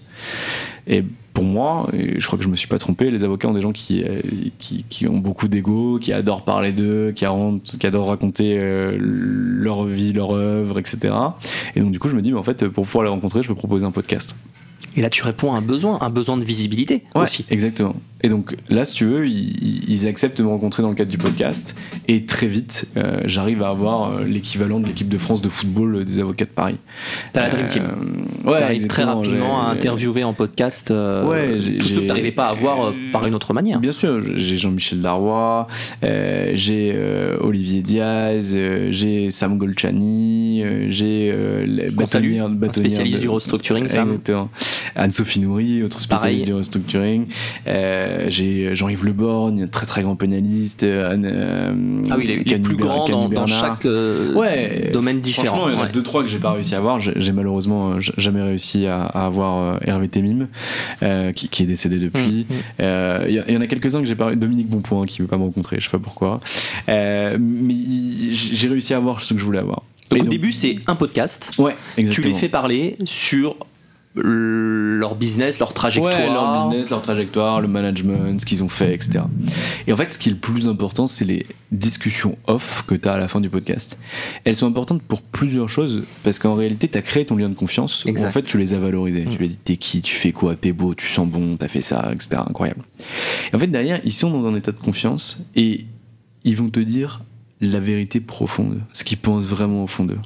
[0.87, 3.55] Et pour moi, et je crois que je me suis pas trompé, les avocats ont
[3.55, 4.21] des gens qui, euh,
[4.59, 8.97] qui, qui ont beaucoup d'ego, qui adorent parler d'eux, qui, adorent- qui adorent raconter euh,
[8.99, 11.15] leur vie, leur œuvre, etc.
[11.77, 13.49] Et donc, du coup, je me dis, mais en fait, pour pouvoir les rencontrer, je
[13.49, 14.35] peux proposer un podcast.
[14.97, 17.45] Et là, tu réponds à un besoin, un besoin de visibilité aussi.
[17.51, 17.95] Exactement.
[18.23, 21.11] Et donc là, si tu veux, ils, ils acceptent de me rencontrer dans le cadre
[21.11, 21.77] du podcast.
[22.09, 25.97] Et très vite, euh, j'arrive à avoir euh, l'équivalent de l'équipe de France de football
[25.97, 26.77] euh, des avocats de Paris.
[27.33, 27.83] T'as la Dream Team.
[28.45, 32.55] Ouais, T'arrives très rapidement à interviewer en podcast Ouais, tous ceux que t'arrivais pas à
[32.55, 33.81] voir euh, par une autre manière.
[33.81, 35.67] Bien sûr, j'ai Jean-Michel Darrois,
[36.03, 36.97] j'ai
[37.41, 38.57] Olivier Diaz,
[38.91, 44.19] j'ai Sam Golchani, j'ai un bâtonnières spécialiste de- du restructuring, Sam.
[44.97, 46.45] Anne-Sophie Nourri, autre spécialiste Pareil.
[46.45, 47.27] du restructuring.
[47.67, 50.83] Euh, j'ai Jean-Yves Le Borgne, très très grand pénaliste.
[50.83, 55.21] euh, Anne, euh, Ah oui, les, les Canu plus Canu dans, chaque euh, Ouais, domaine
[55.21, 55.47] différent.
[55.57, 56.99] Franchement, il y en a deux trois que j'ai pas réussi à avoir.
[57.01, 60.49] J'ai malheureusement euh, jamais réussi à, à avoir euh, Hervé Temim,
[61.03, 62.47] euh, qui, qui est décédé depuis.
[62.49, 62.57] Mm, mm.
[62.81, 64.35] Euh, Il y, il en a quelques-uns que j'ai pas.
[64.35, 66.41] Dominique Bonpoint qui veut pas me rencontrer, je sais pas pourquoi.
[66.89, 69.83] Euh, mais il- j'ai réussi à avoir ce que je voulais avoir.
[70.11, 71.53] Donc au début, c'est un podcast.
[71.59, 73.57] ouais, Tu les fais parler sur
[74.23, 76.15] leur business, leur trajectoire.
[76.15, 79.21] Ouais, leur business, leur trajectoire, le management, ce qu'ils ont fait, etc.
[79.87, 83.09] Et en fait, ce qui est le plus important, c'est les discussions off que tu
[83.09, 83.99] as à la fin du podcast.
[84.45, 87.55] Elles sont importantes pour plusieurs choses, parce qu'en réalité, tu as créé ton lien de
[87.55, 89.27] confiance, où en fait, tu les as valorisés.
[89.27, 89.31] Mm.
[89.31, 91.69] Tu lui as dit, t'es qui, tu fais quoi, t'es beau, tu sens bon, t'as
[91.69, 92.43] fait ça, etc.
[92.49, 92.83] Incroyable.
[93.53, 95.87] Et en fait, derrière, ils sont dans un état de confiance, et
[96.45, 97.23] ils vont te dire
[97.61, 100.19] la vérité profonde, ce qu'ils pensent vraiment au fond d'eux.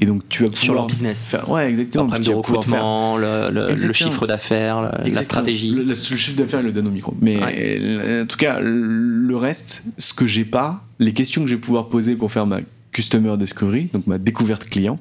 [0.00, 1.30] Et donc, tu vas Sur leur business.
[1.30, 2.04] faire- ouais, exactement.
[2.04, 5.70] Leur problème de recrutement, le, le- le chiffre d'affaires, la- stratégie.
[5.70, 7.14] Le, le- le chiffre d'affaires, il le donne au micro.
[7.20, 7.78] Mais Ouais.
[7.80, 11.60] euh, en tout cas, le reste, ce que j'ai pas, les questions que je vais
[11.60, 12.60] pouvoir poser pour faire ma
[12.92, 14.98] customer discovery, donc ma découverte client,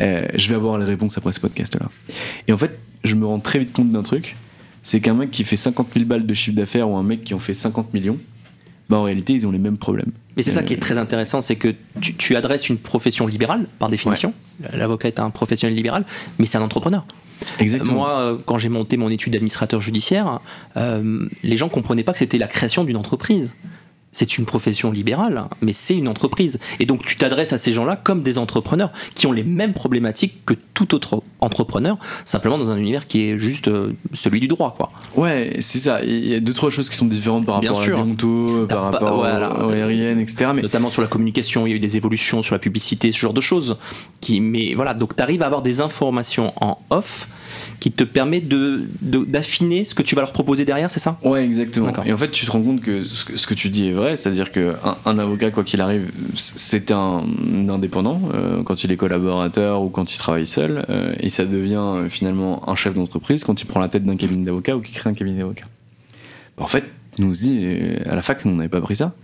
[0.00, 1.88] euh, je vais avoir les réponses après ce podcast-là.
[2.46, 4.36] Et en fait, je me rends très vite compte d'un truc,
[4.82, 7.34] c'est qu'un mec qui fait 50 000 balles de chiffre d'affaires ou un mec qui
[7.34, 8.18] en fait 50 millions,
[8.88, 10.12] bah en réalité, ils ont les mêmes problèmes.
[10.36, 13.26] Mais c'est ça Euh, qui est très intéressant, c'est que tu, tu adresses une profession
[13.26, 14.32] libérale, par définition.
[14.72, 16.04] L'avocat est un professionnel libéral,
[16.38, 17.04] mais c'est un entrepreneur.
[17.58, 17.94] Exactement.
[17.94, 20.40] Moi, euh, quand j'ai monté mon étude d'administrateur judiciaire,
[20.76, 23.54] euh, les gens comprenaient pas que c'était la création d'une entreprise.
[24.12, 26.58] C'est une profession libérale, mais c'est une entreprise.
[26.80, 30.44] Et donc tu t'adresses à ces gens-là comme des entrepreneurs qui ont les mêmes problématiques
[30.46, 34.74] que tout autre entrepreneur, simplement dans un univers qui est juste euh, celui du droit,
[34.76, 34.90] quoi.
[35.16, 36.02] Ouais, c'est ça.
[36.02, 38.00] Il y a deux, trois choses qui sont différentes par Bien rapport sûr.
[38.00, 39.64] à la par rapport voilà.
[39.64, 40.52] aux aériennes, etc.
[40.54, 43.18] Mais notamment sur la communication, il y a eu des évolutions sur la publicité, ce
[43.18, 43.76] genre de choses.
[44.20, 47.28] Qui, mais voilà, donc tu arrives à avoir des informations en off
[47.80, 51.18] qui te permet de de- d'affiner ce que tu vas leur proposer derrière, c'est ça?
[51.22, 51.92] Ouais, exactement.
[52.04, 53.92] Et en fait, tu te rends compte que ce que, ce que tu dis est
[53.92, 54.74] vrai, c'est-à-dire qu'un
[55.06, 57.22] un avocat, quoi qu'il arrive, c'est un
[57.68, 61.74] indépendant euh, quand il est collaborateur ou quand il travaille seul, euh, et ça devient
[61.78, 64.94] euh, finalement un chef d'entreprise quand il prend la tête d'un cabinet d'avocat ou qu'il
[64.96, 65.66] crée un cabinet d'avocat.
[66.56, 66.84] Bah, en fait,
[67.18, 69.14] nous on se dit, euh, à la fac, nous, on n'avait pas pris ça.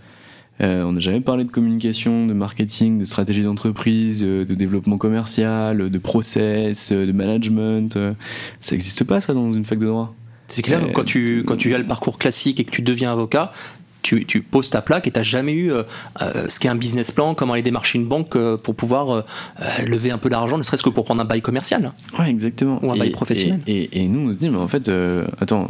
[0.61, 4.97] Euh, on n'a jamais parlé de communication, de marketing, de stratégie d'entreprise, euh, de développement
[4.97, 7.97] commercial, de process, euh, de management.
[7.97, 8.13] euh,
[8.61, 10.15] ça n'existe pas, ça, dans une fac de droit?
[10.47, 13.11] C'est clair, Euh, quand tu, quand tu as le parcours classique et que tu deviens
[13.11, 13.51] avocat,
[14.01, 15.81] tu, tu poses ta plaque et tu n'as jamais eu euh,
[16.21, 19.21] euh, ce qu'est un business plan, comment aller démarcher une banque euh, pour pouvoir euh,
[19.59, 21.91] euh, lever un peu d'argent, ne serait-ce que pour prendre un bail commercial.
[22.19, 22.79] Ouais, exactement.
[22.85, 23.59] Ou un Et- bail professionnel.
[23.67, 25.67] Et, et- et nous, on se dit, mais en fait, euh, attends,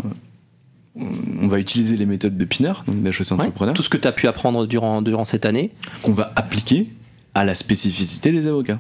[0.98, 4.08] on va utiliser les méthodes de Pinard, donc d'HEC Ouais, Entrepreneur, Tout ce que tu
[4.08, 5.72] as pu apprendre durant, durant cette année.
[6.04, 6.88] qu'on va appliquer
[7.34, 8.80] à la spécificité des avocats.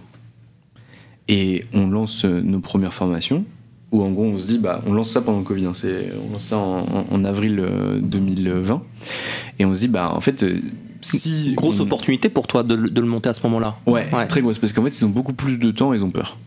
[1.27, 3.43] Et on lance euh, nos premières formations,
[3.91, 6.11] où en gros, on se dit, bah, on lance ça pendant le Covid, hein, c'est,
[6.27, 8.81] on lance ça en, avril euh, 2020,
[9.59, 10.59] et on se dit, bah, en fait, euh,
[11.01, 11.53] si.
[11.55, 13.75] Grosse on- opportunité pour toi de, le- de le monter à ce moment-là.
[13.87, 14.27] Ouais, Ouais.
[14.27, 16.37] très grosse, parce qu'en fait, ils ont beaucoup plus de temps, ils ont peur.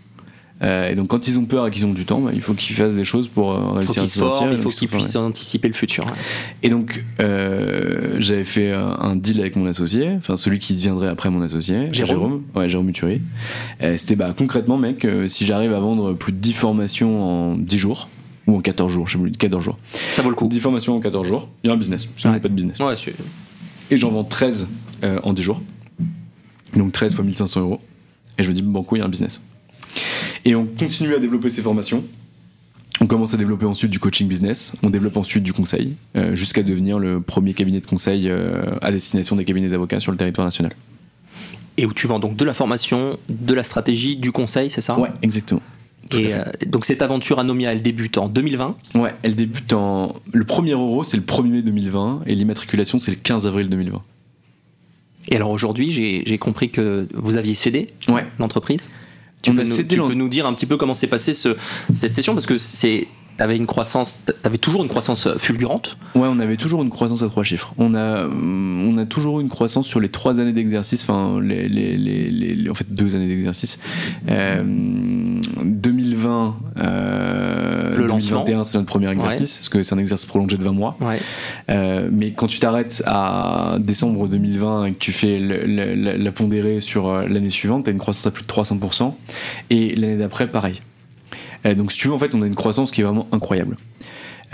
[0.62, 2.54] Euh, et donc, quand ils ont peur et qu'ils ont du temps, bah, il faut
[2.54, 4.38] qu'ils fassent des choses pour euh, réussir à se sortir.
[4.38, 6.04] forment, il faut ils qu'ils puissent anticiper le futur.
[6.62, 11.30] Et donc, euh, j'avais fait un, deal avec mon associé, enfin celui qui deviendrait après
[11.30, 12.42] mon associé, Jérôme.
[12.54, 13.20] ouais, Jérôme Muturi.
[13.96, 18.08] C'était bah, concrètement, mec, si j'arrive à vendre plus de 10 formations en 10 jours,
[18.48, 19.78] ou en 14 jours, je sais plus, 14 jours.
[20.10, 20.48] Ça vaut le coup.
[20.48, 22.40] 10 formations en 14 jours, il y a un business, sinon il n'y a Ouais.
[22.40, 22.78] pas de business.
[22.80, 22.94] Ouais,
[23.90, 24.66] Et j'en vends 13
[25.04, 25.62] euh, en 10 jours.
[26.74, 27.80] Donc 13 fois 1500 euros.
[28.38, 29.40] Et je me dis, banco, il y a un business.
[30.44, 32.04] Et on continue à développer ces formations.
[33.00, 36.64] On commence à développer ensuite du coaching business, on développe ensuite du conseil, euh, jusqu'à
[36.64, 40.44] devenir le premier cabinet de conseil euh, à destination des cabinets d'avocats sur le territoire
[40.46, 40.72] national.
[41.76, 44.98] Et où tu vends donc de la formation, de la stratégie, du conseil, c'est ça?
[44.98, 45.62] Ouais, exactement.
[46.10, 50.16] Et euh, donc cette aventure Anomia, elle débute en 2020 Ouais, elle débute en.
[50.32, 54.02] Le premier euro, c'est le 1er mai 2020, et l'immatriculation, c'est le 15 avril 2020.
[55.28, 58.26] Et alors aujourd'hui, j'ai compris que vous aviez cédé Ouais.
[58.40, 58.88] l'entreprise?
[59.42, 61.32] Tu, peux nous, cédé tu l'en- peux nous dire un petit peu comment s'est passée
[61.34, 61.56] ce-
[61.94, 63.06] cette session Parce que c'est.
[63.38, 65.96] T'avais une croissance, t'avais toujours une croissance fulgurante.
[66.16, 67.72] Ouais, on avait toujours une croissance à trois chiffres.
[67.78, 71.68] On a, on a toujours eu une croissance sur les trois années d'exercice, enfin, les,
[71.68, 73.78] les, les, en fait, deux années d'exercice.
[74.28, 74.62] Euh,
[75.64, 78.38] 2020, euh, Le lancement.
[78.44, 80.96] 2021, c'est notre premier exercice, parce que c'est un exercice prolongé de 20 mois.
[81.00, 81.20] Ouais.
[81.70, 86.16] Euh, mais quand tu t'arrêtes à décembre 2020 et que tu fais le- le- la,
[86.16, 89.14] la pondérée sur euh, l'année suivante, tu as une croissance à plus de 300%.
[89.70, 90.80] Et l'année d'après, pareil.
[91.66, 93.76] Euh, donc, si tu veux, en fait, on a une croissance qui est vraiment incroyable.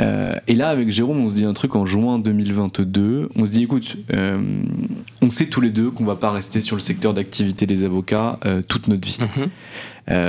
[0.00, 3.30] Euh, et là, avec Jérôme, on se dit un truc en juin 2022.
[3.36, 4.62] On se dit, écoute, euh,
[5.22, 8.38] on sait tous les deux qu'on va pas rester sur le secteur d'activité des avocats
[8.44, 9.18] euh, toute notre vie.
[9.20, 9.48] Mhm.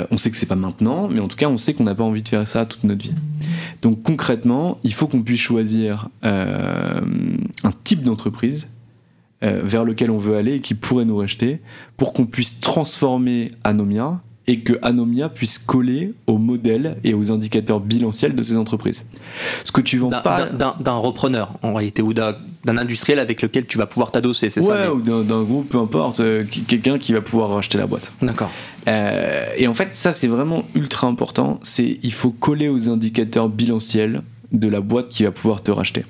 [0.10, 2.04] On sait que c'est pas maintenant, mais en tout cas, on sait qu'on n'a pas
[2.04, 3.14] envie de faire ça toute notre vie.
[3.82, 7.02] Donc concrètement, il faut qu'on puisse choisir un
[7.84, 8.70] type d'entreprise
[9.42, 11.60] vers lequel on veut aller et qui pourrait nous racheter
[11.98, 17.80] pour qu'on puisse transformer Anomia et que Anomia puisse coller aux modèles et aux indicateurs
[17.80, 19.06] bilanciels de ces entreprises.
[19.64, 20.46] Ce que tu vends D'un- pas.
[20.80, 24.60] d'un- repreneur, en réalité, ou d'un d'un industriel avec lequel tu vas pouvoir t'adosser, c'est
[24.62, 27.86] Ouais, ça mais- ou d'un groupe, peu importe, euh, quelqu'un qui va pouvoir racheter la
[27.86, 28.12] boîte.
[28.24, 28.50] D'accord.
[28.88, 31.60] Euh, et en fait, ça, c'est vraiment ultra important.
[31.62, 36.06] C'est il faut coller aux indicateurs bilanciels de la boîte qui va pouvoir te racheter.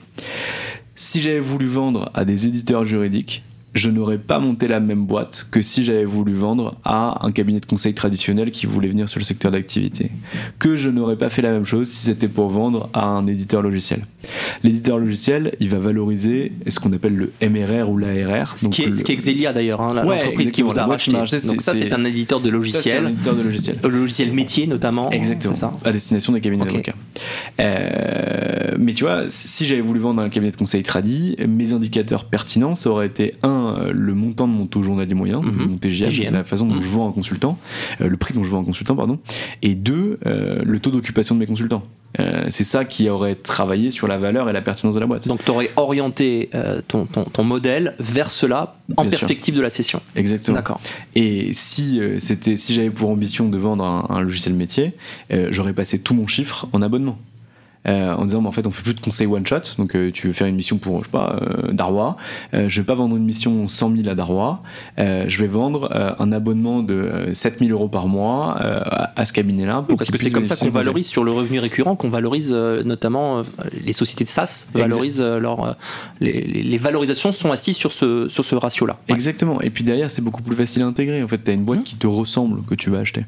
[0.95, 3.43] Si j'avais voulu vendre à des éditeurs juridiques,
[3.75, 7.59] je n'aurais pas monté la même boîte que si j'avais voulu vendre à un cabinet
[7.59, 10.11] de conseil traditionnel qui voulait venir sur le secteur d'activité.
[10.59, 13.61] Que je n'aurais pas fait la même chose si c'était pour vendre à un éditeur
[13.61, 14.05] logiciel.
[14.63, 18.53] L'éditeur logiciel, il va valoriser ce qu'on appelle le MRR ou l'ARR.
[18.57, 21.11] Ce qui, est, ce qui est Exelia d'ailleurs, hein, Ouais, l'entreprise qui vous a racheté.
[21.45, 23.77] Donc ça, c'est un éditeur de Ça, c'est un éditeur de logiciel.
[23.83, 25.09] le logiciel métier notamment.
[25.09, 25.53] Exactement.
[25.55, 25.73] Ça.
[25.83, 26.69] À destination des cabinets Ok.
[26.69, 26.93] d'avocats.
[27.59, 32.25] Euh, mais tu vois, si j'avais voulu vendre un cabinet de conseil tradi, mes indicateurs
[32.25, 35.69] pertinents, ça aurait été un, euh, le montant de mon taux journalier moyen, Mhm.
[35.69, 36.33] mon TGM, TGM.
[36.33, 36.81] la façon dont Mhm.
[36.81, 37.57] je vends un consultant,
[38.01, 39.19] euh, le prix dont je vends un consultant, pardon,
[39.61, 41.83] et deux, euh, le taux d'occupation de mes consultants.
[42.21, 45.27] Euh, c'est ça qui aurait travaillé sur la valeur et la pertinence de la boîte.
[45.27, 49.19] Donc tu aurais orienté euh, ton, ton, ton modèle vers cela en Bien sûr.
[49.19, 50.01] perspective de la session.
[50.15, 50.55] Exactement.
[50.55, 50.79] D'accord.
[51.15, 54.93] Et si euh, c'était, si j'avais pour ambition de vendre un, un logiciel métier,
[55.49, 57.17] j'aurais passé tout mon chiffre en abonnement.
[57.87, 59.61] Euh, en disant, mais en fait, on fait plus de conseils one shot.
[59.77, 62.17] Donc, euh, tu veux faire une mission pour, je sais pas, euh, Darwa.
[62.53, 64.61] Je vais pas vendre une mission 100 000 à Darwa.
[64.97, 65.89] Je vais vendre
[66.19, 69.83] un abonnement de euh, 7 000 euros par mois à, à ce cabinet-là.
[69.87, 73.43] pour Parce que c'est comme ça qu'on valorise sur le revenu récurrent, qu'on valorise notamment
[73.85, 75.75] les sociétés de SaaS valorisent leur
[76.19, 78.97] les, valorisations sont assises sur ce sur ce ratio-là.
[79.07, 79.15] Ouais.
[79.15, 79.61] Exactement.
[79.61, 81.23] Et puis derrière, c'est beaucoup plus facile à intégrer.
[81.23, 81.83] En fait, tu as une boîte Mmh.
[81.83, 83.25] qui te ressemble que tu vas acheter.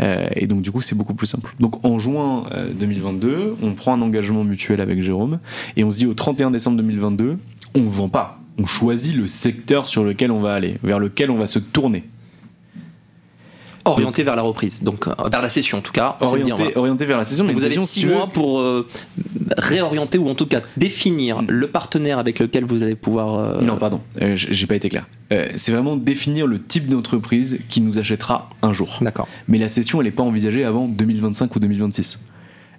[0.00, 1.54] Euh, et donc, du coup, c'est beaucoup plus simple.
[1.60, 5.38] Donc, en juin euh, 2022, on prend un engagement mutuel avec Jérôme
[5.76, 7.36] et on se dit au 31 décembre 2022,
[7.74, 8.40] on ne vend pas.
[8.58, 12.04] On choisit le secteur sur lequel on va aller, vers lequel on va se tourner.
[13.86, 16.16] Orienté vers la reprise, donc euh, vers la session en tout cas.
[16.20, 16.78] Orienté, voilà.
[16.78, 17.44] orienté vers la saison.
[17.44, 18.86] Mais vous avez six mois pour euh,
[19.58, 23.34] réorienter ou en tout cas définir le partenaire avec lequel vous allez pouvoir.
[23.38, 25.06] euh, Non, pardon, euh, j'ai pas été clair.
[25.56, 28.98] C'est vraiment définir le type d'entreprise qui nous achètera un jour.
[29.00, 29.26] D'accord.
[29.48, 32.20] mais la session elle n'est pas envisagée avant 2025 ou 2026.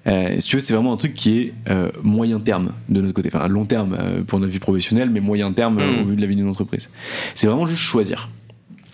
[0.07, 3.13] Euh, si tu veux, c'est vraiment un truc qui est euh, moyen terme de notre
[3.13, 3.29] côté.
[3.33, 6.01] Enfin, long terme euh, pour notre vie professionnelle, mais moyen terme euh, Mm.
[6.03, 6.89] au vu de la vie d'une entreprise.
[7.33, 8.29] C'est vraiment juste choisir.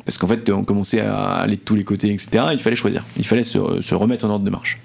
[0.05, 2.45] Parce qu'en fait, on commençait à aller de tous les côtés, etc.
[2.51, 3.03] Il fallait choisir.
[3.17, 4.79] Il fallait se, se remettre en ordre de marche.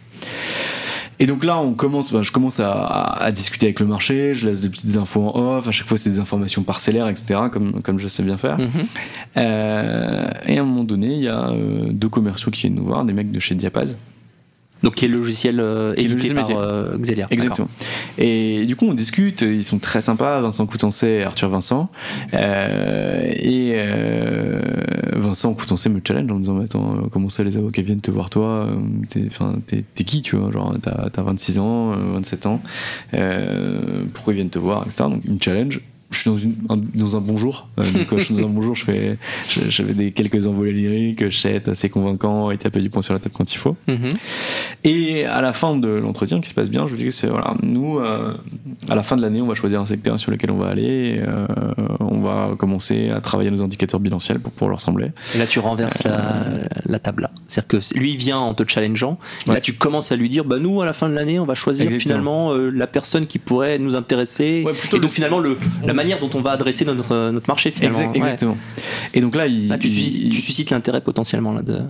[1.19, 4.47] Et donc là, on commence, je commence à, à- à discuter avec le marché, je
[4.47, 7.81] laisse des petites infos en off, à chaque fois c'est des informations parcellaires, etc., comme,
[7.81, 8.59] comme je sais bien faire.
[8.59, 8.69] Mhm.
[9.39, 12.85] Euh, et à un moment donné, il y a euh, deux commerciaux qui viennent nous
[12.85, 13.97] voir, des mecs de chez Diapaz.
[14.83, 17.27] Donc qui est le logiciel euh, édité par euh, Xelia.
[17.31, 17.69] Exactement.
[18.19, 21.91] Et du coup, on discute, ils sont très sympas, Vincent Coutancet et Arthur Vincent.
[22.35, 24.61] Euh, et euh,
[25.15, 28.01] Vincent Coutancet me challenge en me disant Mais Attends, euh, comment ça, les avocats viennent
[28.01, 28.69] te voir toi
[29.09, 32.61] T'es qui, tu vois Genre, t'as t'as 26 ans, euh, 27 ans,
[34.15, 35.05] pourquoi ils viennent te voir, etc.
[35.05, 35.81] Donc, il me challenge.
[36.17, 37.69] Je suis dans, une, un, dans un bon jour.
[37.79, 39.19] Euh, donc, quand je suis dans un bon jour, je fais,
[39.69, 43.35] j'avais des quelques envolées lyriques, être assez convaincant et taper du poing sur la table
[43.37, 43.77] quand il faut.
[43.87, 44.15] Mhm.
[44.85, 47.27] Et à la fin de l'entretien qui se passe bien, je lui dis que c'est
[47.29, 48.35] voilà, nous, euh,
[48.89, 51.21] à la fin de l'année, on va choisir un secteur sur lequel on va aller.
[51.27, 51.47] euh,
[52.01, 55.09] on va commencer à travailler nos indicateurs bilanciels pour pouvoir leur ressembler.
[55.35, 56.45] Et là, tu renverses la,
[56.87, 57.31] la table là.
[57.47, 59.19] C'est-à-dire que lui vient en te challengeant.
[59.47, 59.55] Et Ouais.
[59.57, 61.55] là, tu commences à lui dire, bah nous, à la fin de l'année, on va
[61.55, 62.03] choisir Exactement.
[62.51, 64.63] finalement la personne qui pourrait nous intéresser.
[64.65, 67.49] Ouais, et donc le- finalement, le, la manière dont on va adresser notre, euh, notre
[67.49, 67.99] marché finalement.
[67.99, 68.19] Exact- Ouais.
[68.19, 68.57] Exactement.
[69.15, 71.81] Et donc là, il, Là, tu, il- suscites- il- tu suscites l'intérêt potentiellement là de.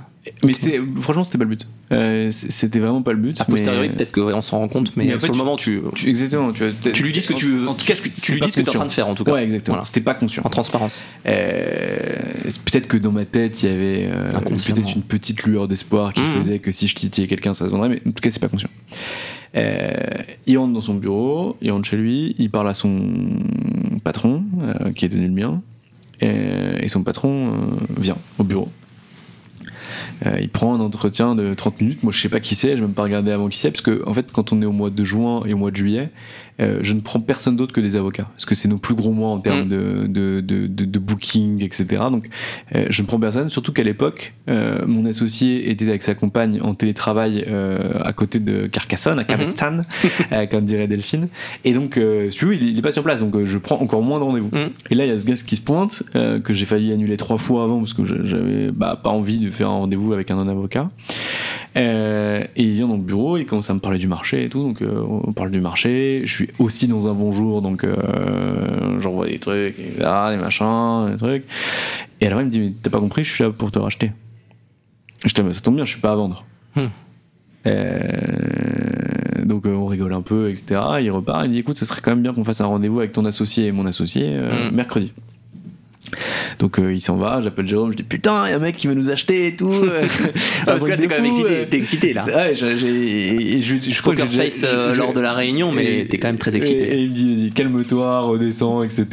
[0.44, 1.66] mais c'était, franchement, c'était pas le but.
[1.92, 3.40] Euh, c'était vraiment pas le but.
[3.40, 6.08] A posteriori, mais- peut-être qu'on s'en rend compte, mais, Mais sur le moment, tu, Tu-
[6.08, 6.52] exactement.
[6.52, 7.66] Tu, lui dis ce que tu veux.
[7.86, 9.22] Qu'est-ce que tu lui dis ce que tu es en train de faire en tout
[9.24, 9.32] cas.
[9.34, 9.76] Ouais, exactement.
[9.76, 9.84] Voilà.
[9.84, 10.42] C'était pas conscient.
[10.44, 11.02] En transparence.
[11.26, 12.16] Euh,
[12.64, 16.20] peut-être que dans ma tête, il y avait euh, peut-être une petite lueur d'espoir qui
[16.22, 16.42] Mhm.
[16.42, 18.48] faisait que si je titillais quelqu'un, ça se vendrait, mais en tout cas, c'est pas
[18.48, 18.70] conscient.
[19.56, 19.90] Euh,
[20.46, 22.90] il rentre dans son bureau, il rentre chez lui, il parle à son
[24.06, 25.62] patron, euh, qui est devenu le mien,
[26.20, 27.56] et son patron euh,
[27.98, 28.68] vient au bureau.
[30.24, 32.02] Euh, il prend un entretien de 30 minutes.
[32.04, 33.80] Moi, je sais pas qui c'est, je vais même pas regarder avant qui c'est, parce
[33.80, 36.10] que, en fait, quand on est au mois de juin et au mois de juillet,
[36.60, 39.12] euh, je ne prends personne d'autre que des avocats, parce que c'est nos plus gros
[39.12, 39.68] mois en termes Mm.
[39.68, 41.86] de, de, de, de- de booking, etc.
[42.10, 42.28] Donc,
[42.74, 46.60] euh, je ne prends personne, surtout qu'à l'époque, euh, mon associé était avec sa compagne
[46.62, 49.78] en télétravail euh, à côté de Carcassonne, à Cabestan,
[50.32, 51.28] euh, comme dirait Delphine.
[51.64, 53.76] Et donc, euh, veux, il, est- il est pas sur place, donc euh, je prends
[53.80, 54.50] encore moins de rendez-vous.
[54.52, 54.70] Mm.
[54.90, 57.16] Et là, il y a ce gars qui se pointe, euh, que j'ai failli annuler
[57.16, 60.36] trois fois avant parce que j'avais bah, pas envie de faire un rendez-vous avec un
[60.36, 60.90] non-avocat.
[61.76, 64.48] Euh, et il vient dans le bureau, il commence à me parler du marché et
[64.48, 66.22] tout, donc euh, on parle du marché.
[66.24, 70.38] Je suis aussi dans un bon jour, donc euh, j'envoie des trucs, et là, des
[70.38, 71.44] machins, des trucs.
[72.20, 74.12] Et alors il me dit, mais t'as pas compris, je suis là pour te racheter.
[75.24, 76.46] Je dis, mais ça tombe bien, je suis pas à vendre.
[76.76, 76.86] Hmm.
[77.66, 80.80] Euh, donc euh, on rigole un peu, etc.
[81.02, 83.00] Il repart, il me dit écoute, ce serait quand même bien qu'on fasse un rendez-vous
[83.00, 84.74] avec ton associé et mon associé euh, Mm.
[84.74, 85.12] mercredi.
[86.58, 88.76] Donc euh, il s'en va, j'appelle Jérôme, je dis putain, il y a un mec
[88.76, 89.72] qui veut nous acheter et tout.
[89.84, 90.06] Ah,
[90.66, 92.24] parce que là, t'es quand même excité, t'es excité là.
[92.24, 92.76] Ouais, j'ai-
[93.60, 96.54] je, je crois que face euh, lors de la réunion, mais t'es quand même très
[96.56, 96.94] excité.
[96.94, 99.06] et il me dit, vas-y, calme-toi, redescends, etc.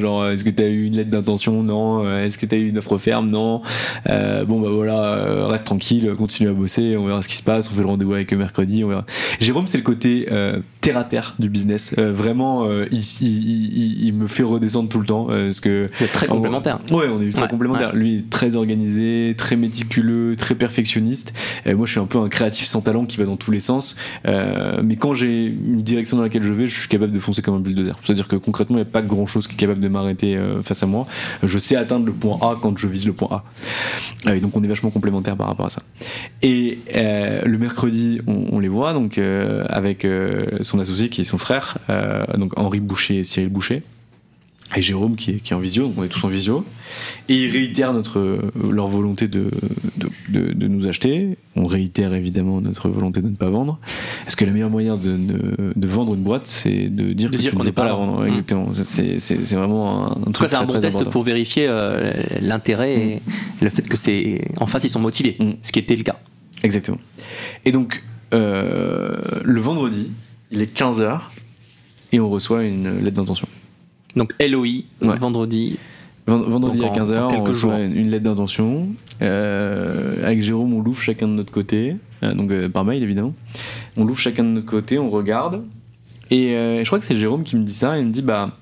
[0.00, 1.62] Genre, est-ce que t'as eu une lettre d'intention?
[1.62, 2.04] Non.
[2.04, 3.28] Euh, Est-ce que t'as eu une offre ferme?
[3.30, 3.62] Non.
[4.08, 7.42] Euh, bon, bah voilà, euh, reste tranquille, continue à bosser, on verra ce qui se
[7.42, 9.04] passe, on fait le rendez-vous avec eux mercredi, on verra.
[9.40, 11.94] Jérôme, c'est le côté euh, terre à terre du business.
[11.98, 15.26] Euh, vraiment, euh, il, il, il- il me fait redescendre tout le temps.
[15.30, 16.78] euh, parce que Très complémentaire.
[16.90, 17.94] Ouais, on est ultra Ouais, complémentaires.
[17.94, 21.34] Lui, est très organisé, très méticuleux, très perfectionniste.
[21.66, 23.60] Euh, moi, je suis un peu un créatif sans talent qui va dans tous les
[23.60, 23.96] sens.
[24.26, 27.42] Euh, mais quand j'ai une direction dans laquelle je vais, je suis capable de foncer
[27.42, 27.98] comme un bulldozer.
[28.02, 30.62] C'est-à-dire que concrètement, il n'y a pas grand chose qui est capable de m'arrêter euh,
[30.62, 31.06] face à moi.
[31.42, 33.44] Je sais atteindre le point A quand je vise le point A.
[34.30, 35.82] Euh, et donc, on est vachement complémentaires par rapport à ça.
[36.42, 41.20] Et euh, le mercredi, on, on les voit donc euh, avec euh, son associé qui
[41.20, 43.82] est son frère, euh, donc Henri Boucher et Cyril Boucher
[44.76, 46.64] et Jérôme qui est, qui est en visio, donc on est tous en visio,
[47.28, 49.50] et ils réitèrent notre, euh, leur volonté de,
[49.96, 51.36] de, de- de nous acheter.
[51.56, 53.80] On réitère évidemment notre volonté de ne pas vendre.
[54.22, 55.16] Parce que le meilleur moyen de,
[55.74, 58.12] de vendre une boîte, c'est de dire qu'on n'est pas la vendre.
[58.18, 58.26] vendre.
[58.26, 58.68] Exactement.
[58.72, 61.10] C'est vraiment un, un truc c'est un bon très test important.
[61.10, 63.22] pour vérifier euh, l'intérêt et
[63.60, 64.40] le fait que c'est.
[64.58, 65.50] En face, ils sont motivés, Mm.
[65.62, 66.20] ce qui était le cas.
[66.62, 66.98] Exactement.
[67.64, 70.12] Et donc, euh, le vendredi,
[70.50, 71.30] il est 15h,
[72.12, 73.48] et on reçoit une lettre d'intention.
[74.16, 74.66] Donc, LOI,
[75.02, 75.16] Ouais.
[75.16, 75.78] vendredi.
[76.26, 77.96] Vend- Vendredi Donc, à en- 15h, en on reçoit jours.
[77.96, 78.88] une, lettre d'intention.
[79.22, 81.96] Euh, avec Jérôme, on l'ouvre chacun de notre côté.
[82.22, 83.34] Euh, donc euh, par mail, évidemment.
[83.96, 85.62] On l'ouvre chacun de notre côté, on regarde.
[86.30, 87.98] Et je crois que c'est Jérôme qui me dit ça.
[87.98, 88.56] Il me dit bah,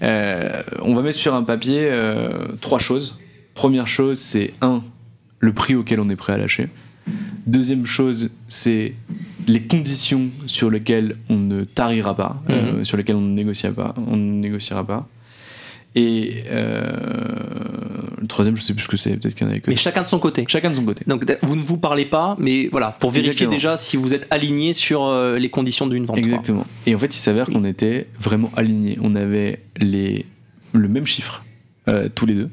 [0.00, 1.90] on va mettre sur un papier
[2.60, 3.18] trois choses.
[3.54, 4.82] Première chose, c'est un,
[5.40, 6.68] le prix auquel on est prêt à lâcher.
[7.46, 8.94] Deuxième chose, c'est
[9.46, 13.94] les conditions sur lesquelles on ne tarira pas, euh, sur lesquelles on ne négociera pas.
[14.06, 15.08] On ne négociera pas.
[15.94, 16.90] Et euh,
[18.18, 19.68] le troisième, je sais plus ce que c'est, peut-être qu'il y en avait que.
[19.68, 20.44] Mais chacun de son côté.
[20.48, 21.04] Chacun de son côté.
[21.06, 23.54] Donc, vous ne vous parlez pas, mais voilà, pour vérifier Exactement.
[23.54, 26.16] déjà si vous êtes aligné sur euh, les conditions d'une vente.
[26.16, 26.66] Exactement.
[26.86, 28.98] Et en fait, il s'avère qu'on était vraiment alignés.
[29.02, 30.24] On avait les,
[30.72, 31.44] le même chiffre,
[31.88, 32.48] euh, tous les deux.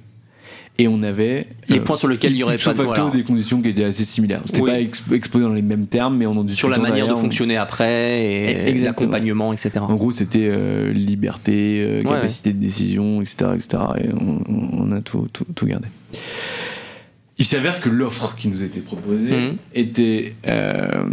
[0.79, 1.45] Et on avait.
[1.67, 2.77] Les euh, points sur lesquels il y aurait pas de.
[2.77, 3.09] facto voilà.
[3.11, 4.41] des conditions qui étaient assez similaires.
[4.45, 4.69] C'était Oui.
[4.71, 7.17] pas exp- exposé dans les mêmes termes, mais on en Sur la manière de on-
[7.17, 8.85] fonctionner après et Exactement.
[8.85, 9.71] l'accompagnement, etc.
[9.81, 13.51] En gros, c'était euh, liberté, euh, Ouais, capacité de décision, etc.
[13.55, 13.83] etc.
[14.03, 14.39] et on,
[14.87, 15.87] on a tout, tout, tout gardé.
[17.39, 19.55] Il s'avère que l'offre qui nous était proposée Mhm.
[19.73, 21.03] était euh,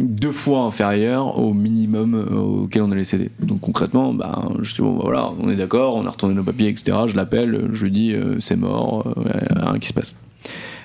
[0.00, 3.30] deux fois inférieure au minimum euh, auquel on allait céder.
[3.40, 6.42] Donc concrètement, bah, je dis bon, bah, voilà, on est d'accord, on a retourné nos
[6.42, 6.96] papiers, etc.
[7.06, 9.14] Je l'appelle, je lui dis euh, c'est mort,
[9.54, 10.16] rien qui se passe.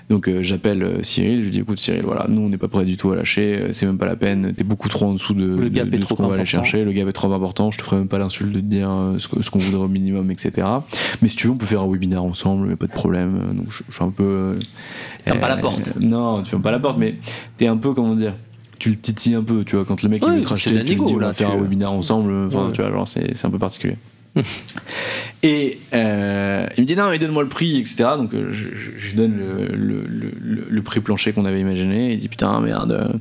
[0.09, 2.67] Donc euh, j'appelle euh, Cyril, je lui dis écoute Cyril, voilà, nous on n'est pas
[2.67, 5.13] prêt du tout à lâcher, euh, c'est même pas la peine, t'es beaucoup trop en
[5.13, 6.63] dessous de, Le de- gap de est ce trop qu'on va aller important.
[6.63, 8.89] chercher, le gap est trop important, je te ferai même pas l'insulte de te dire
[9.17, 10.67] ce qu'on voudrait au minimum, etc.
[11.21, 13.39] Mais si tu veux, on peut faire un webinaire ensemble, a pas de problème.
[13.55, 14.23] Donc je, je suis un peu.
[14.23, 14.59] euh,
[15.25, 15.93] Ferme pas la porte.
[15.99, 17.15] Non, tu fermes pas la porte, mais
[17.57, 18.33] t'es un peu, comment dire
[18.79, 20.71] tu le titilles un peu, tu vois, quand le mec il Ouais, veut te racheter,
[20.83, 22.71] tu lui dis on va faire tu- un webinaire ensemble, enfin, Ouais.
[22.73, 23.95] tu vois, genre c'est un peu particulier.
[25.43, 29.13] Et euh, il me dit non mais donne-moi le prix etc donc euh, je, lui
[29.13, 33.19] donne le, le, le, le prix plancher qu'on avait imaginé il dit putain merde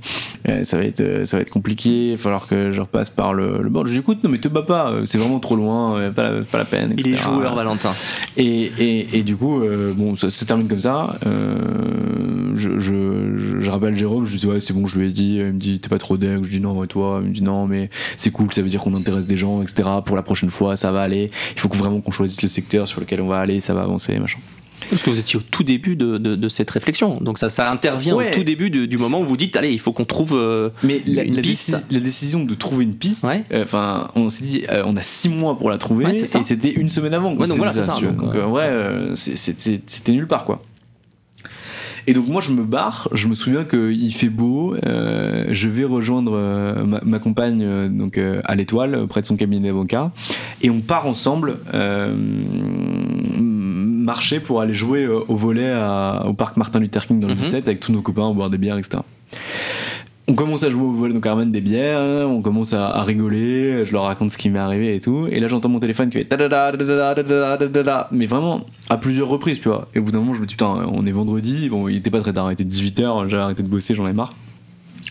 [0.48, 3.34] euh, ça va être ça va être compliqué il va falloir que je repasse par
[3.34, 5.56] le, le bord je lui dis écoute non mais te bats pas c'est vraiment trop
[5.56, 7.92] loin pas, la, pas la peine Il est joueur, Valentin.
[8.36, 11.16] Et, et, et du coup, euh, bon, ça se termine comme ça.
[11.24, 15.12] Je, je, je, je rappelle Jérôme, je lui dis ouais, c'est bon, je lui ai
[15.12, 15.36] dit.
[15.36, 16.42] Il me dit t'es pas trop deck.
[16.42, 18.68] Je lui dis non, et toi Il me dit non, mais c'est cool, ça veut
[18.68, 19.88] dire qu'on intéresse des gens, etc.
[20.04, 21.30] Pour la prochaine fois, ça va aller.
[21.54, 23.82] Il faut que vraiment qu'on choisisse le secteur sur lequel on va aller, ça va
[23.82, 24.38] avancer, machin.
[24.90, 27.16] Parce que vous étiez au tout début de, de- de cette réflexion.
[27.20, 28.30] Donc ça, ça intervient Ouais.
[28.30, 30.32] au tout début de- du moment où vous dites allez, il faut qu'on trouve.
[30.34, 31.70] euh, Mais la, Une la piste.
[31.70, 33.44] déci- la décision de trouver une piste, Ouais.
[33.52, 33.64] euh,
[34.16, 36.90] on s'est dit, euh, on a six mois pour la trouver, Ouais, et c'était une
[36.90, 37.30] semaine avant.
[37.32, 40.60] Donc voilà, c'est ça, en vrai, c'était nulle part, quoi.
[42.08, 45.84] Et donc moi je me barre, je me souviens qu'il fait beau, euh, je vais
[45.84, 50.10] rejoindre euh, ma, ma compagne euh, donc euh, à l'étoile près de son cabinet d'avocat
[50.62, 52.12] et on part ensemble euh,
[53.40, 57.38] marcher pour aller jouer au volet à- au parc Martin Luther King dans le Mhm.
[57.38, 58.98] 17 avec tous nos copains, boire des bières, etc.
[60.32, 63.84] On commence à jouer au volet, donc on ramène des bières, on commence à, rigoler,
[63.84, 66.16] je leur raconte ce qui m'est arrivé et tout, et là j'entends mon téléphone qui
[66.16, 69.88] fait ta-da-da, ta-da-da, ta-da-da, mais vraiment à plusieurs reprises, tu vois.
[69.94, 72.08] Et au bout d'un moment, je me dis putain, on est vendredi, bon, il était
[72.08, 74.32] pas très tard, il était 18h, j'avais arrêté de bosser, j'en ai marre.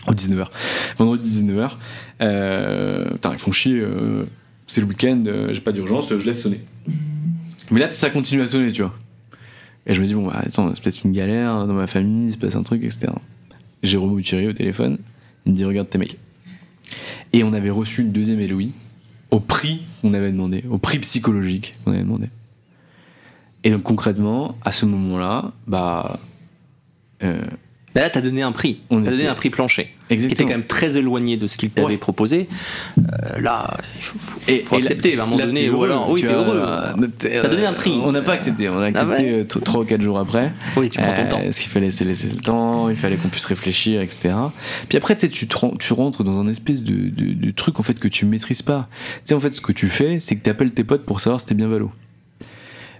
[0.08, 0.46] Ou 19h.
[0.98, 1.70] Vendredi 19h.
[2.20, 4.24] Euh, putain, ils font chier, euh,
[4.66, 6.62] c'est le week-end, euh, j'ai pas d'urgence, je laisse sonner.
[7.70, 8.92] Mais là, ça continue à sonner, tu vois.
[9.86, 12.32] Et je me dis, bon, bah, attends, c'est peut-être une galère dans ma famille, il
[12.32, 13.12] se passe un truc, etc.
[13.84, 14.98] Jérôme Uthiri au téléphone,
[15.46, 16.16] il me dit, regarde tes mails.
[17.32, 18.66] Et on avait reçu une deuxième LOI
[19.30, 22.28] au prix qu'on avait demandé, au prix psychologique qu'on avait demandé.
[23.64, 26.20] Et donc concrètement, à ce moment-là, bah.
[27.22, 27.40] euh,
[27.94, 28.78] Bah là, t'as donné un prix.
[28.90, 29.90] On T'as donné un prix plancher.
[30.08, 30.48] Qui était exactement.
[30.50, 31.96] quand même très éloigné de ce qu'il t'avait Ouais.
[31.96, 32.48] proposé.
[32.98, 35.64] Euh, là, il faut, faut- Et- faut et accepter à un moment donné.
[35.64, 36.60] t'es ou alors, oui, tu t'es heureux.
[36.62, 37.98] euh, T'as donné un prix.
[38.04, 40.18] On n'a pas accepté, on a accepté Ah ouais euh, t- trois ou quatre jours
[40.18, 40.52] après.
[40.76, 41.40] Oui, tu prends ton Euh, temps.
[41.42, 44.30] Parce qu'il fallait se laisser le temps, il fallait qu'on puisse réfléchir, etc.
[44.88, 47.82] Puis après, tu sais, tu, tu rentres dans un espèce de, de- de truc en
[47.82, 48.88] fait que tu maîtrises pas.
[48.90, 51.20] Tu sais, en fait, ce que tu fais, c'est que tu appelles tes potes pour
[51.20, 51.90] savoir si t'es bien valo.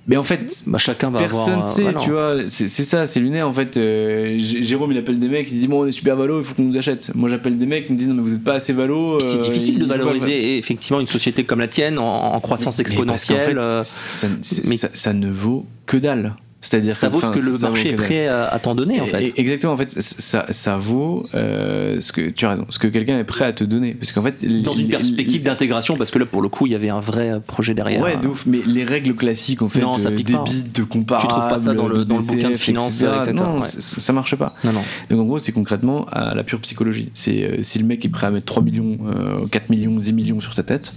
[0.09, 1.65] Mais en fait, Bah, chacun va Personne avoir.
[1.65, 2.01] sait, voilà.
[2.01, 3.77] tu vois, c'est c'est ça, c'est lunaire en fait.
[3.77, 6.55] euh, Jérôme il appelle des mecs, il dit bon on est super valo, il faut
[6.55, 7.13] qu'on nous achète.
[7.15, 9.21] Moi j'appelle des mecs, ils me disent non mais vous êtes pas assez valo.
[9.21, 12.79] C'est euh, difficile de pas- valoriser effectivement une société comme la tienne en, en croissance
[12.79, 13.41] Mais- mais exponentielle.
[13.43, 16.35] fait, euh, ça, ça- mais- ça- ça ne vaut que dalle.
[16.65, 19.33] C'est-à-dire ça vaut ce que le marché est prêt à, à t'en donner en fait.
[19.37, 23.19] Exactement, en fait, ça, ça vaut euh, ce que tu as raison, ce que quelqu'un
[23.19, 26.25] est prêt à te donner, parce qu'en fait, Dans une perspective d'intégration, parce que là
[26.27, 28.01] pour le coup il y avait un vrai projet derrière.
[28.03, 30.45] Ouais, de ouf, mais les règles classiques en fait, Non, ça euh, applique des pas.
[30.45, 33.01] bides de comparables, Tu trouves pas ça dans le- de dans le bouquin de finance,
[33.03, 33.13] etc.
[33.23, 33.67] etc., Non, ouais.
[33.69, 34.55] ça marche pas.
[34.65, 34.83] Non, non.
[35.11, 37.11] Donc en gros, c'est concrètement à la pure psychologie.
[37.13, 40.13] C'est euh, si le mec est prêt à mettre 3 millions, euh, 4 millions, 10
[40.13, 40.93] millions sur ta tête,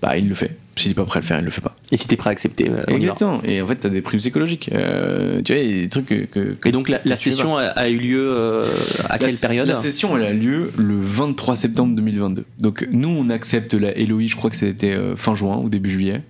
[0.00, 0.56] bah il le fait.
[0.76, 1.74] S'il est pas prêt à le faire, il le fait pas.
[1.92, 2.94] Et si t'es prêt à accepter, euh, on.
[2.94, 3.42] Exactement.
[3.44, 4.70] Et en fait, t'as des prix psychologiques.
[4.72, 6.24] Euh, tu vois, il y a des trucs que.
[6.24, 8.66] que- que- Et donc la, session a, a eu lieu euh,
[9.08, 12.44] à La- quelle période La session, elle a lieu le 23 septembre 2022.
[12.58, 15.90] Donc nous, on accepte la LOI, je crois que c'était euh, fin juin ou début
[15.90, 16.22] juillet.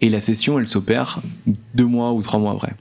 [0.00, 1.20] Et la session, elle s'opère
[1.74, 2.72] deux mois ou trois mois après.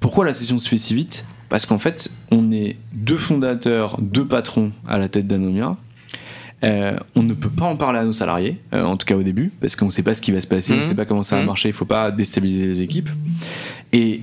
[0.00, 1.24] Pourquoi la session se fait si vite?
[1.48, 5.76] Parce qu'en fait, on est deux fondateurs, deux patrons à la tête d'Anomia.
[6.62, 9.22] Euh, on ne peut pas en parler à nos salariés, euh, en tout cas au
[9.22, 10.88] début, parce qu'on ne sait pas ce qui va se passer, on ne Mhm.
[10.88, 11.46] sait pas comment ça va Mhm.
[11.48, 13.08] marcher, il ne faut pas déstabiliser les équipes.
[13.92, 14.20] Et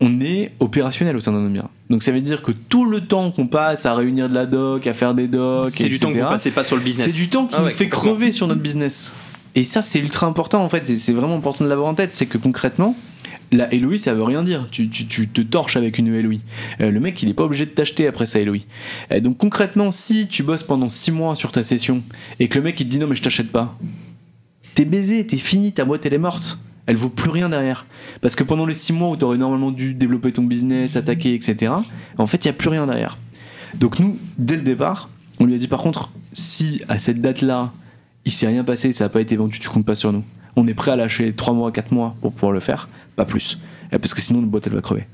[0.00, 1.70] on est opérationnel au sein d'Anomia.
[1.88, 4.86] Donc ça veut dire que tout le temps qu'on passe à réunir de la doc,
[4.86, 7.06] à faire des docs, C'est du temps que vous passez pas sur le business.
[7.06, 9.12] c'est du temps qui Ah nous fait crever sur notre business.
[9.54, 10.86] Et ça, c'est ultra important en fait.
[10.86, 12.12] C'est vraiment important de l'avoir en tête.
[12.12, 12.96] C'est que concrètement,
[13.52, 14.66] la LOI, ça veut rien dire.
[14.70, 16.38] Tu, te torches avec une LOI.
[16.80, 18.58] Euh, le mec, il est pas obligé de t'acheter après sa LOI.
[19.12, 22.02] Euh, donc concrètement, si tu bosses pendant 6 mois sur ta session
[22.40, 23.78] et que le mec il te dit non, mais je t'achète pas,
[24.74, 26.58] t'es baisé, t'es fini, ta boîte elle est morte.
[26.86, 27.86] Elle vaut plus rien derrière.
[28.22, 31.72] Parce que pendant les 6 mois où t'aurais normalement dû développer ton business, attaquer, etc.,
[32.18, 33.18] en fait, il y a plus rien derrière.
[33.78, 35.08] Donc nous, dès le départ,
[35.38, 37.72] on lui a dit par contre, si à cette date-là,
[38.24, 40.24] il s'est rien passé, ça n'a pas été vendu, tu comptes pas sur nous.
[40.56, 43.58] On est prêt à lâcher 3 mois, 4 mois pour pouvoir le faire, pas plus.
[43.98, 45.06] Parce que sinon la boîte elle va crever.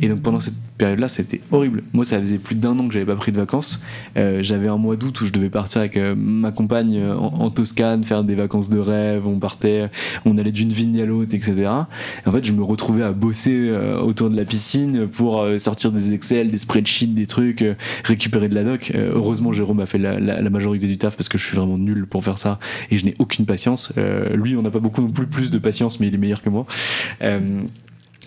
[0.00, 1.82] Et donc pendant cette période-là, c'était horrible.
[1.92, 3.82] Moi, ça faisait plus d'un an que j'avais pas pris de vacances.
[4.16, 8.04] Euh, j'avais un mois d'août où je devais partir avec euh, ma compagne en, Toscane,
[8.04, 9.26] faire des vacances de rêve.
[9.26, 9.88] On partait,
[10.24, 11.54] on allait d'une vigne à l'autre, etc.
[11.54, 13.70] Et en fait, je me retrouvais à bosser
[14.02, 17.64] autour de la piscine pour sortir des Excel, des spreadsheets, des trucs,
[18.04, 18.92] récupérer de la doc.
[18.94, 22.24] heureusement, Jérôme a fait la, majorité du taf parce que je suis vraiment nul pour
[22.24, 22.58] faire ça
[22.90, 23.92] et je n'ai aucune patience.
[24.34, 26.66] lui, on n'a pas beaucoup non plus de patience, mais il est meilleur que moi.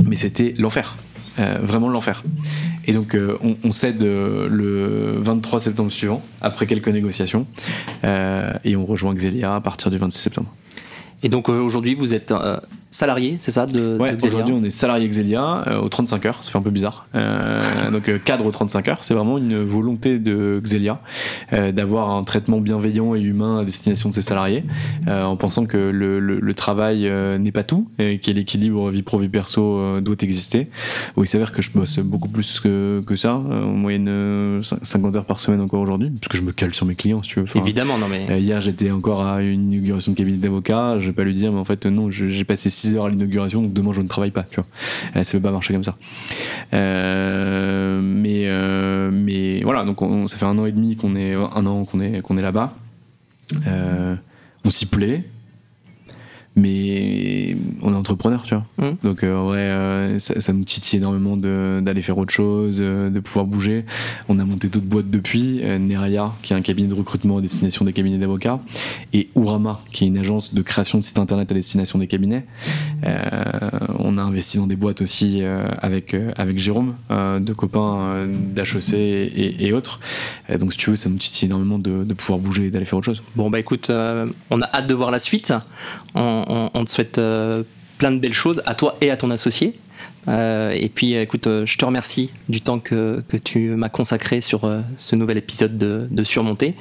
[0.06, 0.98] Mais c'était l'enfer.
[1.40, 2.24] Euh, vraiment l'enfer.
[2.86, 7.46] Et donc euh, on, cède euh, le 23 septembre suivant, après quelques négociations,
[8.04, 10.54] et on rejoint Xelia à partir du 26 septembre.
[11.24, 12.34] Et donc aujourd'hui vous êtes
[12.92, 16.52] salarié, c'est ça de, Ouais, aujourd'hui on est salarié Xelia euh, aux 35 heures, ça
[16.52, 17.08] fait un peu bizarre.
[17.14, 17.60] Euh,
[17.92, 21.02] donc euh, cadre aux 35 heures, c'est vraiment une volonté de Xelia
[21.54, 24.64] euh, d'avoir un traitement bienveillant et humain à destination de ses salariés,
[25.08, 27.10] en pensant que le, le, le travail
[27.40, 30.70] n'est pas tout et que l'équilibre vie pro vie perso doit exister.
[31.16, 35.26] Où il s'avère que je bosse beaucoup plus que, que ça, en moyenne 50 heures
[35.26, 37.46] par semaine encore aujourd'hui, parce que je me cale sur mes clients, si tu veux.
[37.56, 38.42] Évidemment, non mais.
[38.42, 41.60] hier j'étais encore à une inauguration de cabinet d'avocat, je vais pas lui dire, mais
[41.60, 44.44] en fait non, j'ai passé 6 heures à l'inauguration, donc demain je ne travaille pas,
[44.44, 44.66] tu vois.
[45.16, 45.96] Euh, ça ne peut pas marcher comme ça.
[46.74, 50.00] Euh, mais, euh, mais voilà, donc
[50.30, 51.66] ça fait un an et demi qu'on est, un
[52.02, 52.74] est, qu'on est là-bas.
[54.66, 55.24] on s'y plaît
[56.60, 58.66] mais on est entrepreneur, tu vois.
[58.78, 58.96] Mmh.
[59.04, 63.46] Donc, euh, ouais, euh, ça, nous titille énormément d'aller faire autre chose, euh, de pouvoir
[63.46, 63.86] bouger.
[64.28, 67.86] On a monté d'autres boîtes depuis, Neria, qui est un cabinet de recrutement à destination
[67.86, 68.60] des cabinets d'avocats,
[69.14, 72.46] et Urama, qui est une agence de création de sites internet à destination des cabinets.
[73.04, 75.42] on a investi dans des boîtes aussi
[75.82, 80.00] avec, avec Jérôme, de copains d'HEC et, et, autres.
[80.60, 82.98] donc, si tu veux, ça nous titille énormément de, de pouvoir bouger et d'aller faire
[82.98, 83.22] autre chose.
[83.36, 85.54] Bon, bah écoute, on a hâte de voir la suite.
[86.16, 87.64] On, on, te souhaite euh,
[87.98, 89.80] plein de belles choses à toi et à ton associé.
[90.28, 94.70] Euh, et puis, écoute, euh, je te remercie du temps que, tu m'as consacré sur
[94.98, 96.76] ce nouvel épisode de, de Surmonter.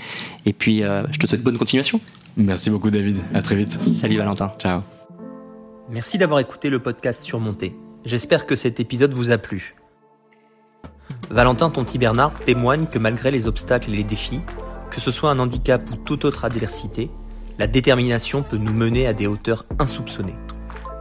[0.46, 2.00] Et puis, je te souhaite bonne continuation.
[2.36, 3.18] Merci beaucoup, David.
[3.34, 3.80] À très vite.
[3.82, 4.52] Salut, Valentin.
[4.58, 4.80] Ciao.
[5.90, 7.74] Merci d'avoir écouté le podcast Surmonter.
[8.04, 9.74] J'espère que cet épisode vous a plu.
[11.30, 14.40] Valentin Tonti Bernard témoigne que malgré les obstacles et les défis,
[14.90, 17.10] que ce soit un handicap ou toute autre adversité,
[17.58, 20.36] la détermination peut nous mener à des hauteurs insoupçonnées.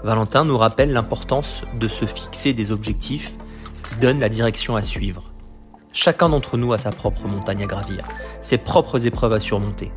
[0.04, 3.36] Valentin nous rappelle l'importance de se fixer des objectifs
[3.88, 5.22] qui donnent la direction à suivre.
[5.94, 8.06] Chacun d'entre nous a sa propre montagne à gravir,
[8.42, 9.92] ses propres épreuves à surmonter.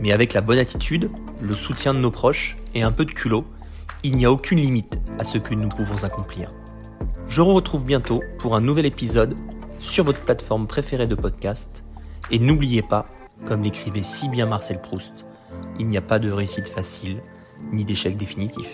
[0.00, 1.10] Mais avec la bonne attitude,
[1.40, 3.46] le soutien de nos proches et un peu de culot,
[4.02, 6.48] il n'y a aucune limite à ce que nous pouvons accomplir.
[7.28, 9.36] Je vous retrouve bientôt pour un nouvel épisode
[9.78, 11.84] sur votre plateforme préférée de podcast.
[12.30, 13.06] Et n'oubliez pas,
[13.46, 15.26] comme l'écrivait si bien Marcel Proust,
[15.80, 17.22] il n'y a pas de réussite facile,
[17.72, 18.68] ni d'échec définitif.